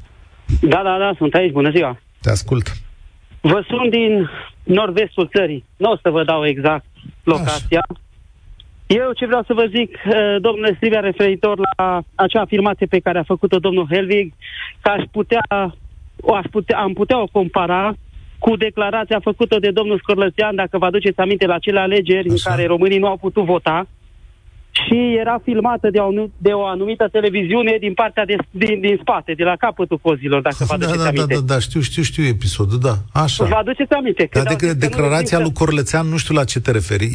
Da, 0.61 0.81
da, 0.83 0.97
da, 0.97 1.13
sunt 1.17 1.33
aici. 1.33 1.51
Bună 1.51 1.71
ziua! 1.75 1.99
Te 2.21 2.29
ascult. 2.29 2.71
Vă 3.41 3.65
sunt 3.67 3.89
din 3.91 4.29
nord-vestul 4.63 5.29
țării. 5.35 5.65
Nu 5.77 5.91
o 5.91 5.97
să 6.01 6.09
vă 6.09 6.23
dau 6.23 6.45
exact 6.45 6.85
locația. 7.23 7.85
Așa. 7.89 8.01
Eu 8.87 9.11
ce 9.11 9.25
vreau 9.25 9.43
să 9.43 9.53
vă 9.53 9.65
zic, 9.75 9.89
eh, 10.05 10.35
domnule 10.41 10.73
Strivia, 10.75 10.99
referitor 10.99 11.59
la 11.77 12.01
acea 12.15 12.41
afirmație 12.41 12.85
pe 12.85 12.99
care 12.99 13.19
a 13.19 13.23
făcut-o 13.23 13.59
domnul 13.59 13.87
Helvig, 13.91 14.33
că 14.81 14.89
aș 14.89 15.03
putea, 15.11 15.41
o 16.21 16.35
aș 16.35 16.45
putea, 16.51 16.77
am 16.77 16.93
putea 16.93 17.21
o 17.21 17.27
compara 17.31 17.93
cu 18.45 18.55
declarația 18.55 19.19
făcută 19.19 19.59
de 19.59 19.71
domnul 19.71 19.97
Scorlățean, 19.97 20.55
dacă 20.55 20.77
vă 20.77 20.85
aduceți 20.85 21.19
aminte, 21.19 21.45
la 21.45 21.57
cele 21.59 21.79
alegeri 21.79 22.29
Așa. 22.29 22.33
în 22.33 22.41
care 22.49 22.67
românii 22.67 22.99
nu 23.03 23.07
au 23.07 23.17
putut 23.17 23.45
vota, 23.45 23.87
și 24.81 24.97
era 25.19 25.39
filmată 25.43 25.89
de 25.89 25.99
o, 25.99 26.09
de 26.37 26.51
o 26.51 26.65
anumită 26.65 27.07
televiziune 27.11 27.77
din 27.79 27.93
partea 27.93 28.25
de, 28.25 28.35
din, 28.51 28.79
din 28.79 28.97
spate, 29.01 29.33
de 29.33 29.43
la 29.43 29.55
capătul 29.55 29.97
cozilor, 29.97 30.41
dacă 30.41 30.55
vă 30.67 30.73
aduceți 30.73 30.97
da, 30.97 31.03
da, 31.03 31.09
aminte. 31.09 31.33
Da, 31.33 31.39
da, 31.39 31.53
da, 31.53 31.59
știu, 31.59 31.81
știu, 31.81 32.03
știu 32.03 32.23
episodul, 32.23 32.79
da, 32.79 32.95
așa. 33.23 33.45
Vă 33.45 33.55
aduceți 33.55 33.93
aminte. 33.93 34.29
Dar 34.31 34.55
de, 34.55 34.73
declarația 34.73 35.39
lui 35.39 35.53
Corlețean, 35.53 36.07
nu 36.07 36.17
știu 36.17 36.35
la 36.35 36.43
ce 36.43 36.59
te 36.59 36.71
referi. 36.71 37.07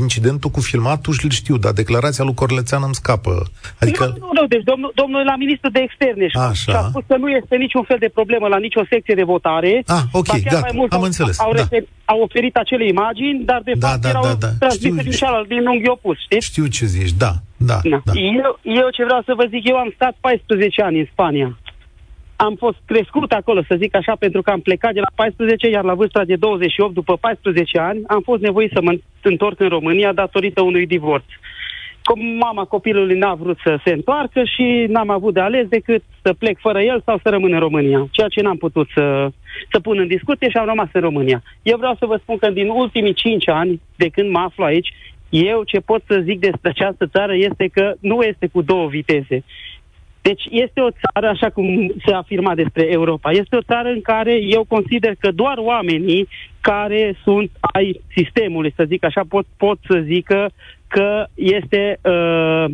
Incidentul 0.00 0.50
cu 0.50 0.60
filmatul 0.60 1.12
și 1.12 1.28
știu, 1.28 1.56
dar 1.56 1.72
declarația 1.72 2.24
lui 2.24 2.34
Corlețean 2.34 2.82
îmi 2.84 2.94
scapă. 2.94 3.42
Adică... 3.80 4.04
Nu, 4.04 4.26
nu, 4.26 4.40
nu, 4.40 4.46
deci 4.46 4.62
domnul, 4.62 4.92
domnul 4.94 5.24
la 5.24 5.36
ministru 5.36 5.70
de 5.70 5.80
externe 5.86 6.26
și 6.28 6.38
a 6.70 6.82
spus 6.88 7.02
că 7.06 7.16
nu 7.16 7.28
este 7.28 7.56
niciun 7.56 7.82
fel 7.82 7.96
de 8.00 8.10
problemă 8.18 8.46
la 8.48 8.58
nicio 8.58 8.82
secție 8.88 9.14
de 9.14 9.22
votare. 9.22 9.82
Ah, 9.86 10.02
ok, 10.12 10.26
gata, 10.42 10.58
mai 10.58 10.70
mult 10.74 10.92
am 10.92 10.98
au, 10.98 11.04
înțeles. 11.04 11.40
Au, 11.40 11.52
da. 11.52 11.60
refer, 11.60 11.82
au 12.04 12.20
oferit 12.20 12.56
acele 12.56 12.86
imagini, 12.86 13.44
dar 13.44 13.60
de 13.64 13.72
da, 13.76 13.88
fapt 13.88 14.00
da, 14.00 14.08
erau 14.08 14.22
da, 14.22 14.34
da. 14.34 14.48
transmise 14.58 15.02
din 15.02 15.12
cealaltă, 15.12 15.46
din 15.48 15.66
unghi 15.66 15.88
opus, 15.88 16.18
știți? 16.18 16.46
Știu 16.46 16.66
ce 16.76 16.84
zici, 16.84 17.12
da. 17.24 17.32
Da, 17.56 17.78
da. 17.82 18.12
Eu, 18.42 18.58
eu 18.62 18.88
ce 18.96 19.04
vreau 19.04 19.22
să 19.24 19.32
vă 19.36 19.44
zic, 19.48 19.68
eu 19.68 19.76
am 19.76 19.92
stat 19.94 20.14
14 20.20 20.82
ani 20.82 20.98
în 20.98 21.06
Spania. 21.12 21.58
am 22.36 22.54
fost 22.58 22.78
crescut 22.84 23.32
acolo, 23.32 23.62
să 23.68 23.74
zic 23.78 23.94
așa, 23.96 24.14
pentru 24.18 24.42
că 24.42 24.50
am 24.50 24.60
plecat 24.60 24.92
de 24.92 25.00
la 25.00 25.10
14, 25.14 25.68
iar 25.68 25.84
la 25.84 25.94
vârsta 25.94 26.24
de 26.24 26.36
28, 26.36 26.94
după 26.94 27.16
14 27.16 27.78
ani, 27.78 28.00
am 28.06 28.20
fost 28.20 28.42
nevoit 28.42 28.70
să 28.74 28.80
mă 28.82 28.98
întorc 29.22 29.60
în 29.60 29.68
România 29.68 30.12
datorită 30.12 30.62
unui 30.62 30.86
divorț. 30.86 31.24
Mama 32.38 32.64
copilului 32.64 33.18
n-a 33.18 33.34
vrut 33.34 33.58
să 33.64 33.78
se 33.84 33.92
întoarcă 33.92 34.42
și 34.44 34.86
n-am 34.88 35.10
avut 35.10 35.34
de 35.34 35.40
ales 35.40 35.66
decât 35.68 36.02
să 36.22 36.32
plec 36.32 36.58
fără 36.60 36.80
el 36.80 37.02
sau 37.04 37.18
să 37.22 37.28
rămân 37.28 37.52
în 37.52 37.58
România, 37.58 38.08
ceea 38.10 38.28
ce 38.28 38.40
n-am 38.40 38.56
putut 38.56 38.88
să, 38.94 39.28
să 39.72 39.80
pun 39.80 39.98
în 39.98 40.06
discuție 40.06 40.50
și 40.50 40.56
am 40.56 40.66
rămas 40.66 40.88
în 40.92 41.00
România. 41.00 41.42
Eu 41.62 41.76
vreau 41.76 41.96
să 41.98 42.06
vă 42.06 42.16
spun 42.22 42.36
că 42.36 42.50
din 42.50 42.68
ultimii 42.68 43.12
5 43.12 43.48
ani, 43.48 43.80
de 43.96 44.08
când 44.08 44.30
mă 44.30 44.38
aflu 44.38 44.64
aici, 44.64 44.92
eu 45.34 45.62
ce 45.62 45.78
pot 45.80 46.02
să 46.06 46.20
zic 46.22 46.40
despre 46.40 46.68
această 46.68 47.06
țară 47.06 47.34
este 47.34 47.68
că 47.72 47.94
nu 48.00 48.22
este 48.22 48.46
cu 48.46 48.62
două 48.62 48.88
viteze. 48.88 49.44
Deci 50.20 50.44
este 50.50 50.80
o 50.80 50.90
țară, 50.90 51.28
așa 51.28 51.50
cum 51.50 51.92
se 52.06 52.12
afirma 52.12 52.54
despre 52.54 52.90
Europa, 52.90 53.30
este 53.30 53.56
o 53.56 53.62
țară 53.62 53.88
în 53.88 54.00
care 54.00 54.34
eu 54.42 54.64
consider 54.68 55.14
că 55.18 55.30
doar 55.30 55.58
oamenii 55.58 56.28
care 56.60 57.16
sunt 57.22 57.50
ai 57.60 58.00
sistemului, 58.16 58.72
să 58.76 58.84
zic 58.86 59.04
așa, 59.04 59.22
pot, 59.28 59.46
pot 59.56 59.78
să 59.88 60.02
zică 60.04 60.50
că 60.86 61.26
este 61.34 61.98
uh, 62.02 62.64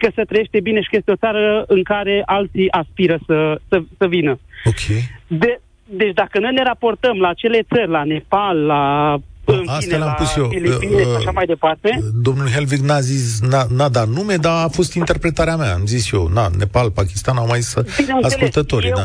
că 0.00 0.08
se 0.14 0.22
trăiește 0.22 0.60
bine 0.60 0.80
și 0.80 0.88
că 0.88 0.96
este 0.96 1.10
o 1.10 1.22
țară 1.24 1.64
în 1.68 1.82
care 1.82 2.22
alții 2.26 2.70
aspiră 2.70 3.18
să, 3.26 3.60
să, 3.68 3.82
să 3.98 4.06
vină. 4.06 4.38
Ok. 4.64 4.84
De, 5.26 5.60
deci 5.84 6.14
dacă 6.14 6.38
noi 6.38 6.52
ne 6.52 6.62
raportăm 6.62 7.18
la 7.18 7.32
cele 7.32 7.62
țări, 7.74 7.90
la 7.90 8.04
Nepal, 8.04 8.58
la 8.58 9.16
în 9.52 9.68
Asta 9.68 9.78
fine, 9.80 9.96
l-am 9.98 10.06
la 10.06 10.12
pus 10.12 10.36
eu. 10.36 10.48
Filipine 10.48 10.94
Uh, 10.94 11.00
și 11.00 11.16
așa 11.16 11.30
mai 11.30 11.46
departe. 11.46 11.98
Domnul 12.22 12.48
Helvig 12.48 12.78
n-a 12.80 13.00
zis, 13.00 13.40
n-a, 13.40 13.66
n-a 13.76 13.88
dat 13.88 14.08
nume, 14.08 14.36
dar 14.36 14.64
a 14.64 14.68
fost 14.68 14.94
interpretarea 14.94 15.56
mea. 15.56 15.72
Am 15.74 15.86
zis 15.86 16.12
eu, 16.12 16.28
na, 16.28 16.48
Nepal, 16.58 16.90
Pakistan 16.90 17.36
au 17.36 17.46
mai 17.46 17.60
să 17.60 17.80
Bineînțeles, 17.80 18.24
ascultătorii, 18.24 18.88
eu- 18.88 18.96
da. 18.96 19.04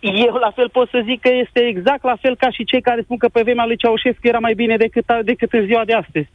Eu 0.00 0.34
la 0.34 0.50
fel 0.54 0.68
pot 0.72 0.88
să 0.88 1.02
zic 1.04 1.20
că 1.20 1.30
este 1.44 1.60
exact 1.60 2.02
la 2.02 2.16
fel 2.20 2.36
ca 2.36 2.50
și 2.50 2.64
cei 2.64 2.80
care 2.80 3.00
spun 3.02 3.16
că 3.16 3.28
pe 3.32 3.42
vremea 3.42 3.66
lui 3.66 3.76
Ceaușescu 3.76 4.26
era 4.26 4.38
mai 4.38 4.54
bine 4.54 4.76
decât, 4.76 5.04
decât 5.24 5.52
în 5.52 5.64
ziua 5.66 5.84
de 5.84 5.92
astăzi. 5.92 6.28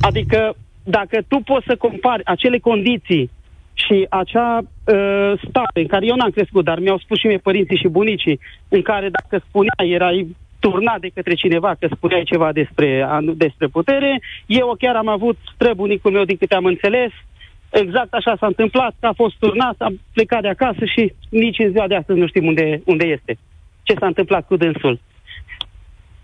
Adică 0.00 0.56
dacă 0.84 1.18
tu 1.28 1.36
poți 1.44 1.66
să 1.66 1.76
compari 1.76 2.24
acele 2.24 2.58
condiții 2.58 3.30
și 3.72 4.06
acea 4.10 4.58
uh, 4.58 5.32
stare 5.48 5.80
în 5.80 5.86
care 5.86 6.06
eu 6.06 6.16
n-am 6.16 6.30
crescut, 6.30 6.64
dar 6.64 6.78
mi-au 6.78 6.98
spus 6.98 7.18
și 7.18 7.26
mie 7.26 7.38
părinții 7.38 7.76
și 7.76 7.88
bunicii, 7.88 8.40
în 8.68 8.82
care 8.82 9.08
dacă 9.08 9.44
spuneai, 9.48 9.90
erai 9.90 10.36
turnat 10.66 11.00
de 11.00 11.10
către 11.14 11.34
cineva 11.34 11.74
că 11.80 11.86
spuneai 11.90 12.30
ceva 12.32 12.52
despre, 12.52 13.06
anu- 13.08 13.32
despre 13.32 13.66
putere, 13.66 14.20
eu 14.46 14.76
chiar 14.78 14.96
am 14.96 15.08
avut 15.08 15.36
străbunicul 15.54 16.12
meu, 16.12 16.24
din 16.24 16.36
câte 16.36 16.54
am 16.54 16.64
înțeles, 16.64 17.12
exact 17.70 18.12
așa 18.14 18.36
s-a 18.40 18.46
întâmplat, 18.46 18.94
că 19.00 19.06
a 19.06 19.12
fost 19.12 19.34
turnat, 19.38 19.76
am 19.78 20.00
plecat 20.12 20.42
de 20.42 20.48
acasă 20.48 20.84
și 20.84 21.12
nici 21.30 21.58
în 21.58 21.70
ziua 21.70 21.86
de 21.86 21.94
astăzi 21.94 22.18
nu 22.18 22.26
știm 22.26 22.46
unde, 22.46 22.80
unde 22.84 23.06
este. 23.06 23.38
Ce 23.82 23.94
s-a 23.98 24.06
întâmplat 24.06 24.46
cu 24.46 24.56
dânsul. 24.56 24.98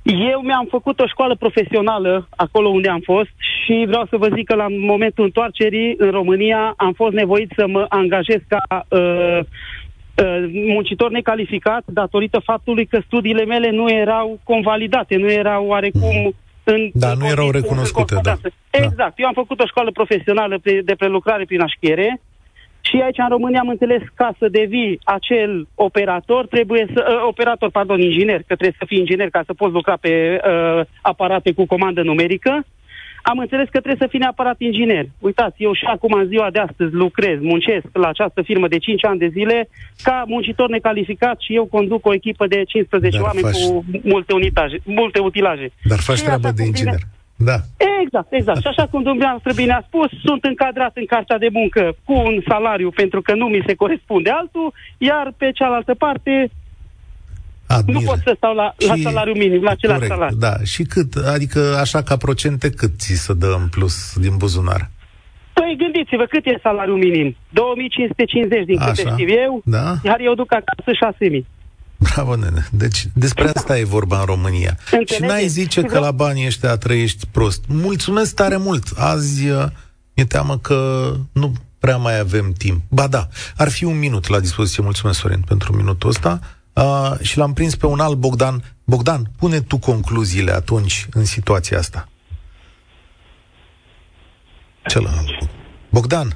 Eu 0.02 0.40
mi-am 0.40 0.66
făcut 0.70 1.00
o 1.00 1.06
școală 1.06 1.34
profesională 1.34 2.28
acolo 2.36 2.68
unde 2.68 2.88
am 2.88 3.00
fost 3.00 3.30
și 3.64 3.84
vreau 3.86 4.06
să 4.10 4.16
vă 4.16 4.28
zic 4.34 4.46
că 4.46 4.54
la 4.54 4.66
momentul 4.68 5.24
întoarcerii 5.24 5.94
în 5.98 6.10
România 6.10 6.74
am 6.76 6.92
fost 6.92 7.12
nevoit 7.12 7.52
să 7.56 7.66
mă 7.66 7.86
angajez 7.88 8.40
ca 8.48 8.62
uh, 8.88 8.98
uh, 8.98 9.40
muncitor 10.50 11.10
necalificat 11.10 11.82
datorită 11.86 12.38
faptului 12.44 12.86
că 12.86 13.00
studiile 13.06 13.44
mele 13.44 13.70
nu 13.70 13.90
erau 13.90 14.40
convalidate, 14.44 15.16
nu 15.16 15.30
erau 15.30 15.66
oarecum 15.66 16.34
în... 16.64 16.90
Da, 16.94 17.10
în 17.10 17.18
nu 17.18 17.26
erau 17.26 17.48
condi- 17.48 17.52
recunoscute, 17.52 18.14
în 18.14 18.20
da. 18.22 18.30
concordanță. 18.30 18.56
Exact. 18.70 19.18
Eu 19.18 19.26
am 19.26 19.32
făcut 19.32 19.60
o 19.60 19.66
școală 19.66 19.90
profesională 19.90 20.58
pe- 20.58 20.80
de 20.84 20.94
prelucrare 20.94 21.44
prin 21.44 21.60
așchiere 21.60 22.20
și 22.80 23.00
aici 23.04 23.18
în 23.18 23.28
România 23.28 23.60
am 23.60 23.68
înțeles 23.68 24.02
ca 24.14 24.34
să 24.38 24.48
devii 24.48 24.98
acel 25.04 25.66
operator, 25.74 26.46
trebuie 26.46 26.86
să, 26.94 27.06
uh, 27.08 27.26
operator, 27.28 27.70
pardon, 27.70 28.00
inginer, 28.00 28.36
că 28.36 28.54
trebuie 28.54 28.74
să 28.78 28.84
fii 28.86 28.98
inginer 28.98 29.30
ca 29.30 29.42
să 29.46 29.54
poți 29.54 29.72
lucra 29.72 29.96
pe 30.00 30.40
uh, 30.44 30.84
aparate 31.02 31.52
cu 31.52 31.66
comandă 31.66 32.02
numerică. 32.02 32.64
Am 33.22 33.38
înțeles 33.38 33.64
că 33.70 33.78
trebuie 33.80 34.02
să 34.04 34.06
fii 34.10 34.18
neapărat 34.18 34.60
inginer. 34.60 35.04
Uitați, 35.18 35.62
eu 35.62 35.72
și 35.74 35.84
acum 35.84 36.12
în 36.12 36.26
ziua 36.26 36.50
de 36.50 36.58
astăzi 36.58 36.92
lucrez, 36.94 37.38
muncesc 37.40 37.86
la 37.92 38.08
această 38.08 38.42
firmă 38.42 38.68
de 38.68 38.78
5 38.78 39.04
ani 39.04 39.18
de 39.18 39.28
zile 39.28 39.68
ca 40.02 40.24
muncitor 40.26 40.68
necalificat 40.68 41.40
și 41.40 41.54
eu 41.54 41.64
conduc 41.64 42.06
o 42.06 42.14
echipă 42.14 42.46
de 42.46 42.62
15 42.64 43.18
Dar 43.18 43.26
oameni 43.26 43.46
faci- 43.46 43.62
cu 43.66 43.84
multe, 44.02 44.32
unitaje, 44.32 44.76
multe 44.84 45.18
utilaje. 45.18 45.72
Dar 45.84 45.98
faci 45.98 46.16
Și 46.16 46.22
treabă 46.22 46.46
așa 46.46 46.54
de 46.56 46.62
cum 46.62 46.70
bine- 46.72 46.78
inginer. 46.78 47.00
Da. 47.36 47.56
Exact, 48.02 48.32
exact. 48.32 48.60
Și 48.60 48.66
așa 48.66 48.86
cum 48.90 49.02
dumneavoastră 49.02 49.52
bine 49.52 49.72
a 49.72 49.82
spus, 49.86 50.08
sunt 50.24 50.44
încadrat 50.44 50.96
în 50.96 51.06
cartea 51.06 51.38
de 51.38 51.48
muncă 51.52 51.96
cu 52.04 52.12
un 52.12 52.42
salariu 52.48 52.90
pentru 52.90 53.22
că 53.22 53.34
nu 53.34 53.46
mi 53.46 53.62
se 53.66 53.74
corespunde 53.74 54.30
altul, 54.30 54.72
iar 54.98 55.32
pe 55.36 55.50
cealaltă 55.54 55.94
parte 55.94 56.50
Admir. 57.76 57.94
nu 57.94 58.00
pot 58.02 58.18
să 58.24 58.32
stau 58.36 58.54
la, 58.54 58.74
la 58.88 58.94
Și- 58.94 59.02
salariu 59.02 59.32
minim, 59.34 59.62
la 59.62 59.70
același 59.70 59.98
Corect, 59.98 60.14
salariu. 60.14 60.36
Da. 60.38 60.54
Și 60.64 60.82
cât? 60.82 61.14
Adică 61.14 61.76
așa 61.80 62.02
ca 62.02 62.16
procente 62.16 62.70
cât 62.70 62.92
ți 62.98 63.12
se 63.14 63.32
dă 63.34 63.56
în 63.60 63.68
plus 63.68 64.12
din 64.16 64.36
buzunar? 64.36 64.90
Păi 65.52 65.76
gândiți-vă, 65.78 66.24
cât 66.28 66.44
e 66.46 66.58
salariul 66.62 66.96
minim? 66.98 67.36
2550 67.50 68.64
din 68.66 68.76
câte 68.78 68.90
Așa. 68.90 69.10
știu 69.12 69.28
eu, 69.28 69.62
Da. 69.64 69.96
iar 70.04 70.20
eu 70.20 70.34
duc 70.34 70.52
acasă 70.52 70.90
6000. 71.00 71.46
Bravo, 71.96 72.36
nene. 72.36 72.66
Deci 72.70 73.04
despre 73.14 73.48
asta 73.54 73.78
e 73.78 73.84
vorba 73.84 74.18
în 74.18 74.24
România. 74.24 74.76
Înțelegeți? 74.80 75.14
Și 75.14 75.22
n-ai 75.22 75.46
zice 75.46 75.80
că 75.82 75.98
la 75.98 76.10
banii 76.10 76.46
ăștia 76.46 76.76
trăiești 76.76 77.26
prost. 77.30 77.64
Mulțumesc 77.68 78.34
tare 78.34 78.56
mult. 78.56 78.84
Azi 78.96 79.48
uh, 79.48 79.64
mi-e 80.14 80.24
teamă 80.26 80.58
că 80.58 81.10
nu 81.32 81.52
prea 81.78 81.96
mai 81.96 82.18
avem 82.18 82.52
timp. 82.58 82.80
Ba 82.88 83.06
da, 83.06 83.28
ar 83.56 83.70
fi 83.70 83.84
un 83.84 83.98
minut 83.98 84.28
la 84.28 84.40
dispoziție. 84.40 84.82
Mulțumesc, 84.82 85.18
Sorin, 85.18 85.40
pentru 85.46 85.76
minutul 85.76 86.08
ăsta. 86.08 86.40
Uh, 86.74 87.12
și 87.20 87.38
l-am 87.38 87.52
prins 87.52 87.76
pe 87.76 87.86
un 87.86 88.00
alt 88.00 88.16
Bogdan. 88.16 88.62
Bogdan, 88.84 89.22
pune 89.38 89.60
tu 89.60 89.78
concluziile 89.78 90.52
atunci 90.52 91.06
în 91.12 91.24
situația 91.24 91.78
asta. 91.78 92.08
Celălalt. 94.86 95.48
Bogdan, 95.90 96.28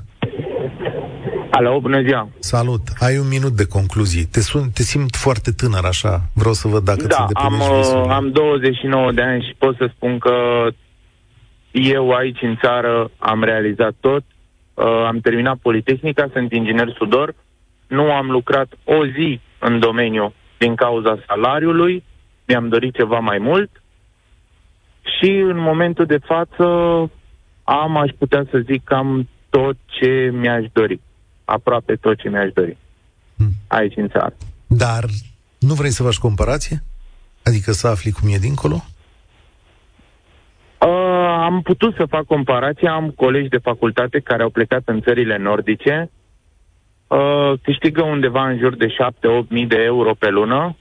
Alo, 1.50 1.80
bună 1.80 2.02
ziua. 2.02 2.28
salut. 2.38 2.80
Ai 3.00 3.18
un 3.18 3.28
minut 3.28 3.52
de 3.52 3.66
concluzii. 3.66 4.24
Te, 4.24 4.40
sun, 4.40 4.70
te 4.70 4.82
simt 4.82 5.14
foarte 5.16 5.50
tânăr 5.50 5.84
așa. 5.84 6.22
Vreau 6.34 6.52
să 6.54 6.68
văd 6.68 6.84
dacă 6.84 7.00
ți 7.00 7.06
Da, 7.08 7.16
am, 7.16 7.52
îndeplinești 7.52 7.72
uh, 7.72 7.78
visurile. 7.82 8.12
am 8.12 8.30
29 8.30 9.12
de 9.12 9.22
ani 9.22 9.42
și 9.42 9.54
pot 9.58 9.76
să 9.76 9.90
spun 9.94 10.18
că 10.18 10.34
eu 11.70 12.10
aici 12.10 12.42
în 12.42 12.56
țară 12.62 13.10
am 13.18 13.42
realizat 13.42 13.94
tot. 14.00 14.22
Uh, 14.74 14.84
am 15.06 15.20
terminat 15.20 15.56
Politehnica, 15.56 16.28
sunt 16.32 16.52
inginer 16.52 16.94
sudor. 16.98 17.34
Nu 17.86 18.12
am 18.12 18.30
lucrat 18.30 18.72
o 18.84 19.06
zi 19.06 19.40
în 19.58 19.78
domeniu 19.78 20.34
din 20.58 20.74
cauza 20.74 21.18
salariului. 21.26 22.04
Mi-am 22.46 22.68
dorit 22.68 22.94
ceva 22.94 23.18
mai 23.18 23.38
mult. 23.38 23.70
Și 25.18 25.30
în 25.30 25.58
momentul 25.58 26.06
de 26.06 26.18
față 26.18 26.64
am, 27.64 27.96
aș 27.96 28.10
putea 28.18 28.44
să 28.50 28.58
zic, 28.58 28.84
cam 28.84 29.28
tot 29.48 29.76
ce 29.84 30.30
mi-aș 30.32 30.64
dori. 30.72 31.00
Aproape 31.44 31.94
tot 31.94 32.18
ce 32.18 32.28
mi-aș 32.28 32.52
dori. 32.52 32.76
Aici 33.66 33.96
în 33.96 34.08
țară. 34.08 34.34
Dar 34.66 35.04
nu 35.58 35.74
vrei 35.74 35.90
să 35.90 36.02
faci 36.02 36.18
comparație? 36.18 36.82
Adică 37.42 37.72
să 37.72 37.88
afli 37.88 38.10
cum 38.10 38.28
e 38.32 38.38
dincolo? 38.38 38.84
Uh, 40.80 40.88
am 41.42 41.62
putut 41.62 41.94
să 41.94 42.04
fac 42.04 42.24
comparație, 42.24 42.88
am 42.88 43.10
colegi 43.10 43.48
de 43.48 43.58
facultate 43.58 44.18
care 44.20 44.42
au 44.42 44.50
plecat 44.50 44.82
în 44.84 45.00
țările 45.00 45.36
nordice, 45.38 46.10
uh, 47.06 47.52
câștigă 47.62 48.02
undeva 48.02 48.48
în 48.48 48.58
jur 48.58 48.76
de 48.76 48.86
7-8 48.86 49.48
mii 49.48 49.66
de 49.66 49.82
euro 49.82 50.14
pe 50.14 50.28
lună 50.30 50.76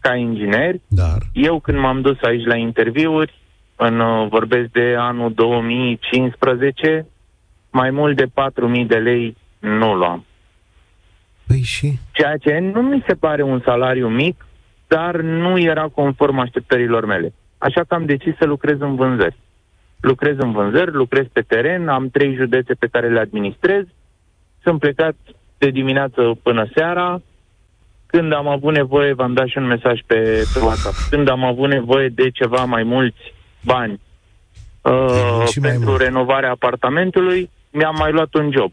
ca 0.00 0.14
ingineri. 0.14 0.80
Dar 0.88 1.18
Eu 1.32 1.60
când 1.60 1.78
m-am 1.78 2.00
dus 2.00 2.22
aici 2.22 2.44
la 2.44 2.56
interviuri, 2.56 3.34
în, 3.76 4.00
uh, 4.00 4.28
vorbesc 4.28 4.70
de 4.70 4.94
anul 4.98 5.32
2015, 5.32 7.06
mai 7.70 7.90
mult 7.90 8.16
de 8.16 8.26
4 8.34 8.68
mii 8.68 8.84
de 8.84 8.96
lei 8.96 9.36
nu 9.58 9.94
luam. 9.94 10.24
Păi 11.46 11.60
și? 11.60 11.98
Ceea 12.12 12.36
ce 12.36 12.58
nu 12.58 12.82
mi 12.82 13.04
se 13.06 13.14
pare 13.14 13.42
un 13.42 13.60
salariu 13.64 14.08
mic, 14.08 14.46
dar 14.86 15.20
nu 15.20 15.58
era 15.58 15.88
conform 15.88 16.38
așteptărilor 16.38 17.06
mele. 17.06 17.32
Așa 17.58 17.84
că 17.88 17.94
am 17.94 18.04
decis 18.04 18.36
să 18.36 18.44
lucrez 18.44 18.80
în 18.80 18.94
vânzări. 18.94 19.36
Lucrez 20.00 20.36
în 20.38 20.52
vânzări, 20.52 20.92
lucrez 20.92 21.26
pe 21.32 21.40
teren, 21.40 21.88
am 21.88 22.08
trei 22.08 22.34
județe 22.34 22.74
pe 22.74 22.86
care 22.86 23.08
le 23.08 23.20
administrez, 23.20 23.84
sunt 24.62 24.80
plecat 24.80 25.16
de 25.64 25.70
dimineață 25.70 26.20
până 26.42 26.64
seara, 26.74 27.22
când 28.06 28.32
am 28.32 28.48
avut 28.48 28.74
nevoie, 28.74 29.12
v-am 29.12 29.32
dat 29.32 29.46
și 29.46 29.58
un 29.58 29.66
mesaj 29.66 29.98
pe, 30.06 30.18
pe 30.52 30.58
WhatsApp, 30.58 30.96
când 31.10 31.28
am 31.28 31.44
avut 31.44 31.68
nevoie 31.68 32.08
de 32.08 32.30
ceva 32.30 32.64
mai 32.64 32.82
mulți 32.82 33.22
bani 33.60 34.00
uh, 34.82 35.46
și 35.50 35.58
mai 35.60 35.70
pentru 35.70 35.88
mult. 35.88 36.00
renovarea 36.00 36.50
apartamentului, 36.50 37.50
mi-am 37.70 37.96
mai 37.98 38.12
luat 38.12 38.34
un 38.34 38.50
job. 38.56 38.72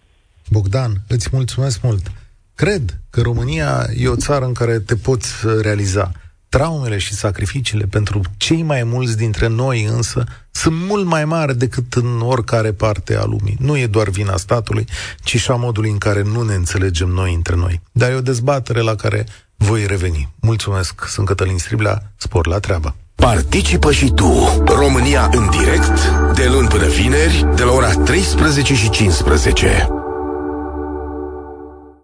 Bogdan, 0.49 0.91
îți 1.07 1.29
mulțumesc 1.31 1.81
mult. 1.81 2.11
Cred 2.55 2.83
că 3.09 3.21
România 3.21 3.71
e 3.95 4.07
o 4.07 4.15
țară 4.15 4.45
în 4.45 4.53
care 4.53 4.79
te 4.79 4.95
poți 4.95 5.45
uh, 5.45 5.53
realiza. 5.61 6.11
Traumele 6.57 6.97
și 6.97 7.13
sacrificiile 7.13 7.85
pentru 7.85 8.21
cei 8.37 8.61
mai 8.61 8.83
mulți 8.83 9.17
dintre 9.17 9.47
noi 9.47 9.83
însă 9.83 10.23
sunt 10.51 10.75
mult 10.87 11.05
mai 11.05 11.25
mari 11.25 11.57
decât 11.57 11.93
în 11.93 12.21
oricare 12.21 12.71
parte 12.71 13.15
a 13.15 13.23
lumii. 13.23 13.57
Nu 13.59 13.77
e 13.77 13.87
doar 13.87 14.09
vina 14.09 14.37
statului, 14.37 14.87
ci 15.23 15.39
și 15.39 15.51
a 15.51 15.55
modului 15.55 15.89
în 15.89 15.97
care 15.97 16.21
nu 16.21 16.41
ne 16.41 16.53
înțelegem 16.53 17.07
noi 17.07 17.33
între 17.33 17.55
noi. 17.55 17.81
Dar 17.91 18.11
e 18.11 18.15
o 18.15 18.21
dezbatere 18.21 18.81
la 18.81 18.95
care 18.95 19.25
voi 19.55 19.85
reveni. 19.85 20.29
Mulțumesc, 20.39 21.05
sunt 21.07 21.25
Cătălin 21.25 21.57
Striblea, 21.57 22.11
spor 22.17 22.47
la 22.47 22.59
treabă. 22.59 22.95
Participă 23.15 23.91
și 23.91 24.11
tu, 24.15 24.63
România 24.65 25.29
în 25.33 25.49
direct, 25.49 26.09
de 26.35 26.47
luni 26.47 26.67
până 26.67 26.87
vineri, 26.87 27.45
de 27.55 27.63
la 27.63 27.71
ora 27.71 27.93
13 27.93 28.75
și 28.75 28.89
15. 28.89 30.00